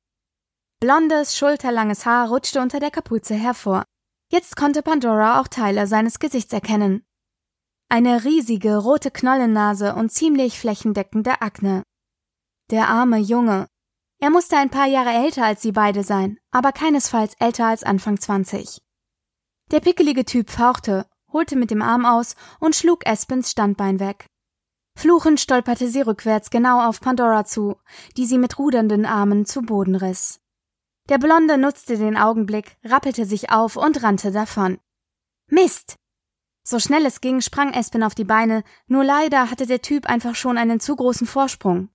Blondes, 0.81 1.37
schulterlanges 1.37 2.07
Haar 2.07 2.29
rutschte 2.29 2.61
unter 2.61 2.81
der 2.81 2.91
Kapuze 2.91 3.35
hervor. 3.35 3.85
Jetzt 4.31 4.57
konnte 4.57 4.83
Pandora 4.83 5.41
auch 5.41 5.49
Teile 5.49 5.87
seines 5.87 6.19
Gesichts 6.19 6.53
erkennen. 6.53 7.05
Eine 7.89 8.25
riesige 8.25 8.79
rote 8.79 9.11
Knollennase 9.11 9.95
und 9.95 10.11
ziemlich 10.11 10.59
flächendeckende 10.59 11.41
Akne. 11.41 11.83
Der 12.71 12.89
arme 12.89 13.19
Junge, 13.19 13.69
er 14.21 14.31
musste 14.31 14.57
ein 14.57 14.71
paar 14.71 14.87
Jahre 14.87 15.11
älter 15.11 15.45
als 15.45 15.63
sie 15.63 15.73
beide 15.73 16.03
sein, 16.03 16.39
aber 16.51 16.73
keinesfalls 16.73 17.35
älter 17.39 17.67
als 17.67 17.85
Anfang 17.85 18.19
20. 18.19 18.81
Der 19.71 19.81
pickelige 19.81 20.25
Typ 20.25 20.51
fauchte, 20.51 21.07
holte 21.33 21.57
mit 21.57 21.71
dem 21.71 21.83
Arm 21.83 22.05
aus 22.05 22.37
und 22.61 22.77
schlug 22.77 23.07
Espens 23.07 23.51
Standbein 23.51 24.01
weg. 24.01 24.27
Fluchend 24.97 25.41
stolperte 25.41 25.89
sie 25.89 26.03
rückwärts 26.03 26.51
genau 26.51 26.87
auf 26.87 27.01
Pandora 27.01 27.45
zu, 27.45 27.77
die 28.17 28.27
sie 28.27 28.39
mit 28.39 28.59
rudernden 28.59 29.07
Armen 29.07 29.45
zu 29.45 29.63
Boden 29.63 29.97
riss. 29.97 30.41
Der 31.09 31.19
Blonde 31.19 31.59
nutzte 31.59 31.99
den 31.99 32.17
Augenblick, 32.17 32.77
rappelte 32.85 33.27
sich 33.27 33.51
auf 33.51 33.77
und 33.77 34.03
rannte 34.03 34.31
davon. 34.31 34.79
Mist! 35.49 35.97
So 36.67 36.79
schnell 36.79 37.05
es 37.05 37.21
ging, 37.21 37.43
sprang 37.43 37.75
Espen 37.75 38.03
auf 38.03 38.15
die 38.15 38.25
Beine, 38.25 38.65
nur 38.87 39.05
leider 39.05 39.51
hatte 39.51 39.67
der 39.67 39.83
Typ 39.83 40.07
einfach 40.07 40.35
schon 40.35 40.57
einen 40.57 40.81
zu 40.81 40.97
großen 40.97 41.27
Vorsprung. 41.27 41.91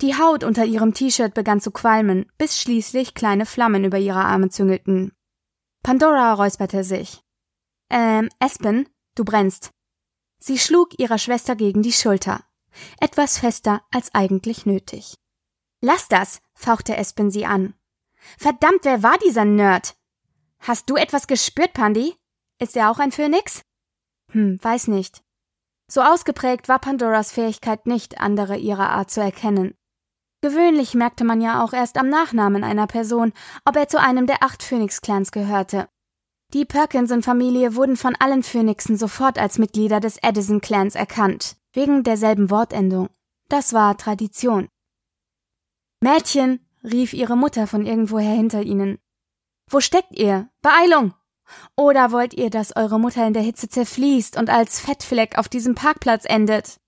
Die 0.00 0.16
Haut 0.16 0.42
unter 0.42 0.64
ihrem 0.64 0.94
T-Shirt 0.94 1.34
begann 1.34 1.60
zu 1.60 1.70
qualmen, 1.70 2.26
bis 2.36 2.58
schließlich 2.60 3.14
kleine 3.14 3.46
Flammen 3.46 3.84
über 3.84 3.98
ihre 3.98 4.24
Arme 4.24 4.48
züngelten. 4.48 5.12
Pandora 5.82 6.34
räusperte 6.34 6.84
sich. 6.84 7.22
Ähm, 7.90 8.28
Espen, 8.38 8.88
du 9.14 9.24
brennst. 9.24 9.70
Sie 10.38 10.58
schlug 10.58 10.98
ihrer 10.98 11.18
Schwester 11.18 11.56
gegen 11.56 11.82
die 11.82 11.92
Schulter. 11.92 12.44
Etwas 13.00 13.38
fester 13.38 13.82
als 13.90 14.14
eigentlich 14.14 14.64
nötig. 14.64 15.14
Lass 15.80 16.08
das, 16.08 16.40
fauchte 16.54 16.96
Espen 16.96 17.30
sie 17.30 17.46
an. 17.46 17.74
Verdammt, 18.38 18.84
wer 18.84 19.02
war 19.02 19.18
dieser 19.18 19.44
Nerd? 19.44 19.96
Hast 20.60 20.88
du 20.88 20.96
etwas 20.96 21.26
gespürt, 21.26 21.72
Pandi? 21.72 22.14
Ist 22.60 22.76
er 22.76 22.90
auch 22.90 23.00
ein 23.00 23.10
Phönix? 23.10 23.62
Hm, 24.30 24.58
weiß 24.62 24.86
nicht. 24.86 25.22
So 25.88 26.00
ausgeprägt 26.00 26.68
war 26.68 26.78
Pandoras 26.78 27.32
Fähigkeit 27.32 27.86
nicht, 27.86 28.20
andere 28.20 28.56
ihrer 28.56 28.90
Art 28.90 29.10
zu 29.10 29.20
erkennen. 29.20 29.74
Gewöhnlich 30.42 30.94
merkte 30.94 31.22
man 31.22 31.40
ja 31.40 31.62
auch 31.62 31.72
erst 31.72 31.96
am 31.96 32.08
Nachnamen 32.08 32.64
einer 32.64 32.88
Person, 32.88 33.32
ob 33.64 33.76
er 33.76 33.86
zu 33.86 34.00
einem 34.00 34.26
der 34.26 34.42
acht 34.42 34.64
Phönix-Clans 34.64 35.30
gehörte. 35.30 35.88
Die 36.52 36.64
Perkinson-Familie 36.64 37.76
wurden 37.76 37.96
von 37.96 38.16
allen 38.16 38.42
Phönixen 38.42 38.96
sofort 38.96 39.38
als 39.38 39.58
Mitglieder 39.58 40.00
des 40.00 40.18
Edison-Clans 40.20 40.96
erkannt, 40.96 41.56
wegen 41.72 42.02
derselben 42.02 42.50
Wortendung. 42.50 43.08
Das 43.48 43.72
war 43.72 43.96
Tradition. 43.96 44.68
Mädchen, 46.00 46.66
rief 46.82 47.12
ihre 47.12 47.36
Mutter 47.36 47.68
von 47.68 47.86
irgendwoher 47.86 48.34
hinter 48.34 48.62
ihnen. 48.62 48.98
Wo 49.70 49.80
steckt 49.80 50.18
ihr? 50.18 50.50
Beeilung! 50.60 51.14
Oder 51.76 52.10
wollt 52.10 52.34
ihr, 52.34 52.50
dass 52.50 52.74
eure 52.74 52.98
Mutter 52.98 53.24
in 53.26 53.32
der 53.32 53.42
Hitze 53.42 53.68
zerfließt 53.68 54.36
und 54.36 54.50
als 54.50 54.80
Fettfleck 54.80 55.38
auf 55.38 55.48
diesem 55.48 55.76
Parkplatz 55.76 56.24
endet? 56.24 56.80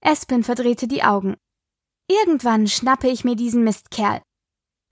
Espen 0.00 0.42
verdrehte 0.42 0.88
die 0.88 1.04
Augen. 1.04 1.36
Irgendwann 2.08 2.66
schnappe 2.66 3.08
ich 3.08 3.24
mir 3.24 3.36
diesen 3.36 3.64
Mistkerl. 3.64 4.22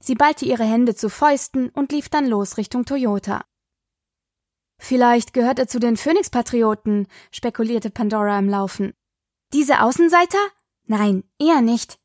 Sie 0.03 0.15
ballte 0.15 0.45
ihre 0.45 0.65
Hände 0.65 0.95
zu 0.95 1.09
Fäusten 1.09 1.71
und 1.71 1.91
lief 1.93 2.09
dann 2.09 2.27
los 2.27 2.59
Richtung 2.59 2.85
Toyota. 2.85 3.45
Vielleicht 4.79 5.33
gehört 5.33 5.59
er 5.59 5.69
zu 5.69 5.79
den 5.79 5.97
Phoenix-Patrioten, 5.97 7.07
spekulierte 7.33 7.91
Pandora 7.91 8.39
im 8.39 8.49
Laufen. 8.49 8.93
Diese 9.55 9.81
Außenseiter? 9.81 10.39
Nein, 10.85 11.25
eher 11.39 11.63
nicht. 11.63 11.99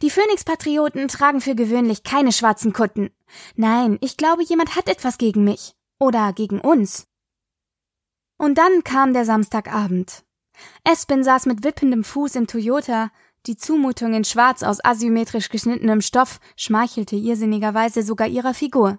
Die 0.00 0.10
Phoenix-Patrioten 0.10 1.08
tragen 1.08 1.40
für 1.40 1.56
gewöhnlich 1.56 2.04
keine 2.04 2.30
schwarzen 2.30 2.72
Kutten. 2.72 3.10
Nein, 3.56 3.98
ich 4.00 4.16
glaube, 4.16 4.44
jemand 4.44 4.76
hat 4.76 4.88
etwas 4.88 5.18
gegen 5.18 5.42
mich. 5.42 5.74
Oder 5.98 6.32
gegen 6.32 6.60
uns. 6.60 7.06
Und 8.38 8.58
dann 8.58 8.84
kam 8.84 9.12
der 9.12 9.24
Samstagabend. 9.24 10.24
Espen 10.84 11.24
saß 11.24 11.46
mit 11.46 11.64
wippendem 11.64 12.04
Fuß 12.04 12.36
im 12.36 12.46
Toyota, 12.46 13.10
die 13.46 13.56
Zumutung 13.56 14.14
in 14.14 14.24
Schwarz 14.24 14.62
aus 14.62 14.84
asymmetrisch 14.84 15.50
geschnittenem 15.50 16.00
Stoff 16.00 16.40
schmeichelte 16.56 17.16
irrsinnigerweise 17.16 18.02
sogar 18.02 18.28
ihrer 18.28 18.54
Figur. 18.54 18.96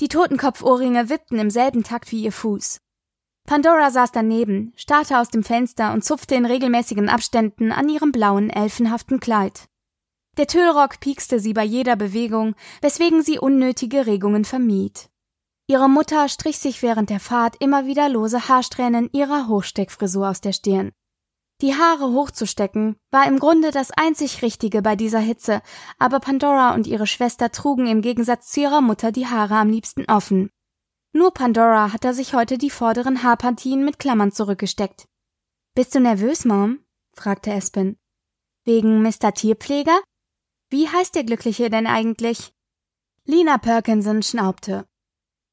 Die 0.00 0.08
Totenkopfohrringe 0.08 1.08
wippten 1.08 1.38
im 1.38 1.50
selben 1.50 1.82
Takt 1.82 2.10
wie 2.12 2.22
ihr 2.22 2.32
Fuß. 2.32 2.78
Pandora 3.46 3.90
saß 3.90 4.12
daneben, 4.12 4.72
starrte 4.76 5.18
aus 5.18 5.28
dem 5.28 5.44
Fenster 5.44 5.92
und 5.92 6.04
zupfte 6.04 6.34
in 6.34 6.46
regelmäßigen 6.46 7.08
Abständen 7.08 7.70
an 7.70 7.88
ihrem 7.88 8.12
blauen, 8.12 8.50
elfenhaften 8.50 9.20
Kleid. 9.20 9.68
Der 10.36 10.46
Tüllrock 10.46 11.00
piekste 11.00 11.40
sie 11.40 11.54
bei 11.54 11.64
jeder 11.64 11.96
Bewegung, 11.96 12.54
weswegen 12.82 13.22
sie 13.22 13.38
unnötige 13.38 14.06
Regungen 14.06 14.44
vermied. 14.44 15.08
Ihre 15.68 15.88
Mutter 15.88 16.28
strich 16.28 16.58
sich 16.58 16.82
während 16.82 17.08
der 17.08 17.20
Fahrt 17.20 17.56
immer 17.60 17.86
wieder 17.86 18.08
lose 18.08 18.48
Haarsträhnen 18.48 19.08
ihrer 19.12 19.48
Hochsteckfrisur 19.48 20.28
aus 20.28 20.40
der 20.40 20.52
Stirn. 20.52 20.92
Die 21.62 21.74
Haare 21.74 22.12
hochzustecken 22.12 22.96
war 23.10 23.26
im 23.26 23.38
Grunde 23.38 23.70
das 23.70 23.90
einzig 23.90 24.42
Richtige 24.42 24.82
bei 24.82 24.94
dieser 24.94 25.20
Hitze, 25.20 25.62
aber 25.98 26.20
Pandora 26.20 26.74
und 26.74 26.86
ihre 26.86 27.06
Schwester 27.06 27.50
trugen 27.50 27.86
im 27.86 28.02
Gegensatz 28.02 28.50
zu 28.50 28.60
ihrer 28.60 28.82
Mutter 28.82 29.10
die 29.10 29.26
Haare 29.26 29.56
am 29.56 29.70
liebsten 29.70 30.04
offen. 30.04 30.50
Nur 31.12 31.32
Pandora 31.32 31.94
hatte 31.94 32.12
sich 32.12 32.34
heute 32.34 32.58
die 32.58 32.68
vorderen 32.68 33.22
Haarpartien 33.22 33.86
mit 33.86 33.98
Klammern 33.98 34.32
zurückgesteckt. 34.32 35.06
Bist 35.74 35.94
du 35.94 36.00
nervös, 36.00 36.44
Mom? 36.44 36.84
fragte 37.14 37.52
Espen. 37.52 37.96
Wegen 38.64 39.02
Mr. 39.02 39.32
Tierpfleger? 39.32 39.98
Wie 40.68 40.88
heißt 40.88 41.14
der 41.14 41.24
Glückliche 41.24 41.70
denn 41.70 41.86
eigentlich? 41.86 42.52
Lina 43.24 43.56
Perkinson 43.56 44.22
schnaubte. 44.22 44.86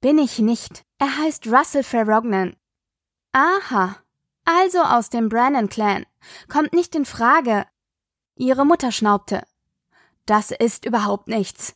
Bin 0.01 0.17
ich 0.17 0.39
nicht. 0.39 0.83
Er 0.97 1.17
heißt 1.17 1.47
Russell 1.47 1.83
Ferrognan. 1.83 2.57
Aha. 3.31 4.02
Also 4.45 4.81
aus 4.81 5.09
dem 5.09 5.29
Brannan-Clan. 5.29 6.05
Kommt 6.49 6.73
nicht 6.73 6.95
in 6.95 7.05
Frage. 7.05 7.65
Ihre 8.35 8.65
Mutter 8.65 8.91
schnaubte. 8.91 9.43
Das 10.25 10.51
ist 10.51 10.85
überhaupt 10.85 11.27
nichts. 11.27 11.75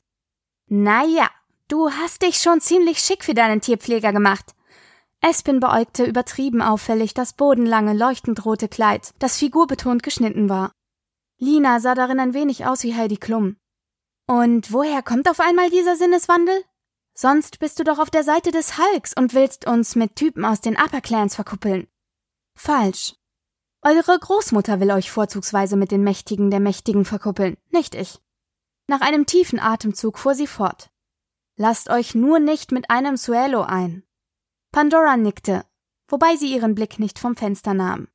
Na 0.67 1.05
ja, 1.05 1.29
du 1.67 1.91
hast 1.91 2.21
dich 2.21 2.39
schon 2.39 2.61
ziemlich 2.61 2.99
schick 2.99 3.23
für 3.23 3.33
deinen 3.33 3.61
Tierpfleger 3.61 4.11
gemacht. 4.11 4.53
Espen 5.21 5.59
beäugte 5.59 6.05
übertrieben 6.05 6.61
auffällig 6.61 7.13
das 7.13 7.33
bodenlange, 7.33 7.93
leuchtend 7.93 8.45
rote 8.45 8.67
Kleid, 8.67 9.13
das 9.19 9.37
figurbetont 9.37 10.03
geschnitten 10.03 10.49
war. 10.49 10.71
Lina 11.39 11.79
sah 11.79 11.95
darin 11.95 12.19
ein 12.19 12.33
wenig 12.33 12.65
aus 12.65 12.83
wie 12.83 12.95
Heidi 12.95 13.17
Klum. 13.17 13.57
Und 14.27 14.71
woher 14.73 15.01
kommt 15.01 15.29
auf 15.29 15.39
einmal 15.39 15.69
dieser 15.69 15.95
Sinneswandel? 15.95 16.63
Sonst 17.13 17.59
bist 17.59 17.79
du 17.79 17.83
doch 17.83 17.97
auf 17.97 18.09
der 18.09 18.23
Seite 18.23 18.51
des 18.51 18.77
Hulks 18.77 19.13
und 19.15 19.33
willst 19.33 19.65
uns 19.65 19.95
mit 19.95 20.15
Typen 20.15 20.45
aus 20.45 20.61
den 20.61 20.77
Upper 20.77 21.01
Clans 21.01 21.35
verkuppeln. 21.35 21.87
Falsch. 22.57 23.13
Eure 23.83 24.17
Großmutter 24.17 24.79
will 24.79 24.91
euch 24.91 25.11
vorzugsweise 25.11 25.77
mit 25.77 25.91
den 25.91 26.03
Mächtigen 26.03 26.49
der 26.49 26.59
Mächtigen 26.59 27.05
verkuppeln, 27.05 27.55
nicht 27.69 27.93
ich. 27.93 28.19
Nach 28.87 29.01
einem 29.01 29.27
tiefen 29.27 29.59
Atemzug 29.59 30.17
fuhr 30.17 30.33
sie 30.33 30.47
fort. 30.47 30.89
Lasst 31.55 31.89
euch 31.89 32.15
nur 32.15 32.39
nicht 32.39 32.71
mit 32.71 32.89
einem 32.89 33.15
Suelo 33.15 33.61
ein. 33.61 34.03
Pandora 34.71 35.17
nickte, 35.17 35.65
wobei 36.07 36.35
sie 36.35 36.51
ihren 36.51 36.73
Blick 36.73 36.97
nicht 36.97 37.19
vom 37.19 37.35
Fenster 37.35 37.75
nahm. 37.75 38.07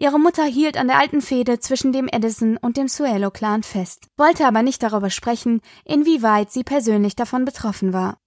Ihre 0.00 0.18
Mutter 0.18 0.44
hielt 0.44 0.76
an 0.76 0.88
der 0.88 0.98
alten 0.98 1.22
Fehde 1.22 1.60
zwischen 1.60 1.92
dem 1.92 2.08
Edison 2.08 2.56
und 2.56 2.76
dem 2.76 2.88
Suelo-Clan 2.88 3.62
fest, 3.62 4.08
wollte 4.16 4.44
aber 4.46 4.62
nicht 4.62 4.82
darüber 4.82 5.10
sprechen, 5.10 5.60
inwieweit 5.84 6.50
sie 6.50 6.64
persönlich 6.64 7.14
davon 7.14 7.44
betroffen 7.44 7.92
war. 7.92 8.18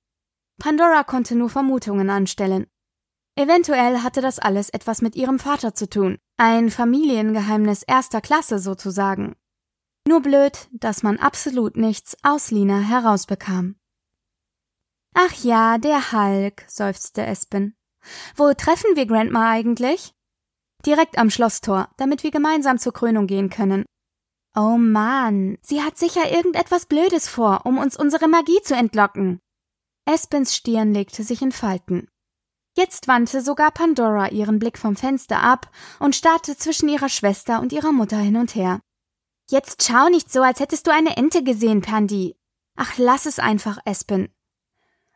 Pandora 0.60 1.04
konnte 1.04 1.36
nur 1.36 1.50
Vermutungen 1.50 2.10
anstellen. 2.10 2.68
Eventuell 3.42 4.04
hatte 4.04 4.22
das 4.22 4.38
alles 4.38 4.70
etwas 4.70 5.02
mit 5.02 5.16
ihrem 5.16 5.40
Vater 5.40 5.74
zu 5.74 5.90
tun, 5.90 6.20
ein 6.38 6.70
Familiengeheimnis 6.70 7.82
erster 7.82 8.22
Klasse 8.22 8.60
sozusagen. 8.60 9.36
Nur 10.08 10.22
blöd, 10.22 10.70
dass 10.72 11.02
man 11.02 11.18
absolut 11.18 11.76
nichts 11.76 12.16
aus 12.22 12.52
Lina 12.52 12.78
herausbekam. 12.78 13.78
Ach 15.16 15.34
ja, 15.44 15.80
der 15.80 16.12
Hulk, 16.12 16.66
seufzte 16.68 17.26
Espen. 17.26 17.76
Wo 18.36 18.54
treffen 18.54 18.96
wir 18.96 19.08
Grandma 19.08 19.50
eigentlich? 19.50 20.14
Direkt 20.86 21.18
am 21.18 21.32
Schlosstor, 21.32 21.90
damit 21.98 22.22
wir 22.22 22.30
gemeinsam 22.30 22.78
zur 22.78 22.94
Krönung 22.94 23.26
gehen 23.26 23.50
können. 23.50 23.86
Oh 24.56 24.78
Mann, 24.78 25.58
sie 25.64 25.82
hat 25.82 25.98
sicher 25.98 26.32
irgendetwas 26.32 26.86
Blödes 26.86 27.28
vor, 27.28 27.66
um 27.66 27.80
uns 27.80 27.98
unsere 27.98 28.28
Magie 28.28 28.62
zu 28.62 28.76
entlocken. 28.76 29.40
Espens 30.06 30.56
Stirn 30.56 30.94
legte 30.94 31.24
sich 31.24 31.42
in 31.42 31.52
Falten. 31.52 32.08
Jetzt 32.76 33.08
wandte 33.08 33.42
sogar 33.42 33.72
Pandora 33.72 34.30
ihren 34.30 34.60
Blick 34.60 34.78
vom 34.78 34.96
Fenster 34.96 35.42
ab 35.42 35.70
und 36.00 36.16
starrte 36.16 36.56
zwischen 36.56 36.88
ihrer 36.88 37.10
Schwester 37.10 37.60
und 37.60 37.74
ihrer 37.74 37.92
Mutter 37.92 38.18
hin 38.18 38.38
und 38.38 38.56
her. 38.56 38.80
Jetzt 39.50 39.84
schau 39.84 40.08
nicht 40.08 40.32
so, 40.32 40.42
als 40.42 40.62
hättest 40.62 40.88
du 40.88 40.92
eine 40.92 41.18
Ente 41.18 41.44
gesehen, 41.44 41.82
Pandi. 41.82 42.38
Ach, 42.78 42.98
lass 42.98 43.26
es 43.26 43.40
einfach, 43.40 43.80
Espen. 43.84 44.34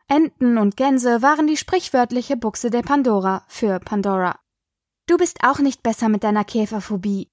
Enten 0.08 0.58
und 0.58 0.76
Gänse 0.76 1.22
waren 1.22 1.46
die 1.46 1.56
sprichwörtliche 1.56 2.36
Buchse 2.36 2.70
der 2.70 2.82
Pandora 2.82 3.44
für 3.48 3.80
Pandora. 3.80 4.38
Du 5.06 5.16
bist 5.16 5.38
auch 5.42 5.58
nicht 5.58 5.82
besser 5.82 6.08
mit 6.08 6.22
deiner 6.22 6.44
Käferphobie. 6.44 7.30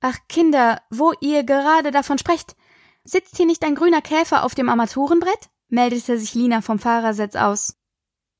Ach, 0.00 0.16
Kinder, 0.28 0.80
wo 0.90 1.12
ihr 1.20 1.44
gerade 1.44 1.90
davon 1.90 2.18
sprecht, 2.18 2.56
sitzt 3.04 3.36
hier 3.36 3.46
nicht 3.46 3.62
ein 3.64 3.74
grüner 3.74 4.00
Käfer 4.02 4.44
auf 4.44 4.54
dem 4.54 4.68
Armaturenbrett? 4.68 5.50
meldete 5.68 6.18
sich 6.18 6.34
Lina 6.34 6.62
vom 6.62 6.78
Fahrersitz 6.78 7.36
aus. 7.36 7.76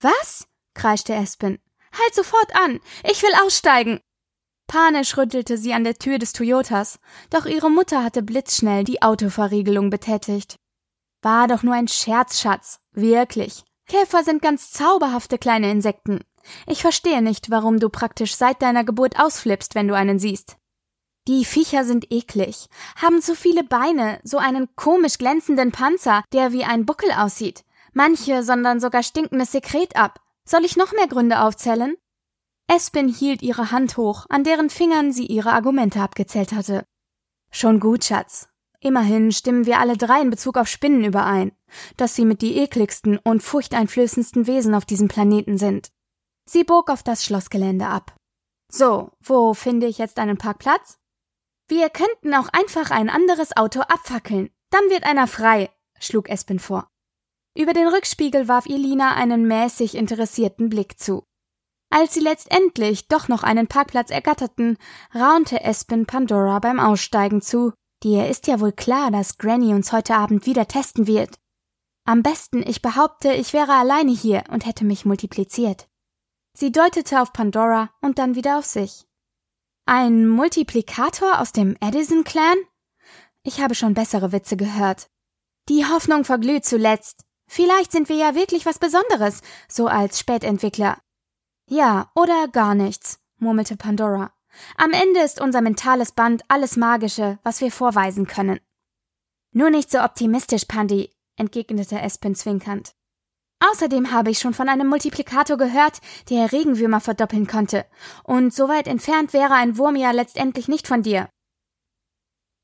Was? 0.00 0.48
Kreischte 0.76 1.14
Espen. 1.14 1.58
Halt 1.92 2.14
sofort 2.14 2.54
an! 2.54 2.80
Ich 3.02 3.22
will 3.22 3.32
aussteigen! 3.44 4.00
Panisch 4.68 5.16
rüttelte 5.16 5.58
sie 5.58 5.72
an 5.72 5.84
der 5.84 5.94
Tür 5.94 6.18
des 6.18 6.32
Toyotas, 6.32 6.98
doch 7.30 7.46
ihre 7.46 7.70
Mutter 7.70 8.02
hatte 8.02 8.22
blitzschnell 8.22 8.84
die 8.84 9.02
Autoverriegelung 9.02 9.90
betätigt. 9.90 10.56
War 11.22 11.48
doch 11.48 11.62
nur 11.62 11.74
ein 11.74 11.88
Scherz, 11.88 12.40
Schatz. 12.40 12.80
Wirklich. 12.92 13.64
Käfer 13.88 14.24
sind 14.24 14.42
ganz 14.42 14.70
zauberhafte 14.72 15.38
kleine 15.38 15.70
Insekten. 15.70 16.20
Ich 16.66 16.82
verstehe 16.82 17.22
nicht, 17.22 17.50
warum 17.50 17.78
du 17.78 17.88
praktisch 17.88 18.36
seit 18.36 18.62
deiner 18.62 18.84
Geburt 18.84 19.18
ausflippst, 19.18 19.74
wenn 19.74 19.88
du 19.88 19.94
einen 19.94 20.18
siehst. 20.18 20.56
Die 21.28 21.44
Viecher 21.44 21.84
sind 21.84 22.12
eklig, 22.12 22.68
haben 22.96 23.20
zu 23.20 23.34
viele 23.34 23.64
Beine, 23.64 24.20
so 24.22 24.38
einen 24.38 24.68
komisch 24.76 25.18
glänzenden 25.18 25.72
Panzer, 25.72 26.22
der 26.32 26.52
wie 26.52 26.64
ein 26.64 26.86
Buckel 26.86 27.10
aussieht. 27.10 27.64
Manche 27.92 28.44
sondern 28.44 28.78
sogar 28.78 29.02
stinkendes 29.02 29.52
Sekret 29.52 29.96
ab. 29.96 30.20
Soll 30.48 30.64
ich 30.64 30.76
noch 30.76 30.92
mehr 30.92 31.08
Gründe 31.08 31.40
aufzählen? 31.40 31.96
Espin 32.68 33.08
hielt 33.08 33.42
ihre 33.42 33.70
Hand 33.72 33.96
hoch, 33.96 34.26
an 34.28 34.44
deren 34.44 34.70
Fingern 34.70 35.12
sie 35.12 35.26
ihre 35.26 35.52
Argumente 35.52 36.00
abgezählt 36.00 36.52
hatte. 36.52 36.84
Schon 37.50 37.80
gut, 37.80 38.04
Schatz. 38.04 38.48
Immerhin 38.80 39.32
stimmen 39.32 39.66
wir 39.66 39.80
alle 39.80 39.96
drei 39.96 40.20
in 40.20 40.30
Bezug 40.30 40.56
auf 40.56 40.68
Spinnen 40.68 41.04
überein, 41.04 41.52
dass 41.96 42.14
sie 42.14 42.24
mit 42.24 42.42
die 42.42 42.58
ekligsten 42.58 43.18
und 43.18 43.42
furchteinflößendsten 43.42 44.46
Wesen 44.46 44.74
auf 44.74 44.84
diesem 44.84 45.08
Planeten 45.08 45.58
sind. 45.58 45.90
Sie 46.48 46.62
bog 46.62 46.90
auf 46.90 47.02
das 47.02 47.24
Schlossgelände 47.24 47.86
ab. 47.86 48.14
So, 48.70 49.10
wo 49.20 49.54
finde 49.54 49.86
ich 49.86 49.98
jetzt 49.98 50.18
einen 50.18 50.38
Parkplatz? 50.38 50.98
Wir 51.68 51.90
könnten 51.90 52.34
auch 52.34 52.48
einfach 52.52 52.92
ein 52.92 53.10
anderes 53.10 53.56
Auto 53.56 53.80
abfackeln. 53.80 54.50
Dann 54.70 54.88
wird 54.90 55.04
einer 55.04 55.26
frei, 55.26 55.70
schlug 55.98 56.28
Espen 56.28 56.60
vor. 56.60 56.88
Über 57.56 57.72
den 57.72 57.88
Rückspiegel 57.88 58.48
warf 58.48 58.66
ihr 58.66 58.76
Lina 58.76 59.14
einen 59.14 59.48
mäßig 59.48 59.94
interessierten 59.94 60.68
Blick 60.68 61.00
zu. 61.00 61.24
Als 61.88 62.12
sie 62.12 62.20
letztendlich 62.20 63.08
doch 63.08 63.28
noch 63.28 63.42
einen 63.44 63.66
Parkplatz 63.66 64.10
ergatterten, 64.10 64.76
raunte 65.14 65.62
Espen 65.62 66.04
Pandora 66.04 66.58
beim 66.58 66.78
Aussteigen 66.78 67.40
zu. 67.40 67.72
Dir 68.02 68.28
ist 68.28 68.46
ja 68.46 68.60
wohl 68.60 68.72
klar, 68.72 69.10
dass 69.10 69.38
Granny 69.38 69.72
uns 69.72 69.90
heute 69.90 70.16
Abend 70.16 70.44
wieder 70.44 70.68
testen 70.68 71.06
wird. 71.06 71.36
Am 72.04 72.22
besten, 72.22 72.62
ich 72.62 72.82
behaupte, 72.82 73.32
ich 73.32 73.54
wäre 73.54 73.72
alleine 73.72 74.12
hier 74.12 74.44
und 74.50 74.66
hätte 74.66 74.84
mich 74.84 75.06
multipliziert. 75.06 75.88
Sie 76.52 76.72
deutete 76.72 77.22
auf 77.22 77.32
Pandora 77.32 77.90
und 78.02 78.18
dann 78.18 78.34
wieder 78.34 78.58
auf 78.58 78.66
sich. 78.66 79.06
Ein 79.86 80.28
Multiplikator 80.28 81.40
aus 81.40 81.52
dem 81.52 81.76
Edison-Clan? 81.80 82.58
Ich 83.44 83.62
habe 83.62 83.74
schon 83.74 83.94
bessere 83.94 84.32
Witze 84.32 84.58
gehört. 84.58 85.08
Die 85.70 85.86
Hoffnung 85.86 86.24
verglüht 86.24 86.64
zuletzt. 86.66 87.26
Vielleicht 87.46 87.92
sind 87.92 88.08
wir 88.08 88.16
ja 88.16 88.34
wirklich 88.34 88.66
was 88.66 88.78
Besonderes, 88.78 89.40
so 89.68 89.86
als 89.86 90.18
Spätentwickler. 90.18 90.98
Ja, 91.68 92.10
oder 92.14 92.48
gar 92.48 92.74
nichts, 92.74 93.20
murmelte 93.38 93.76
Pandora. 93.76 94.32
Am 94.76 94.92
Ende 94.92 95.20
ist 95.20 95.40
unser 95.40 95.60
mentales 95.60 96.12
Band 96.12 96.42
alles 96.48 96.76
Magische, 96.76 97.38
was 97.42 97.60
wir 97.60 97.70
vorweisen 97.70 98.26
können. 98.26 98.60
Nur 99.52 99.70
nicht 99.70 99.90
so 99.90 100.00
optimistisch, 100.00 100.64
Pandi, 100.66 101.10
entgegnete 101.36 102.00
Espen 102.00 102.34
zwinkernd. 102.34 102.94
Außerdem 103.58 104.12
habe 104.12 104.30
ich 104.30 104.38
schon 104.38 104.52
von 104.52 104.68
einem 104.68 104.86
Multiplikator 104.86 105.56
gehört, 105.56 106.00
der 106.28 106.52
Regenwürmer 106.52 107.00
verdoppeln 107.00 107.46
konnte, 107.46 107.86
und 108.22 108.52
so 108.52 108.68
weit 108.68 108.86
entfernt 108.86 109.32
wäre 109.32 109.54
ein 109.54 109.78
Wurm 109.78 109.96
ja 109.96 110.10
letztendlich 110.10 110.68
nicht 110.68 110.86
von 110.86 111.02
dir. 111.02 111.28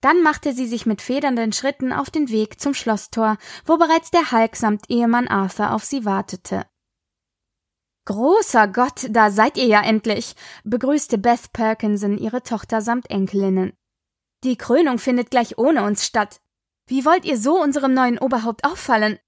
Dann 0.02 0.22
machte 0.22 0.52
sie 0.52 0.66
sich 0.66 0.84
mit 0.84 1.00
federnden 1.00 1.52
Schritten 1.52 1.92
auf 1.92 2.10
den 2.10 2.28
Weg 2.28 2.60
zum 2.60 2.74
Schlosstor, 2.74 3.38
wo 3.64 3.78
bereits 3.78 4.10
der 4.10 4.32
Hulk 4.32 4.56
samt 4.56 4.90
Ehemann 4.90 5.28
Arthur 5.28 5.70
auf 5.70 5.84
sie 5.84 6.04
wartete. 6.04 6.66
Großer 8.06 8.66
Gott, 8.66 9.06
da 9.10 9.30
seid 9.30 9.56
ihr 9.56 9.66
ja 9.66 9.80
endlich, 9.80 10.34
begrüßte 10.64 11.18
Beth 11.18 11.52
Perkinson 11.52 12.18
ihre 12.18 12.42
Tochter 12.42 12.80
samt 12.80 13.10
Enkelinnen. 13.10 13.74
Die 14.42 14.56
Krönung 14.56 14.98
findet 14.98 15.30
gleich 15.30 15.56
ohne 15.56 15.84
uns 15.84 16.04
statt. 16.04 16.40
Wie 16.88 17.04
wollt 17.04 17.24
ihr 17.24 17.38
so 17.38 17.62
unserem 17.62 17.94
neuen 17.94 18.18
Oberhaupt 18.18 18.64
auffallen? 18.64 19.20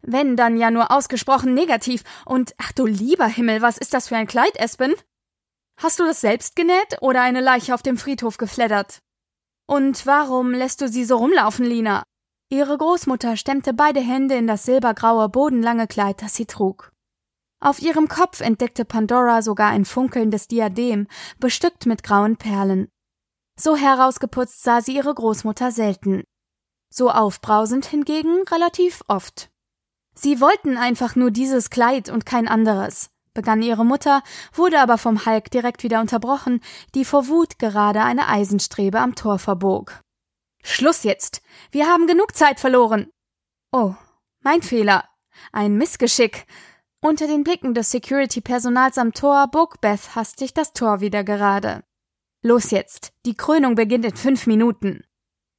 Wenn, 0.00 0.36
dann 0.36 0.56
ja 0.56 0.70
nur 0.70 0.92
ausgesprochen 0.92 1.54
negativ. 1.54 2.04
Und 2.24 2.54
ach 2.58 2.70
du 2.70 2.86
lieber 2.86 3.26
Himmel, 3.26 3.62
was 3.62 3.78
ist 3.78 3.92
das 3.94 4.08
für 4.08 4.16
ein 4.16 4.28
Kleid, 4.28 4.56
Espen? 4.58 4.94
Hast 5.76 5.98
du 5.98 6.04
das 6.04 6.20
selbst 6.20 6.54
genäht 6.54 6.98
oder 7.00 7.22
eine 7.22 7.40
Leiche 7.40 7.74
auf 7.74 7.82
dem 7.82 7.98
Friedhof 7.98 8.36
gefleddert? 8.36 9.02
Und 9.66 10.06
warum 10.06 10.52
lässt 10.52 10.80
du 10.80 10.88
sie 10.88 11.04
so 11.04 11.16
rumlaufen, 11.16 11.64
Lina? 11.64 12.02
Ihre 12.50 12.76
Großmutter 12.76 13.36
stemmte 13.36 13.72
beide 13.72 14.00
Hände 14.00 14.34
in 14.34 14.46
das 14.46 14.64
silbergraue, 14.64 15.28
bodenlange 15.28 15.86
Kleid, 15.86 16.22
das 16.22 16.34
sie 16.34 16.46
trug. 16.46 16.92
Auf 17.60 17.80
ihrem 17.80 18.08
Kopf 18.08 18.40
entdeckte 18.40 18.84
Pandora 18.84 19.40
sogar 19.40 19.70
ein 19.70 19.86
funkelndes 19.86 20.48
Diadem, 20.48 21.08
bestückt 21.38 21.86
mit 21.86 22.02
grauen 22.02 22.36
Perlen. 22.36 22.88
So 23.58 23.74
herausgeputzt 23.74 24.62
sah 24.62 24.82
sie 24.82 24.96
ihre 24.96 25.14
Großmutter 25.14 25.70
selten. 25.70 26.24
So 26.90 27.10
aufbrausend 27.10 27.86
hingegen 27.86 28.42
relativ 28.50 29.02
oft. 29.08 29.50
Sie 30.14 30.40
wollten 30.40 30.76
einfach 30.76 31.16
nur 31.16 31.30
dieses 31.30 31.70
Kleid 31.70 32.10
und 32.10 32.26
kein 32.26 32.46
anderes, 32.46 33.10
begann 33.34 33.62
ihre 33.62 33.84
Mutter, 33.84 34.22
wurde 34.52 34.80
aber 34.80 34.96
vom 34.96 35.26
Hulk 35.26 35.50
direkt 35.50 35.82
wieder 35.82 36.00
unterbrochen, 36.00 36.60
die 36.94 37.04
vor 37.04 37.28
Wut 37.28 37.58
gerade 37.58 38.02
eine 38.02 38.28
Eisenstrebe 38.28 39.00
am 39.00 39.14
Tor 39.14 39.38
verbog. 39.38 40.00
Schluss 40.62 41.02
jetzt. 41.02 41.42
Wir 41.70 41.86
haben 41.86 42.06
genug 42.06 42.34
Zeit 42.34 42.58
verloren. 42.58 43.10
Oh, 43.70 43.94
mein 44.40 44.62
Fehler. 44.62 45.04
Ein 45.52 45.76
Missgeschick. 45.76 46.46
Unter 47.00 47.26
den 47.26 47.44
Blicken 47.44 47.74
des 47.74 47.90
Security-Personals 47.90 48.96
am 48.96 49.12
Tor 49.12 49.48
bog 49.48 49.80
Beth 49.82 50.14
hastig 50.14 50.54
das 50.54 50.72
Tor 50.72 51.00
wieder 51.00 51.22
gerade. 51.22 51.84
Los 52.40 52.70
jetzt. 52.70 53.12
Die 53.26 53.34
Krönung 53.34 53.74
beginnt 53.74 54.04
in 54.04 54.16
fünf 54.16 54.46
Minuten. 54.46 55.04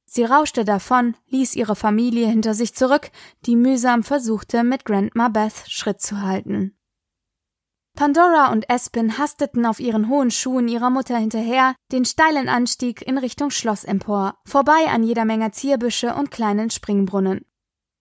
Sie 0.06 0.24
rauschte 0.24 0.64
davon, 0.64 1.16
ließ 1.26 1.56
ihre 1.56 1.76
Familie 1.76 2.28
hinter 2.28 2.54
sich 2.54 2.74
zurück, 2.74 3.10
die 3.44 3.56
mühsam 3.56 4.02
versuchte, 4.02 4.62
mit 4.62 4.84
Grandma 4.84 5.28
Beth 5.28 5.64
Schritt 5.66 6.00
zu 6.00 6.22
halten. 6.22 6.75
Pandora 7.96 8.52
und 8.52 8.68
Espin 8.68 9.16
hasteten 9.16 9.64
auf 9.64 9.80
ihren 9.80 10.10
hohen 10.10 10.30
Schuhen 10.30 10.68
ihrer 10.68 10.90
Mutter 10.90 11.16
hinterher, 11.16 11.74
den 11.92 12.04
steilen 12.04 12.46
Anstieg 12.46 13.00
in 13.00 13.16
Richtung 13.16 13.50
Schloss 13.50 13.84
empor, 13.84 14.36
vorbei 14.44 14.86
an 14.90 15.02
jeder 15.02 15.24
Menge 15.24 15.50
Zierbüsche 15.50 16.14
und 16.14 16.30
kleinen 16.30 16.68
Springbrunnen. 16.68 17.46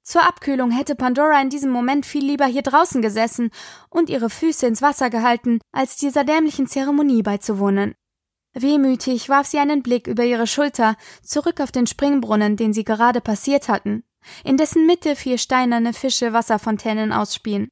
Zur 0.03 0.27
Abkühlung 0.27 0.69
hätte 0.69 0.95
Pandora 0.95 1.41
in 1.41 1.49
diesem 1.49 1.71
Moment 1.71 2.05
viel 2.05 2.25
lieber 2.25 2.45
hier 2.45 2.61
draußen 2.61 3.01
gesessen 3.01 3.51
und 3.89 4.09
ihre 4.09 4.29
Füße 4.29 4.67
ins 4.67 4.81
Wasser 4.81 5.09
gehalten, 5.09 5.61
als 5.71 5.95
dieser 5.95 6.25
dämlichen 6.25 6.67
Zeremonie 6.67 7.23
beizuwohnen. 7.23 7.95
Wehmütig 8.53 9.29
warf 9.29 9.47
sie 9.47 9.59
einen 9.59 9.81
Blick 9.81 10.07
über 10.07 10.25
ihre 10.25 10.45
Schulter 10.45 10.97
zurück 11.23 11.61
auf 11.61 11.71
den 11.71 11.87
Springbrunnen, 11.87 12.57
den 12.57 12.73
sie 12.73 12.83
gerade 12.83 13.21
passiert 13.21 13.69
hatten, 13.69 14.03
in 14.43 14.57
dessen 14.57 14.85
Mitte 14.85 15.15
vier 15.15 15.37
steinerne 15.37 15.93
Fische 15.93 16.33
Wasserfontänen 16.33 17.13
ausspien. 17.13 17.69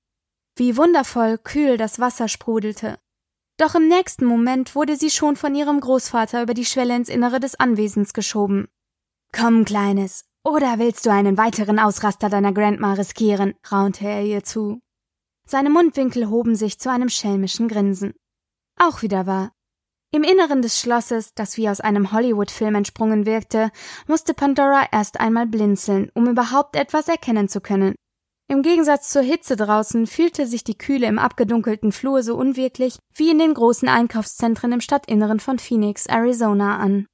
Wie 0.55 0.77
wundervoll 0.77 1.39
kühl 1.39 1.77
das 1.77 1.99
Wasser 1.99 2.27
sprudelte. 2.27 2.99
Doch 3.57 3.75
im 3.75 3.87
nächsten 3.87 4.25
Moment 4.25 4.75
wurde 4.75 4.95
sie 4.95 5.09
schon 5.09 5.35
von 5.35 5.55
ihrem 5.55 5.79
Großvater 5.79 6.43
über 6.43 6.53
die 6.53 6.65
Schwelle 6.65 6.95
ins 6.95 7.09
Innere 7.09 7.39
des 7.39 7.59
Anwesens 7.59 8.13
geschoben. 8.13 8.67
Komm, 9.31 9.65
Kleines, 9.65 10.25
oder 10.43 10.77
willst 10.77 11.05
du 11.05 11.11
einen 11.11 11.37
weiteren 11.37 11.79
Ausraster 11.79 12.29
deiner 12.29 12.51
Grandma 12.51 12.93
riskieren? 12.93 13.55
raunte 13.71 14.05
er 14.05 14.23
ihr 14.23 14.43
zu. 14.43 14.79
Seine 15.47 15.69
Mundwinkel 15.69 16.29
hoben 16.29 16.55
sich 16.55 16.79
zu 16.79 16.91
einem 16.91 17.09
schelmischen 17.09 17.67
Grinsen. 17.67 18.13
Auch 18.79 19.01
wieder 19.01 19.25
wahr. 19.25 19.51
Im 20.11 20.23
Inneren 20.23 20.61
des 20.61 20.79
Schlosses, 20.79 21.33
das 21.33 21.57
wie 21.57 21.67
aus 21.67 21.81
einem 21.81 22.11
Hollywood-Film 22.11 22.75
entsprungen 22.75 23.25
wirkte, 23.25 23.71
musste 24.05 24.35
Pandora 24.35 24.85
erst 24.91 25.19
einmal 25.19 25.47
blinzeln, 25.47 26.11
um 26.13 26.27
überhaupt 26.27 26.75
etwas 26.75 27.07
erkennen 27.07 27.49
zu 27.49 27.61
können. 27.61 27.95
Im 28.53 28.61
Gegensatz 28.61 29.09
zur 29.09 29.23
Hitze 29.23 29.55
draußen 29.55 30.05
fühlte 30.05 30.45
sich 30.45 30.63
die 30.63 30.77
Kühle 30.77 31.07
im 31.07 31.17
abgedunkelten 31.17 31.91
Flur 31.91 32.21
so 32.21 32.35
unwirklich 32.35 32.99
wie 33.15 33.31
in 33.31 33.39
den 33.39 33.55
großen 33.55 33.89
Einkaufszentren 33.89 34.71
im 34.73 34.79
Stadtinneren 34.79 35.39
von 35.39 35.57
Phoenix, 35.57 36.05
Arizona 36.05 36.77
an. 36.77 37.07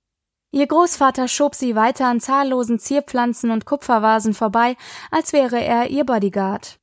Ihr 0.52 0.68
Großvater 0.68 1.30
schob 1.30 1.56
sie 1.56 1.78
weiter 1.78 2.08
an 2.08 2.20
zahllosen 2.20 2.78
Zierpflanzen 2.78 3.52
und 3.52 3.64
Kupfervasen 3.66 4.34
vorbei, 4.34 4.76
als 5.12 5.32
wäre 5.32 5.64
er 5.64 5.90
ihr 5.90 6.04
Bodyguard. 6.04 6.78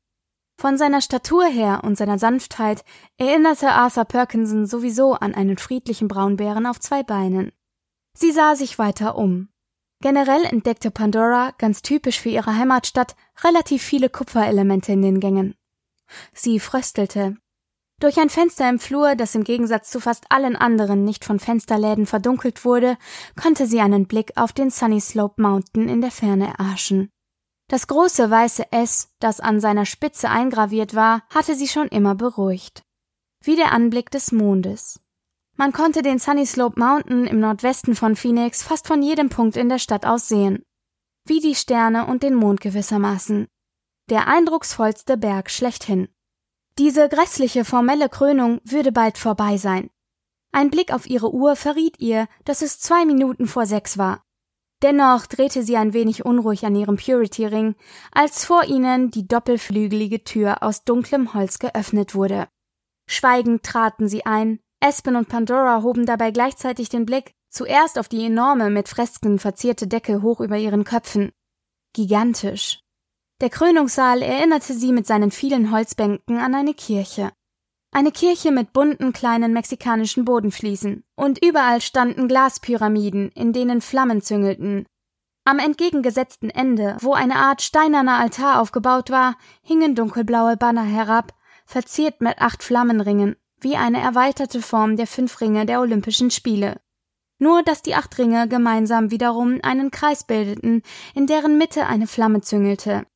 Von 0.59 0.79
seiner 0.79 1.03
Statur 1.03 1.45
her 1.45 1.83
und 1.85 1.99
seiner 1.99 2.19
Sanftheit 2.19 2.83
erinnerte 3.19 3.73
Arthur 3.73 4.07
Perkinson 4.07 4.64
sowieso 4.64 5.12
an 5.12 5.35
einen 5.35 5.59
friedlichen 5.59 6.09
Braunbären 6.09 6.64
auf 6.64 6.81
zwei 6.81 7.03
Beinen. 7.03 7.53
Sie 8.16 8.33
sah 8.33 8.55
sich 8.55 8.79
weiter 8.79 9.16
um. 9.16 9.51
Generell 10.01 10.45
entdeckte 10.45 10.91
Pandora, 10.91 11.53
ganz 11.59 11.83
typisch 11.83 12.21
für 12.21 12.29
ihre 12.29 12.57
Heimatstadt, 12.57 13.17
relativ 13.43 13.83
viele 13.83 14.11
Kupferelemente 14.11 14.93
in 14.93 15.03
den 15.03 15.21
Gängen. 15.21 15.55
Sie 16.33 16.61
fröstelte. 16.61 17.37
Durch 17.99 18.19
ein 18.19 18.29
Fenster 18.29 18.69
im 18.69 18.79
Flur, 18.79 19.15
das 19.15 19.35
im 19.35 19.43
Gegensatz 19.43 19.91
zu 19.91 20.01
fast 20.01 20.31
allen 20.31 20.55
anderen 20.55 21.05
nicht 21.05 21.25
von 21.25 21.41
Fensterläden 21.41 22.05
verdunkelt 22.05 22.65
wurde, 22.67 22.99
konnte 23.41 23.67
sie 23.67 23.81
einen 23.81 24.07
Blick 24.07 24.33
auf 24.37 24.53
den 24.53 24.71
Sunny 24.71 25.01
Slope 25.01 25.41
Mountain 25.41 25.89
in 25.89 26.03
der 26.03 26.11
Ferne 26.11 26.53
erhaschen. 26.59 27.11
Das 27.69 27.87
große 27.87 28.31
weiße 28.31 28.71
S, 28.71 29.15
das 29.19 29.41
an 29.41 29.61
seiner 29.61 29.87
Spitze 29.87 30.29
eingraviert 30.29 30.95
war, 30.95 31.23
hatte 31.31 31.55
sie 31.55 31.69
schon 31.69 31.89
immer 31.89 32.15
beruhigt. 32.15 32.83
Wie 33.43 33.57
der 33.57 33.73
Anblick 33.73 34.11
des 34.11 34.31
Mondes. 34.31 35.01
Man 35.59 35.73
konnte 35.73 36.03
den 36.03 36.19
Sunny 36.19 36.45
Slope 36.45 36.79
Mountain 36.79 37.27
im 37.27 37.40
Nordwesten 37.40 37.95
von 37.95 38.14
Phoenix 38.14 38.62
fast 38.62 38.87
von 38.87 39.03
jedem 39.03 39.31
Punkt 39.31 39.57
in 39.57 39.71
der 39.71 39.79
Stadt 39.79 40.05
aus 40.05 40.29
sehen. 40.29 40.62
Wie 41.25 41.40
die 41.40 41.55
Sterne 41.55 42.07
und 42.07 42.23
den 42.23 42.35
Mond 42.35 42.61
gewissermaßen. 42.61 43.47
Der 44.11 44.29
eindrucksvollste 44.29 45.16
Berg 45.16 45.51
schlechthin. 45.51 46.09
Diese 46.79 47.09
grässliche 47.09 47.64
formelle 47.64 48.11
Krönung 48.11 48.61
würde 48.64 48.92
bald 48.92 49.16
vorbei 49.16 49.57
sein. 49.57 49.88
Ein 50.53 50.71
Blick 50.71 50.92
auf 50.92 51.07
ihre 51.07 51.33
Uhr 51.33 51.57
verriet 51.57 52.01
ihr, 52.01 52.29
dass 52.45 52.61
es 52.61 52.79
zwei 52.79 53.07
Minuten 53.07 53.47
vor 53.47 53.64
sechs 53.64 53.97
war. 53.97 54.23
Dennoch 54.83 55.27
drehte 55.27 55.62
sie 55.62 55.79
ein 55.79 55.95
wenig 55.95 56.27
unruhig 56.27 56.66
an 56.66 56.77
ihrem 56.77 56.97
Purity-Ring, 56.97 57.77
als 58.12 58.45
vor 58.45 58.64
ihnen 58.64 59.11
die 59.11 59.27
doppelflügelige 59.27 60.23
Tür 60.23 60.62
aus 60.62 60.85
dunklem 60.85 61.33
Holz 61.33 61.59
geöffnet 61.59 62.14
wurde. 62.14 62.47
Schweigend 63.09 63.62
traten 63.62 64.07
sie 64.07 64.27
ein, 64.27 64.61
Aspen 64.81 65.17
und 65.17 65.29
Pandora 65.29 65.83
hoben 65.83 66.07
dabei 66.07 66.31
gleichzeitig 66.31 66.89
den 66.89 67.07
Blick 67.07 67.33
zuerst 67.49 67.99
auf 67.99 68.09
die 68.09 68.25
enorme, 68.25 68.71
mit 68.71 68.89
Fresken 68.89 69.39
verzierte 69.39 69.87
Decke 69.87 70.23
hoch 70.23 70.41
über 70.41 70.57
ihren 70.57 70.85
Köpfen. 70.85 71.33
Gigantisch. 71.95 72.81
Der 73.41 73.51
Krönungssaal 73.51 74.23
erinnerte 74.23 74.75
sie 74.75 74.93
mit 74.93 75.07
seinen 75.07 75.31
vielen 75.31 75.71
Holzbänken 75.71 76.39
an 76.39 76.55
eine 76.55 76.75
Kirche. 76.75 77.33
Eine 77.93 78.12
Kirche 78.12 78.51
mit 78.51 78.73
bunten 78.73 79.12
kleinen 79.12 79.53
mexikanischen 79.55 80.25
Bodenfliesen, 80.25 81.05
und 81.17 81.43
überall 81.43 81.81
standen 81.81 82.29
Glaspyramiden, 82.29 83.31
in 83.31 83.53
denen 83.55 83.81
Flammen 83.81 84.21
züngelten. 84.21 84.87
Am 85.45 85.59
entgegengesetzten 85.59 86.51
Ende, 86.51 86.97
wo 87.01 87.12
eine 87.15 87.37
Art 87.37 87.62
steinerner 87.62 88.19
Altar 88.19 88.61
aufgebaut 88.61 89.11
war, 89.11 89.37
hingen 89.62 89.95
dunkelblaue 89.95 90.57
Banner 90.57 90.85
herab, 90.85 91.33
verziert 91.65 92.21
mit 92.21 92.39
acht 92.39 92.62
Flammenringen, 92.62 93.37
wie 93.61 93.77
eine 93.77 94.01
erweiterte 94.01 94.62
Form 94.62 94.97
der 94.97 95.07
fünf 95.07 95.40
Ringe 95.40 95.66
der 95.66 95.81
Olympischen 95.81 96.31
Spiele. 96.31 96.81
Nur 97.38 97.62
dass 97.62 97.83
die 97.83 97.95
acht 97.95 98.16
Ringe 98.19 98.49
gemeinsam 98.49 99.11
wiederum 99.11 99.59
einen 99.62 99.90
Kreis 99.90 100.25
bildeten, 100.25 100.83
in 101.14 101.27
deren 101.27 101.59
Mitte 101.59 101.87
eine 101.87 102.07
Flamme 102.07 102.40
züngelte. 102.40 103.07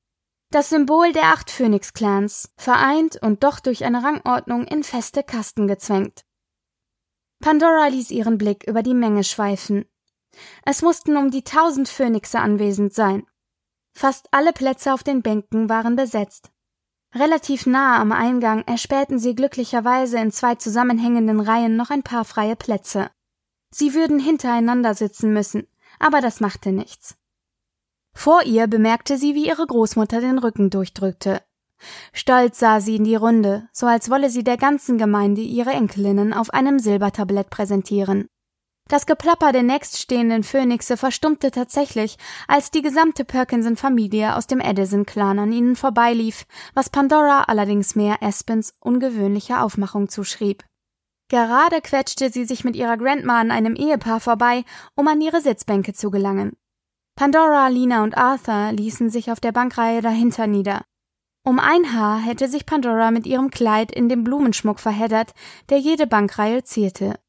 Das 0.51 0.69
Symbol 0.69 1.13
der 1.13 1.33
acht 1.33 1.51
Phönix-Clans, 1.51 2.53
vereint 2.57 3.23
und 3.23 3.45
doch 3.45 3.61
durch 3.61 3.85
eine 3.85 4.03
Rangordnung 4.03 4.65
in 4.65 4.83
feste 4.83 5.23
Kasten 5.23 5.69
gezwängt. 5.69 6.25
Pandora 7.41 7.87
ließ 7.87 8.11
ihren 8.11 8.37
Blick 8.37 8.65
über 8.67 8.83
die 8.83 8.95
Menge 8.95 9.25
schweifen. 9.25 9.87
Es 10.65 10.83
mussten 10.83 11.17
um 11.17 11.31
die 11.31 11.45
tausend 11.45 11.89
Phönixe 11.89 12.41
anwesend 12.41 12.93
sein. 12.93 13.27
Fast 13.95 14.29
alle 14.33 14.53
Plätze 14.53 14.93
auf 14.93 15.03
den 15.03 15.23
Bänken 15.23 15.69
waren 15.69 15.97
besetzt. 15.97 16.51
Relativ 17.15 17.67
nah 17.67 18.01
am 18.01 18.13
Eingang 18.13 18.63
erspähten 18.67 19.19
sie 19.19 19.35
glücklicherweise 19.35 20.19
in 20.19 20.31
zwei 20.31 20.55
zusammenhängenden 20.55 21.41
Reihen 21.41 21.77
noch 21.77 21.91
ein 21.91 22.05
paar 22.05 22.25
freie 22.25 22.55
Plätze. 22.55 23.11
Sie 23.71 23.95
würden 23.95 24.21
hintereinander 24.21 24.95
sitzen 24.95 25.33
müssen, 25.33 25.67
aber 25.99 26.21
das 26.21 26.41
machte 26.41 26.73
nichts. 26.73 27.17
Vor 28.13 28.43
ihr 28.45 28.67
bemerkte 28.67 29.17
sie, 29.17 29.35
wie 29.35 29.47
ihre 29.47 29.67
Großmutter 29.67 30.21
den 30.21 30.39
Rücken 30.39 30.71
durchdrückte. 30.71 31.43
Stolz 32.13 32.59
sah 32.59 32.81
sie 32.81 32.97
in 32.97 33.05
die 33.05 33.15
Runde, 33.15 33.69
so 33.73 33.87
als 33.87 34.11
wolle 34.11 34.31
sie 34.31 34.45
der 34.45 34.57
ganzen 34.57 34.99
Gemeinde 34.99 35.41
ihre 35.41 35.71
Enkelinnen 35.71 36.33
auf 36.33 36.51
einem 36.51 36.79
Silbertablett 36.79 37.51
präsentieren. 37.51 38.29
Das 38.91 39.07
Geplapper 39.07 39.53
der 39.53 39.63
nächststehenden 39.63 40.43
Phönixe 40.43 40.97
verstummte 40.97 41.53
tatsächlich, 41.53 42.17
als 42.49 42.73
die 42.73 42.83
gesamte 42.83 43.25
Perkinson-Familie 43.25 44.35
aus 44.35 44.49
dem 44.49 44.59
Edison-Clan 44.59 45.39
an 45.39 45.53
ihnen 45.53 45.77
vorbeilief, 45.77 46.45
was 46.75 46.91
Pandora 46.91 47.45
allerdings 47.45 47.95
mehr 47.95 48.21
Aspens 48.21 48.75
ungewöhnlicher 48.81 49.63
Aufmachung 49.63 50.09
zuschrieb. 50.09 50.65
Gerade 51.29 51.81
quetschte 51.83 52.31
sie 52.31 52.45
sich 52.45 52.65
mit 52.65 52.75
ihrer 52.75 52.97
Grandma 52.97 53.41
an 53.41 53.53
einem 53.53 53.77
Ehepaar 53.77 54.19
vorbei, 54.19 54.65
um 54.97 55.07
an 55.07 55.21
ihre 55.21 55.41
Sitzbänke 55.41 55.93
zu 55.93 56.11
gelangen. 56.11 56.57
Pandora, 57.15 57.69
Lina 57.69 58.03
und 58.03 58.19
Arthur 58.19 58.73
ließen 58.73 59.09
sich 59.09 59.31
auf 59.31 59.39
der 59.39 59.53
Bankreihe 59.53 60.03
dahinter 60.03 60.49
nieder. 60.49 60.83
Um 61.45 61.61
ein 61.61 61.95
Haar 61.95 62.19
hätte 62.19 62.49
sich 62.49 62.67
Pandora 62.67 63.13
mit 63.13 63.25
ihrem 63.25 63.53
Kleid 63.53 63.93
in 63.93 64.09
dem 64.09 64.25
Blumenschmuck 64.25 64.81
verheddert, 64.81 65.33
der 65.69 65.79
jede 65.79 66.09
Bankreihe 66.09 66.65
zierte. 66.65 67.21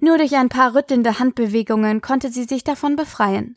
Nur 0.00 0.18
durch 0.18 0.36
ein 0.36 0.48
paar 0.48 0.74
rüttelnde 0.74 1.18
Handbewegungen 1.18 2.00
konnte 2.00 2.30
sie 2.30 2.44
sich 2.44 2.62
davon 2.62 2.96
befreien. 2.96 3.56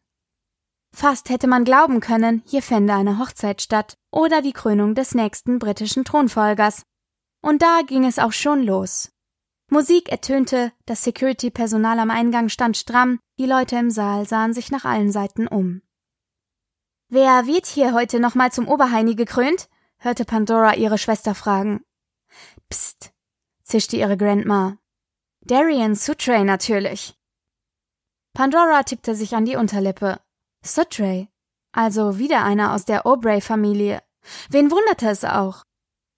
Fast 0.94 1.30
hätte 1.30 1.48
man 1.48 1.64
glauben 1.64 2.00
können, 2.00 2.44
hier 2.46 2.62
fände 2.62 2.94
eine 2.94 3.18
Hochzeit 3.20 3.62
statt 3.62 3.98
oder 4.12 4.42
die 4.42 4.52
Krönung 4.52 4.96
des 4.96 5.16
nächsten 5.16 5.60
britischen 5.60 6.04
Thronfolgers. 6.04 6.84
Und 7.42 7.62
da 7.62 7.82
ging 7.86 8.06
es 8.06 8.20
auch 8.20 8.34
schon 8.34 8.64
los. 8.64 9.12
Musik 9.70 10.10
ertönte, 10.10 10.74
das 10.86 11.04
Security-Personal 11.04 11.98
am 12.00 12.12
Eingang 12.12 12.50
stand 12.50 12.76
stramm, 12.76 13.20
die 13.40 13.46
Leute 13.46 13.78
im 13.78 13.90
Saal 13.90 14.28
sahen 14.28 14.54
sich 14.54 14.70
nach 14.70 14.84
allen 14.84 15.12
Seiten 15.12 15.48
um. 15.48 15.82
Wer 17.08 17.46
wird 17.46 17.68
hier 17.68 17.94
heute 17.94 18.20
nochmal 18.20 18.52
zum 18.52 18.68
Oberheini 18.68 19.16
gekrönt? 19.16 19.70
hörte 19.98 20.26
Pandora 20.26 20.76
ihre 20.76 20.98
Schwester 20.98 21.36
fragen. 21.36 21.86
Psst, 22.70 23.14
zischte 23.64 23.96
ihre 23.96 24.18
Grandma. 24.18 24.78
Darian 25.44 25.96
Sutray 25.96 26.44
natürlich. 26.44 27.16
Pandora 28.34 28.84
tippte 28.84 29.16
sich 29.16 29.34
an 29.34 29.46
die 29.46 29.56
Unterlippe. 29.56 30.20
Sutray, 30.64 31.30
also 31.72 32.20
wieder 32.20 32.44
einer 32.44 32.74
aus 32.74 32.86
der 32.86 33.08
Aubrey-Familie. 33.08 34.04
Wen 34.52 34.70
wunderte 34.70 35.10
es 35.10 35.26
auch? 35.26 35.64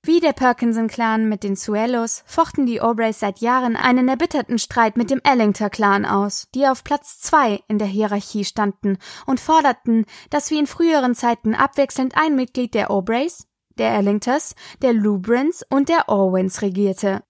Wie 0.05 0.19
der 0.19 0.33
Perkinson-Clan 0.33 1.29
mit 1.29 1.43
den 1.43 1.55
Suelos 1.55 2.23
fochten 2.25 2.65
die 2.65 2.81
Aubreys 2.81 3.21
seit 3.21 3.39
Jahren 3.39 3.77
einen 3.77 4.09
erbitterten 4.09 4.59
Streit 4.59 4.97
mit 4.97 5.09
dem 5.09 5.21
Ellingter-Clan 5.23 6.05
aus, 6.05 6.49
die 6.53 6.67
auf 6.67 6.83
Platz 6.83 7.21
zwei 7.21 7.63
in 7.69 7.77
der 7.79 7.87
Hierarchie 7.87 8.43
standen 8.43 8.97
und 9.25 9.39
forderten, 9.39 10.05
dass 10.31 10.51
wie 10.51 10.59
in 10.59 10.67
früheren 10.67 11.15
Zeiten 11.15 11.55
abwechselnd 11.55 12.17
ein 12.17 12.35
Mitglied 12.35 12.73
der 12.73 12.91
Aubreys, 12.91 13.47
der 13.77 13.93
Ellingters, 13.95 14.55
der 14.81 14.91
Lubrins 14.91 15.65
und 15.69 15.87
der 15.87 16.09
Orwins 16.09 16.61
regierte. 16.61 17.23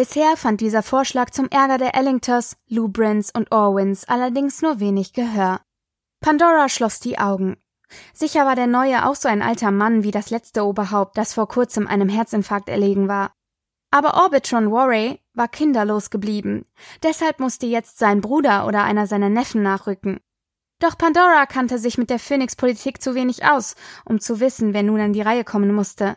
Bisher 0.00 0.38
fand 0.38 0.62
dieser 0.62 0.82
Vorschlag 0.82 1.28
zum 1.28 1.50
Ärger 1.50 1.76
der 1.76 1.94
Ellingters, 1.94 2.56
Lubrins 2.68 3.30
und 3.30 3.52
Orwins 3.52 4.08
allerdings 4.08 4.62
nur 4.62 4.80
wenig 4.80 5.12
Gehör. 5.12 5.60
Pandora 6.22 6.70
schloss 6.70 7.00
die 7.00 7.18
Augen. 7.18 7.58
Sicher 8.14 8.46
war 8.46 8.56
der 8.56 8.66
Neue 8.66 9.06
auch 9.06 9.14
so 9.14 9.28
ein 9.28 9.42
alter 9.42 9.70
Mann 9.70 10.02
wie 10.02 10.10
das 10.10 10.30
letzte 10.30 10.64
Oberhaupt, 10.64 11.18
das 11.18 11.34
vor 11.34 11.48
kurzem 11.48 11.86
einem 11.86 12.08
Herzinfarkt 12.08 12.70
erlegen 12.70 13.08
war. 13.08 13.34
Aber 13.90 14.14
Orbitron 14.14 14.72
Warray 14.72 15.20
war 15.34 15.48
kinderlos 15.48 16.08
geblieben, 16.08 16.64
deshalb 17.02 17.38
musste 17.38 17.66
jetzt 17.66 17.98
sein 17.98 18.22
Bruder 18.22 18.66
oder 18.66 18.84
einer 18.84 19.06
seiner 19.06 19.28
Neffen 19.28 19.62
nachrücken. 19.62 20.20
Doch 20.78 20.96
Pandora 20.96 21.44
kannte 21.44 21.78
sich 21.78 21.98
mit 21.98 22.08
der 22.08 22.18
Phoenix-Politik 22.18 23.02
zu 23.02 23.14
wenig 23.14 23.44
aus, 23.44 23.74
um 24.06 24.18
zu 24.18 24.40
wissen, 24.40 24.72
wer 24.72 24.82
nun 24.82 24.98
an 24.98 25.12
die 25.12 25.20
Reihe 25.20 25.44
kommen 25.44 25.74
musste. 25.74 26.16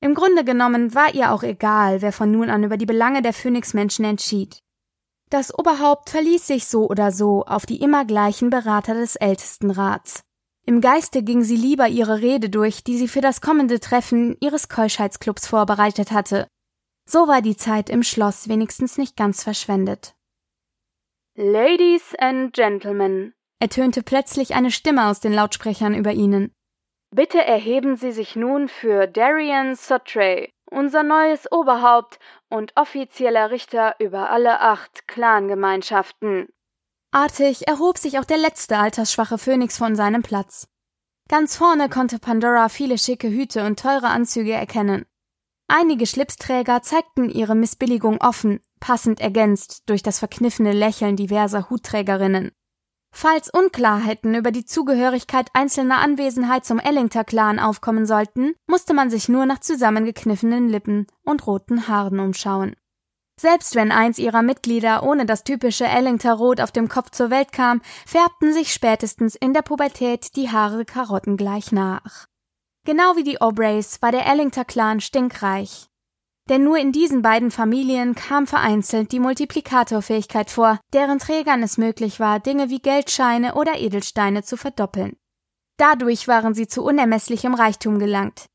Im 0.00 0.14
Grunde 0.14 0.44
genommen 0.44 0.94
war 0.94 1.14
ihr 1.14 1.32
auch 1.32 1.42
egal, 1.42 2.00
wer 2.00 2.12
von 2.12 2.30
nun 2.30 2.48
an 2.48 2.64
über 2.64 2.76
die 2.76 2.86
Belange 2.86 3.20
der 3.22 3.34
Phoenix-Menschen 3.34 4.04
entschied. 4.04 4.60
Das 5.28 5.56
Oberhaupt 5.56 6.10
verließ 6.10 6.46
sich 6.46 6.66
so 6.66 6.88
oder 6.88 7.12
so 7.12 7.44
auf 7.44 7.66
die 7.66 7.80
immer 7.80 8.04
gleichen 8.04 8.50
Berater 8.50 8.94
des 8.94 9.16
Ältestenrats. 9.16 10.24
Im 10.66 10.80
Geiste 10.80 11.22
ging 11.22 11.42
sie 11.42 11.56
lieber 11.56 11.88
ihre 11.88 12.20
Rede 12.20 12.50
durch, 12.50 12.82
die 12.82 12.96
sie 12.96 13.08
für 13.08 13.20
das 13.20 13.40
kommende 13.40 13.78
Treffen 13.78 14.36
ihres 14.40 14.68
Keuschheitsclubs 14.68 15.46
vorbereitet 15.46 16.10
hatte. 16.10 16.48
So 17.06 17.28
war 17.28 17.42
die 17.42 17.56
Zeit 17.56 17.90
im 17.90 18.02
Schloss 18.02 18.48
wenigstens 18.48 18.98
nicht 18.98 19.16
ganz 19.16 19.42
verschwendet. 19.42 20.14
Ladies 21.36 22.14
and 22.18 22.52
Gentlemen, 22.52 23.32
ertönte 23.60 24.02
plötzlich 24.02 24.54
eine 24.54 24.70
Stimme 24.70 25.06
aus 25.06 25.20
den 25.20 25.32
Lautsprechern 25.32 25.94
über 25.94 26.12
ihnen. 26.12 26.52
Bitte 27.12 27.44
erheben 27.44 27.96
Sie 27.96 28.12
sich 28.12 28.36
nun 28.36 28.68
für 28.68 29.08
Darian 29.08 29.74
Sutray, 29.74 30.52
unser 30.70 31.02
neues 31.02 31.50
Oberhaupt 31.50 32.20
und 32.48 32.72
offizieller 32.76 33.50
Richter 33.50 33.96
über 33.98 34.30
alle 34.30 34.60
acht 34.60 35.08
Clangemeinschaften. 35.08 36.48
Artig 37.10 37.66
erhob 37.66 37.98
sich 37.98 38.20
auch 38.20 38.24
der 38.24 38.38
letzte 38.38 38.78
altersschwache 38.78 39.38
Phönix 39.38 39.76
von 39.76 39.96
seinem 39.96 40.22
Platz. 40.22 40.68
Ganz 41.28 41.56
vorne 41.56 41.88
konnte 41.88 42.20
Pandora 42.20 42.68
viele 42.68 42.98
schicke 42.98 43.28
Hüte 43.28 43.64
und 43.64 43.80
teure 43.80 44.08
Anzüge 44.08 44.52
erkennen. 44.52 45.04
Einige 45.66 46.06
Schlipsträger 46.06 46.82
zeigten 46.82 47.28
ihre 47.28 47.56
Missbilligung 47.56 48.20
offen, 48.20 48.60
passend 48.78 49.20
ergänzt 49.20 49.88
durch 49.88 50.02
das 50.02 50.20
verkniffene 50.20 50.72
Lächeln 50.72 51.16
diverser 51.16 51.70
Hutträgerinnen. 51.70 52.52
Falls 53.12 53.50
Unklarheiten 53.50 54.34
über 54.34 54.50
die 54.50 54.64
Zugehörigkeit 54.64 55.48
einzelner 55.52 55.98
Anwesenheit 55.98 56.64
zum 56.64 56.78
Ellingter-Clan 56.78 57.58
aufkommen 57.58 58.06
sollten, 58.06 58.54
musste 58.66 58.94
man 58.94 59.10
sich 59.10 59.28
nur 59.28 59.46
nach 59.46 59.58
zusammengekniffenen 59.58 60.68
Lippen 60.68 61.06
und 61.24 61.46
roten 61.46 61.88
Haaren 61.88 62.20
umschauen. 62.20 62.76
Selbst 63.40 63.74
wenn 63.74 63.90
eins 63.90 64.18
ihrer 64.18 64.42
Mitglieder 64.42 65.02
ohne 65.02 65.26
das 65.26 65.44
typische 65.44 65.86
Ellingter-Rot 65.86 66.60
auf 66.60 66.72
dem 66.72 66.88
Kopf 66.88 67.10
zur 67.10 67.30
Welt 67.30 67.52
kam, 67.52 67.80
färbten 68.06 68.52
sich 68.52 68.72
spätestens 68.72 69.34
in 69.34 69.54
der 69.54 69.62
Pubertät 69.62 70.36
die 70.36 70.50
Haare 70.50 70.84
karottengleich 70.84 71.72
nach. 71.72 72.26
Genau 72.84 73.16
wie 73.16 73.24
die 73.24 73.40
Aubreys 73.40 74.00
war 74.02 74.12
der 74.12 74.26
Ellingter-Clan 74.26 75.00
stinkreich. 75.00 75.89
Denn 76.50 76.64
nur 76.64 76.78
in 76.78 76.90
diesen 76.90 77.22
beiden 77.22 77.52
Familien 77.52 78.16
kam 78.16 78.48
vereinzelt 78.48 79.12
die 79.12 79.20
Multiplikatorfähigkeit 79.20 80.50
vor, 80.50 80.80
deren 80.92 81.20
Trägern 81.20 81.62
es 81.62 81.78
möglich 81.78 82.18
war, 82.18 82.40
Dinge 82.40 82.70
wie 82.70 82.80
Geldscheine 82.80 83.54
oder 83.54 83.78
Edelsteine 83.78 84.42
zu 84.42 84.56
verdoppeln. 84.56 85.16
Dadurch 85.78 86.26
waren 86.26 86.52
sie 86.52 86.66
zu 86.66 86.82
unermesslichem 86.82 87.54
Reichtum 87.54 88.00
gelangt. 88.00 88.46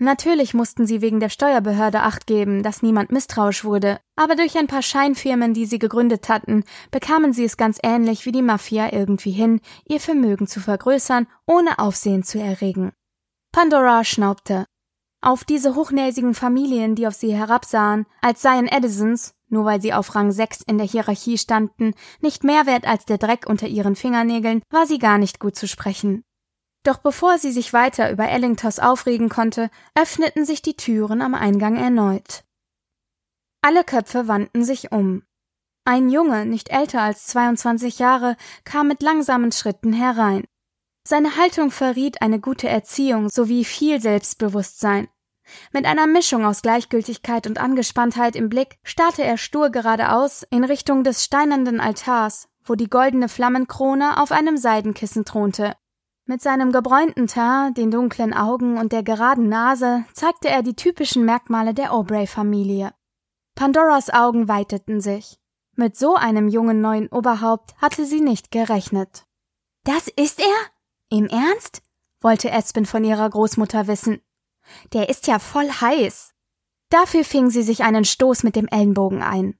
Natürlich 0.00 0.54
mussten 0.54 0.86
sie 0.86 1.02
wegen 1.02 1.20
der 1.20 1.28
Steuerbehörde 1.28 2.00
Acht 2.00 2.26
geben, 2.26 2.62
dass 2.62 2.82
niemand 2.82 3.12
misstrauisch 3.12 3.62
wurde, 3.62 4.00
aber 4.16 4.36
durch 4.36 4.56
ein 4.58 4.66
paar 4.66 4.82
Scheinfirmen, 4.82 5.52
die 5.52 5.66
sie 5.66 5.78
gegründet 5.78 6.30
hatten, 6.30 6.64
bekamen 6.90 7.34
sie 7.34 7.44
es 7.44 7.58
ganz 7.58 7.78
ähnlich 7.82 8.24
wie 8.24 8.32
die 8.32 8.42
Mafia 8.42 8.92
irgendwie 8.92 9.30
hin, 9.32 9.60
ihr 9.86 10.00
Vermögen 10.00 10.46
zu 10.46 10.60
vergrößern, 10.60 11.26
ohne 11.46 11.78
Aufsehen 11.78 12.24
zu 12.24 12.40
erregen. 12.40 12.92
Pandora 13.52 14.02
schnaubte. 14.02 14.64
Auf 15.24 15.44
diese 15.44 15.74
hochnäsigen 15.74 16.34
Familien, 16.34 16.94
die 16.94 17.06
auf 17.06 17.14
sie 17.14 17.34
herabsahen, 17.34 18.06
als 18.20 18.42
seien 18.42 18.66
Edisons, 18.66 19.34
nur 19.48 19.64
weil 19.64 19.80
sie 19.80 19.94
auf 19.94 20.14
Rang 20.14 20.32
6 20.32 20.62
in 20.62 20.78
der 20.78 20.86
Hierarchie 20.86 21.38
standen, 21.38 21.94
nicht 22.20 22.44
mehr 22.44 22.66
wert 22.66 22.86
als 22.86 23.04
der 23.04 23.18
Dreck 23.18 23.46
unter 23.48 23.66
ihren 23.66 23.96
Fingernägeln, 23.96 24.62
war 24.70 24.86
sie 24.86 24.98
gar 24.98 25.18
nicht 25.18 25.40
gut 25.40 25.56
zu 25.56 25.66
sprechen. 25.66 26.24
Doch 26.82 26.98
bevor 26.98 27.38
sie 27.38 27.52
sich 27.52 27.72
weiter 27.72 28.10
über 28.10 28.28
Ellingtos 28.28 28.78
aufregen 28.78 29.30
konnte, 29.30 29.70
öffneten 29.94 30.44
sich 30.44 30.60
die 30.60 30.76
Türen 30.76 31.22
am 31.22 31.34
Eingang 31.34 31.76
erneut. 31.76 32.44
Alle 33.62 33.84
Köpfe 33.84 34.28
wandten 34.28 34.62
sich 34.62 34.92
um. 34.92 35.22
Ein 35.86 36.10
Junge, 36.10 36.44
nicht 36.44 36.70
älter 36.70 37.00
als 37.00 37.26
22 37.28 37.98
Jahre, 37.98 38.36
kam 38.64 38.88
mit 38.88 39.02
langsamen 39.02 39.52
Schritten 39.52 39.94
herein. 39.94 40.44
Seine 41.06 41.36
Haltung 41.36 41.70
verriet 41.70 42.22
eine 42.22 42.40
gute 42.40 42.68
Erziehung 42.68 43.28
sowie 43.28 43.64
viel 43.64 44.00
Selbstbewusstsein. 44.00 45.08
Mit 45.72 45.86
einer 45.86 46.06
Mischung 46.06 46.44
aus 46.44 46.62
Gleichgültigkeit 46.62 47.46
und 47.46 47.58
Angespanntheit 47.58 48.36
im 48.36 48.48
Blick 48.48 48.78
starrte 48.82 49.24
er 49.24 49.36
stur 49.36 49.70
geradeaus 49.70 50.44
in 50.50 50.64
Richtung 50.64 51.04
des 51.04 51.24
steinernen 51.24 51.80
Altars, 51.80 52.48
wo 52.64 52.74
die 52.74 52.88
goldene 52.88 53.28
Flammenkrone 53.28 54.20
auf 54.20 54.32
einem 54.32 54.56
Seidenkissen 54.56 55.24
thronte. 55.24 55.74
Mit 56.26 56.40
seinem 56.40 56.72
gebräunten 56.72 57.26
Teint, 57.26 57.76
den 57.76 57.90
dunklen 57.90 58.32
Augen 58.32 58.78
und 58.78 58.92
der 58.92 59.02
geraden 59.02 59.48
Nase 59.48 60.04
zeigte 60.14 60.48
er 60.48 60.62
die 60.62 60.74
typischen 60.74 61.24
Merkmale 61.24 61.74
der 61.74 61.92
Aubrey-Familie. 61.92 62.94
Pandoras 63.54 64.08
Augen 64.08 64.48
weiteten 64.48 65.00
sich. 65.00 65.38
Mit 65.76 65.96
so 65.96 66.14
einem 66.14 66.48
jungen 66.48 66.80
neuen 66.80 67.08
Oberhaupt 67.08 67.74
hatte 67.82 68.06
sie 68.06 68.20
nicht 68.20 68.50
gerechnet. 68.50 69.26
Das 69.84 70.08
ist 70.08 70.40
er? 70.40 70.46
Im 71.10 71.26
Ernst? 71.26 71.82
wollte 72.20 72.50
Espen 72.50 72.86
von 72.86 73.04
ihrer 73.04 73.28
Großmutter 73.28 73.86
wissen. 73.86 74.22
Der 74.92 75.08
ist 75.08 75.26
ja 75.26 75.38
voll 75.38 75.68
heiß. 75.68 76.32
Dafür 76.90 77.24
fing 77.24 77.50
sie 77.50 77.62
sich 77.62 77.82
einen 77.82 78.04
Stoß 78.04 78.42
mit 78.42 78.56
dem 78.56 78.68
Ellenbogen 78.68 79.22
ein. 79.22 79.58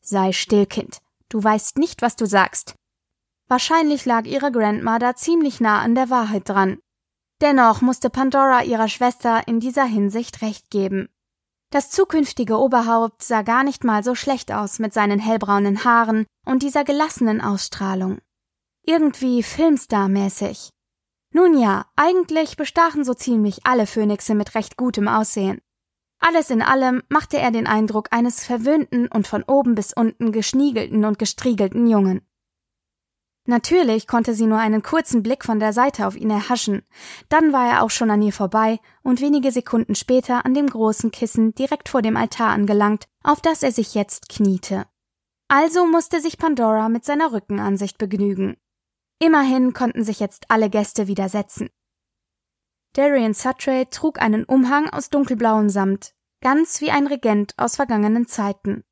Sei 0.00 0.32
still, 0.32 0.66
Kind. 0.66 1.00
Du 1.28 1.42
weißt 1.42 1.78
nicht, 1.78 2.02
was 2.02 2.16
du 2.16 2.26
sagst. 2.26 2.74
Wahrscheinlich 3.48 4.04
lag 4.04 4.26
ihre 4.26 4.52
Grandma 4.52 4.98
da 4.98 5.16
ziemlich 5.16 5.60
nah 5.60 5.80
an 5.80 5.94
der 5.94 6.10
Wahrheit 6.10 6.48
dran. 6.48 6.78
Dennoch 7.40 7.80
musste 7.80 8.10
Pandora 8.10 8.62
ihrer 8.64 8.88
Schwester 8.88 9.46
in 9.48 9.60
dieser 9.60 9.84
Hinsicht 9.84 10.42
recht 10.42 10.70
geben. 10.70 11.08
Das 11.70 11.90
zukünftige 11.90 12.58
Oberhaupt 12.58 13.22
sah 13.22 13.42
gar 13.42 13.64
nicht 13.64 13.84
mal 13.84 14.02
so 14.02 14.14
schlecht 14.14 14.52
aus 14.52 14.78
mit 14.78 14.92
seinen 14.92 15.20
hellbraunen 15.20 15.84
Haaren 15.84 16.26
und 16.44 16.62
dieser 16.62 16.84
gelassenen 16.84 17.40
Ausstrahlung. 17.40 18.18
Irgendwie 18.82 19.42
Filmstar-mäßig. 19.42 20.70
Nun 21.32 21.58
ja, 21.58 21.86
eigentlich 21.96 22.56
bestachen 22.56 23.04
so 23.04 23.14
ziemlich 23.14 23.60
alle 23.64 23.86
Phönixe 23.86 24.34
mit 24.34 24.54
recht 24.54 24.76
gutem 24.76 25.06
Aussehen. 25.06 25.60
Alles 26.18 26.50
in 26.50 26.60
allem 26.60 27.02
machte 27.08 27.38
er 27.38 27.50
den 27.50 27.66
Eindruck 27.66 28.08
eines 28.10 28.44
verwöhnten 28.44 29.08
und 29.08 29.26
von 29.26 29.42
oben 29.44 29.74
bis 29.74 29.92
unten 29.92 30.32
geschniegelten 30.32 31.04
und 31.04 31.18
gestriegelten 31.18 31.86
Jungen. 31.86 32.20
Natürlich 33.46 34.06
konnte 34.06 34.34
sie 34.34 34.46
nur 34.46 34.58
einen 34.58 34.82
kurzen 34.82 35.22
Blick 35.22 35.44
von 35.44 35.58
der 35.60 35.72
Seite 35.72 36.06
auf 36.06 36.14
ihn 36.14 36.30
erhaschen, 36.30 36.82
dann 37.30 37.52
war 37.52 37.66
er 37.68 37.82
auch 37.82 37.90
schon 37.90 38.10
an 38.10 38.20
ihr 38.22 38.34
vorbei 38.34 38.78
und 39.02 39.20
wenige 39.20 39.50
Sekunden 39.50 39.94
später 39.94 40.44
an 40.44 40.52
dem 40.52 40.66
großen 40.66 41.10
Kissen 41.10 41.54
direkt 41.54 41.88
vor 41.88 42.02
dem 42.02 42.16
Altar 42.16 42.50
angelangt, 42.50 43.08
auf 43.24 43.40
das 43.40 43.62
er 43.62 43.72
sich 43.72 43.94
jetzt 43.94 44.28
kniete. 44.28 44.86
Also 45.48 45.86
musste 45.86 46.20
sich 46.20 46.38
Pandora 46.38 46.88
mit 46.88 47.04
seiner 47.04 47.32
Rückenansicht 47.32 47.98
begnügen. 47.98 48.56
Immerhin 49.22 49.74
konnten 49.74 50.02
sich 50.02 50.18
jetzt 50.18 50.46
alle 50.48 50.70
Gäste 50.70 51.06
wieder 51.06 51.28
setzen. 51.28 51.68
Darian 52.94 53.34
Sutray 53.34 53.86
trug 53.86 54.20
einen 54.20 54.44
Umhang 54.44 54.88
aus 54.88 55.10
dunkelblauem 55.10 55.68
Samt, 55.68 56.14
ganz 56.40 56.80
wie 56.80 56.90
ein 56.90 57.06
Regent 57.06 57.54
aus 57.58 57.76
vergangenen 57.76 58.26
Zeiten. 58.26 58.82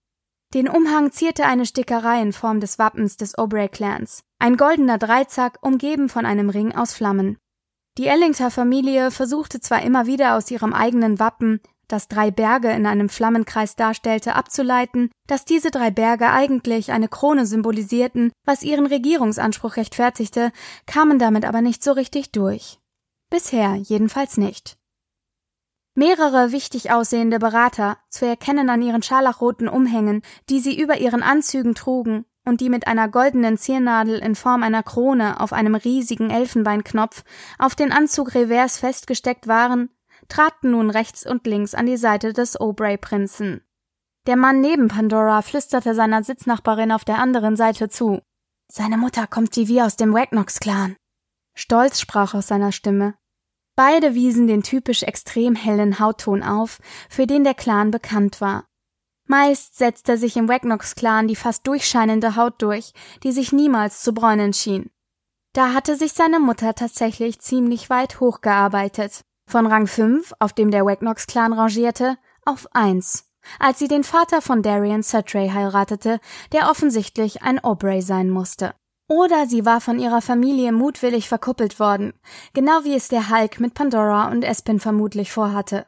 Den 0.54 0.68
Umhang 0.68 1.12
zierte 1.12 1.46
eine 1.46 1.66
Stickerei 1.66 2.20
in 2.22 2.32
Form 2.32 2.60
des 2.60 2.78
Wappens 2.78 3.16
des 3.16 3.36
Aubrey-Clans, 3.36 4.22
ein 4.38 4.56
goldener 4.56 4.98
Dreizack 4.98 5.58
umgeben 5.62 6.08
von 6.08 6.26
einem 6.26 6.50
Ring 6.50 6.74
aus 6.74 6.92
Flammen. 6.92 7.38
Die 7.96 8.06
Ellingter-Familie 8.06 9.10
versuchte 9.10 9.60
zwar 9.60 9.82
immer 9.82 10.06
wieder 10.06 10.36
aus 10.36 10.50
ihrem 10.50 10.72
eigenen 10.72 11.18
Wappen 11.18 11.60
das 11.88 12.08
drei 12.08 12.30
Berge 12.30 12.70
in 12.70 12.86
einem 12.86 13.08
Flammenkreis 13.08 13.76
darstellte, 13.76 14.34
abzuleiten, 14.34 15.10
dass 15.26 15.44
diese 15.44 15.70
drei 15.70 15.90
Berge 15.90 16.30
eigentlich 16.30 16.92
eine 16.92 17.08
Krone 17.08 17.46
symbolisierten, 17.46 18.32
was 18.44 18.62
ihren 18.62 18.86
Regierungsanspruch 18.86 19.76
rechtfertigte, 19.76 20.52
kamen 20.86 21.18
damit 21.18 21.44
aber 21.44 21.62
nicht 21.62 21.82
so 21.82 21.92
richtig 21.92 22.32
durch. 22.32 22.78
Bisher 23.30 23.74
jedenfalls 23.74 24.36
nicht. 24.36 24.78
Mehrere 25.94 26.52
wichtig 26.52 26.92
aussehende 26.92 27.40
Berater, 27.40 27.98
zu 28.08 28.24
erkennen 28.24 28.70
an 28.70 28.80
ihren 28.82 29.02
scharlachroten 29.02 29.68
Umhängen, 29.68 30.22
die 30.48 30.60
sie 30.60 30.80
über 30.80 30.98
ihren 30.98 31.24
Anzügen 31.24 31.74
trugen 31.74 32.24
und 32.44 32.60
die 32.60 32.70
mit 32.70 32.86
einer 32.86 33.08
goldenen 33.08 33.58
Ziernadel 33.58 34.18
in 34.20 34.34
Form 34.34 34.62
einer 34.62 34.82
Krone 34.82 35.40
auf 35.40 35.52
einem 35.52 35.74
riesigen 35.74 36.30
Elfenbeinknopf 36.30 37.24
auf 37.58 37.74
den 37.74 37.92
Anzug 37.92 38.34
revers 38.34 38.78
festgesteckt 38.78 39.48
waren, 39.48 39.90
traten 40.28 40.72
nun 40.72 40.90
rechts 40.90 41.26
und 41.26 41.46
links 41.46 41.74
an 41.74 41.86
die 41.86 41.96
Seite 41.96 42.32
des 42.32 42.58
Aubrey-Prinzen. 42.60 43.62
Der 44.26 44.36
Mann 44.36 44.60
neben 44.60 44.88
Pandora 44.88 45.42
flüsterte 45.42 45.94
seiner 45.94 46.22
Sitznachbarin 46.22 46.92
auf 46.92 47.04
der 47.04 47.18
anderen 47.18 47.56
Seite 47.56 47.88
zu. 47.88 48.20
Seine 48.70 48.98
Mutter 48.98 49.26
kommt 49.26 49.56
wie 49.56 49.80
aus 49.80 49.96
dem 49.96 50.12
Wagnox-Clan. 50.12 50.96
Stolz 51.54 52.00
sprach 52.00 52.34
aus 52.34 52.48
seiner 52.48 52.72
Stimme. 52.72 53.14
Beide 53.74 54.14
wiesen 54.14 54.46
den 54.46 54.62
typisch 54.62 55.02
extrem 55.02 55.54
hellen 55.54 55.98
Hautton 55.98 56.42
auf, 56.42 56.78
für 57.08 57.26
den 57.26 57.44
der 57.44 57.54
Clan 57.54 57.90
bekannt 57.90 58.40
war. 58.40 58.66
Meist 59.24 59.76
setzte 59.76 60.16
sich 60.18 60.36
im 60.36 60.48
Wagnox-Clan 60.48 61.28
die 61.28 61.36
fast 61.36 61.66
durchscheinende 61.66 62.36
Haut 62.36 62.60
durch, 62.60 62.92
die 63.22 63.32
sich 63.32 63.52
niemals 63.52 64.02
zu 64.02 64.12
bräunen 64.12 64.52
schien. 64.52 64.90
Da 65.52 65.74
hatte 65.74 65.96
sich 65.96 66.12
seine 66.12 66.40
Mutter 66.40 66.74
tatsächlich 66.74 67.40
ziemlich 67.40 67.90
weit 67.90 68.20
hochgearbeitet. 68.20 69.22
Von 69.48 69.66
Rang 69.66 69.86
5, 69.86 70.34
auf 70.40 70.52
dem 70.52 70.70
der 70.70 70.84
Wagnox-Clan 70.84 71.54
rangierte, 71.54 72.18
auf 72.44 72.68
1, 72.74 73.32
als 73.58 73.78
sie 73.78 73.88
den 73.88 74.04
Vater 74.04 74.42
von 74.42 74.62
Darian 74.62 75.02
Sutray 75.02 75.48
heiratete, 75.48 76.20
der 76.52 76.68
offensichtlich 76.68 77.42
ein 77.42 77.58
Aubrey 77.64 78.02
sein 78.02 78.28
musste. 78.28 78.74
Oder 79.08 79.46
sie 79.46 79.64
war 79.64 79.80
von 79.80 79.98
ihrer 79.98 80.20
Familie 80.20 80.70
mutwillig 80.70 81.30
verkuppelt 81.30 81.80
worden, 81.80 82.12
genau 82.52 82.84
wie 82.84 82.94
es 82.94 83.08
der 83.08 83.30
Hulk 83.30 83.58
mit 83.58 83.72
Pandora 83.72 84.30
und 84.30 84.42
Espin 84.44 84.80
vermutlich 84.80 85.32
vorhatte. 85.32 85.86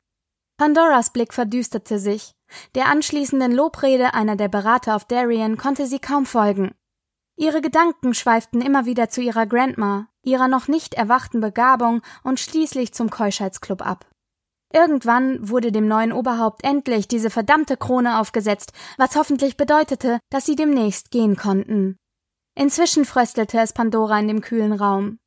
Pandoras 0.57 1.13
Blick 1.13 1.35
verdüsterte 1.35 1.99
sich. 1.99 2.33
Der 2.75 2.87
anschließenden 2.87 3.53
Lobrede 3.53 4.15
einer 4.15 4.37
der 4.37 4.49
Berater 4.49 4.97
auf 4.97 5.05
Darien 5.05 5.59
konnte 5.59 5.87
sie 5.87 5.99
kaum 5.99 6.25
folgen. 6.25 6.75
Ihre 7.41 7.63
Gedanken 7.63 8.13
schweiften 8.13 8.61
immer 8.61 8.85
wieder 8.85 9.09
zu 9.09 9.23
ihrer 9.23 9.47
Grandma, 9.47 10.09
ihrer 10.23 10.47
noch 10.47 10.69
nicht 10.69 10.93
erwachten 10.93 11.41
Begabung 11.41 12.03
und 12.23 12.39
schließlich 12.39 12.93
zum 12.93 13.09
Keuschheitsclub 13.09 13.81
ab. 13.81 14.05
Irgendwann 14.75 15.49
wurde 15.49 15.73
dem 15.73 15.89
neuen 15.89 16.13
Oberhaupt 16.13 16.63
endlich 16.65 17.09
diese 17.09 17.31
verdammte 17.31 17.79
Krone 17.79 18.21
aufgesetzt, 18.21 18.75
was 18.99 19.17
hoffentlich 19.17 19.57
bedeutete, 19.57 20.19
dass 20.29 20.45
sie 20.45 20.55
demnächst 20.55 21.11
gehen 21.11 21.35
konnten. 21.35 21.97
Inzwischen 22.55 23.07
fröstelte 23.07 23.59
es 23.59 23.73
Pandora 23.73 24.21
in 24.21 24.29
dem 24.29 24.43
kühlen 24.43 24.75
Raum. 24.75 25.19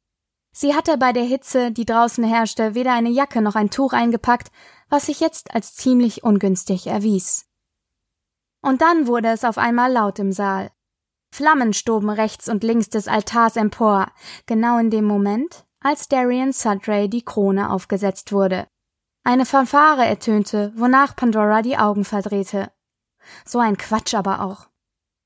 Sie 0.55 0.75
hatte 0.75 0.99
bei 0.99 1.13
der 1.13 1.23
Hitze, 1.23 1.71
die 1.71 1.85
draußen 1.85 2.23
herrschte, 2.23 2.75
weder 2.75 2.93
eine 2.93 3.09
Jacke 3.09 3.41
noch 3.41 3.55
ein 3.55 3.71
Tuch 3.71 3.91
eingepackt, 3.91 4.51
was 4.87 5.07
sich 5.07 5.19
jetzt 5.19 5.55
als 5.55 5.73
ziemlich 5.73 6.23
ungünstig 6.23 6.85
erwies. 6.85 7.47
Und 8.61 8.83
dann 8.83 9.07
wurde 9.07 9.29
es 9.29 9.43
auf 9.43 9.57
einmal 9.57 9.91
laut 9.91 10.19
im 10.19 10.31
Saal. 10.31 10.69
Flammen 11.33 11.73
stoben 11.73 12.11
rechts 12.11 12.47
und 12.47 12.63
links 12.63 12.89
des 12.89 13.07
Altars 13.07 13.55
empor, 13.55 14.11
genau 14.45 14.77
in 14.77 14.91
dem 14.91 15.05
Moment, 15.05 15.65
als 15.79 16.07
Darian 16.07 16.53
Sudray 16.53 17.09
die 17.09 17.25
Krone 17.25 17.71
aufgesetzt 17.71 18.31
wurde. 18.31 18.67
Eine 19.23 19.47
Fanfare 19.47 20.05
ertönte, 20.05 20.71
wonach 20.75 21.15
Pandora 21.15 21.63
die 21.63 21.75
Augen 21.75 22.05
verdrehte. 22.05 22.71
So 23.45 23.57
ein 23.57 23.77
Quatsch 23.77 24.13
aber 24.13 24.41
auch. 24.41 24.67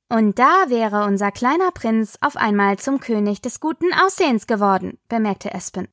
Und 0.08 0.40
da 0.40 0.70
wäre 0.70 1.04
unser 1.04 1.34
kleiner 1.34 1.72
Prinz 1.72 2.18
auf 2.22 2.38
einmal 2.38 2.80
zum 2.80 3.02
König 3.02 3.42
des 3.42 3.60
guten 3.60 3.92
Aussehens 3.94 4.48
geworden, 4.48 4.98
bemerkte 5.10 5.54
Espen. 5.54 5.90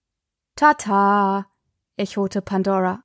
Tata, 0.54 1.46
echote 1.96 2.40
Pandora. 2.40 3.02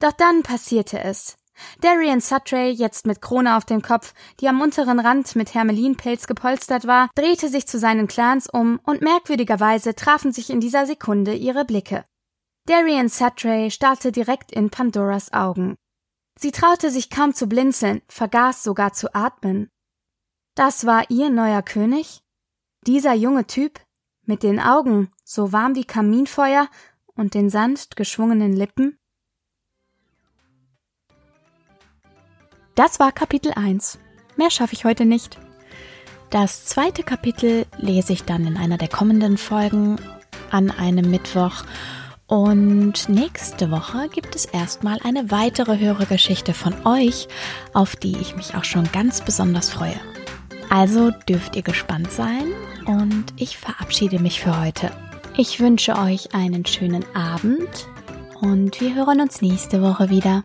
Doch 0.00 0.12
dann 0.12 0.42
passierte 0.42 1.00
es. 1.00 1.38
Darian 1.80 2.20
Sutray, 2.20 2.70
jetzt 2.70 3.06
mit 3.06 3.20
Krone 3.20 3.56
auf 3.56 3.64
dem 3.64 3.82
Kopf, 3.82 4.14
die 4.40 4.48
am 4.48 4.60
unteren 4.60 5.00
Rand 5.00 5.36
mit 5.36 5.54
Hermelinpelz 5.54 6.26
gepolstert 6.26 6.86
war, 6.86 7.10
drehte 7.14 7.48
sich 7.48 7.66
zu 7.66 7.78
seinen 7.78 8.08
Clans 8.08 8.48
um 8.48 8.80
und 8.84 9.02
merkwürdigerweise 9.02 9.94
trafen 9.94 10.32
sich 10.32 10.50
in 10.50 10.60
dieser 10.60 10.86
Sekunde 10.86 11.34
ihre 11.34 11.64
Blicke. 11.64 12.04
Darian 12.66 13.08
Sutray 13.08 13.70
starrte 13.70 14.12
direkt 14.12 14.52
in 14.52 14.70
Pandoras 14.70 15.32
Augen. 15.32 15.76
Sie 16.38 16.52
traute 16.52 16.90
sich 16.90 17.10
kaum 17.10 17.34
zu 17.34 17.46
blinzeln, 17.46 18.02
vergaß 18.08 18.62
sogar 18.62 18.92
zu 18.92 19.14
atmen. 19.14 19.68
Das 20.54 20.86
war 20.86 21.10
ihr 21.10 21.30
neuer 21.30 21.62
König? 21.62 22.22
Dieser 22.86 23.14
junge 23.14 23.46
Typ, 23.46 23.80
mit 24.24 24.42
den 24.42 24.60
Augen 24.60 25.10
so 25.24 25.52
warm 25.52 25.74
wie 25.74 25.84
Kaminfeuer 25.84 26.68
und 27.14 27.34
den 27.34 27.50
sanft 27.50 27.96
geschwungenen 27.96 28.52
Lippen? 28.52 28.98
Das 32.74 32.98
war 32.98 33.12
Kapitel 33.12 33.52
1. 33.54 33.98
Mehr 34.36 34.50
schaffe 34.50 34.72
ich 34.72 34.86
heute 34.86 35.04
nicht. 35.04 35.38
Das 36.30 36.64
zweite 36.64 37.02
Kapitel 37.02 37.66
lese 37.76 38.14
ich 38.14 38.24
dann 38.24 38.46
in 38.46 38.56
einer 38.56 38.78
der 38.78 38.88
kommenden 38.88 39.36
Folgen 39.36 39.96
an 40.50 40.70
einem 40.70 41.10
Mittwoch. 41.10 41.64
Und 42.26 43.10
nächste 43.10 43.70
Woche 43.70 44.08
gibt 44.08 44.34
es 44.34 44.46
erstmal 44.46 44.98
eine 45.04 45.30
weitere 45.30 45.78
Hörergeschichte 45.78 46.54
von 46.54 46.86
euch, 46.86 47.28
auf 47.74 47.94
die 47.94 48.16
ich 48.16 48.36
mich 48.36 48.54
auch 48.54 48.64
schon 48.64 48.90
ganz 48.90 49.20
besonders 49.20 49.68
freue. 49.68 50.00
Also 50.70 51.10
dürft 51.10 51.56
ihr 51.56 51.62
gespannt 51.62 52.10
sein 52.10 52.54
und 52.86 53.26
ich 53.36 53.58
verabschiede 53.58 54.18
mich 54.18 54.40
für 54.40 54.58
heute. 54.58 54.90
Ich 55.36 55.60
wünsche 55.60 55.98
euch 55.98 56.34
einen 56.34 56.64
schönen 56.64 57.04
Abend 57.14 57.86
und 58.40 58.80
wir 58.80 58.94
hören 58.94 59.20
uns 59.20 59.42
nächste 59.42 59.82
Woche 59.82 60.08
wieder. 60.08 60.42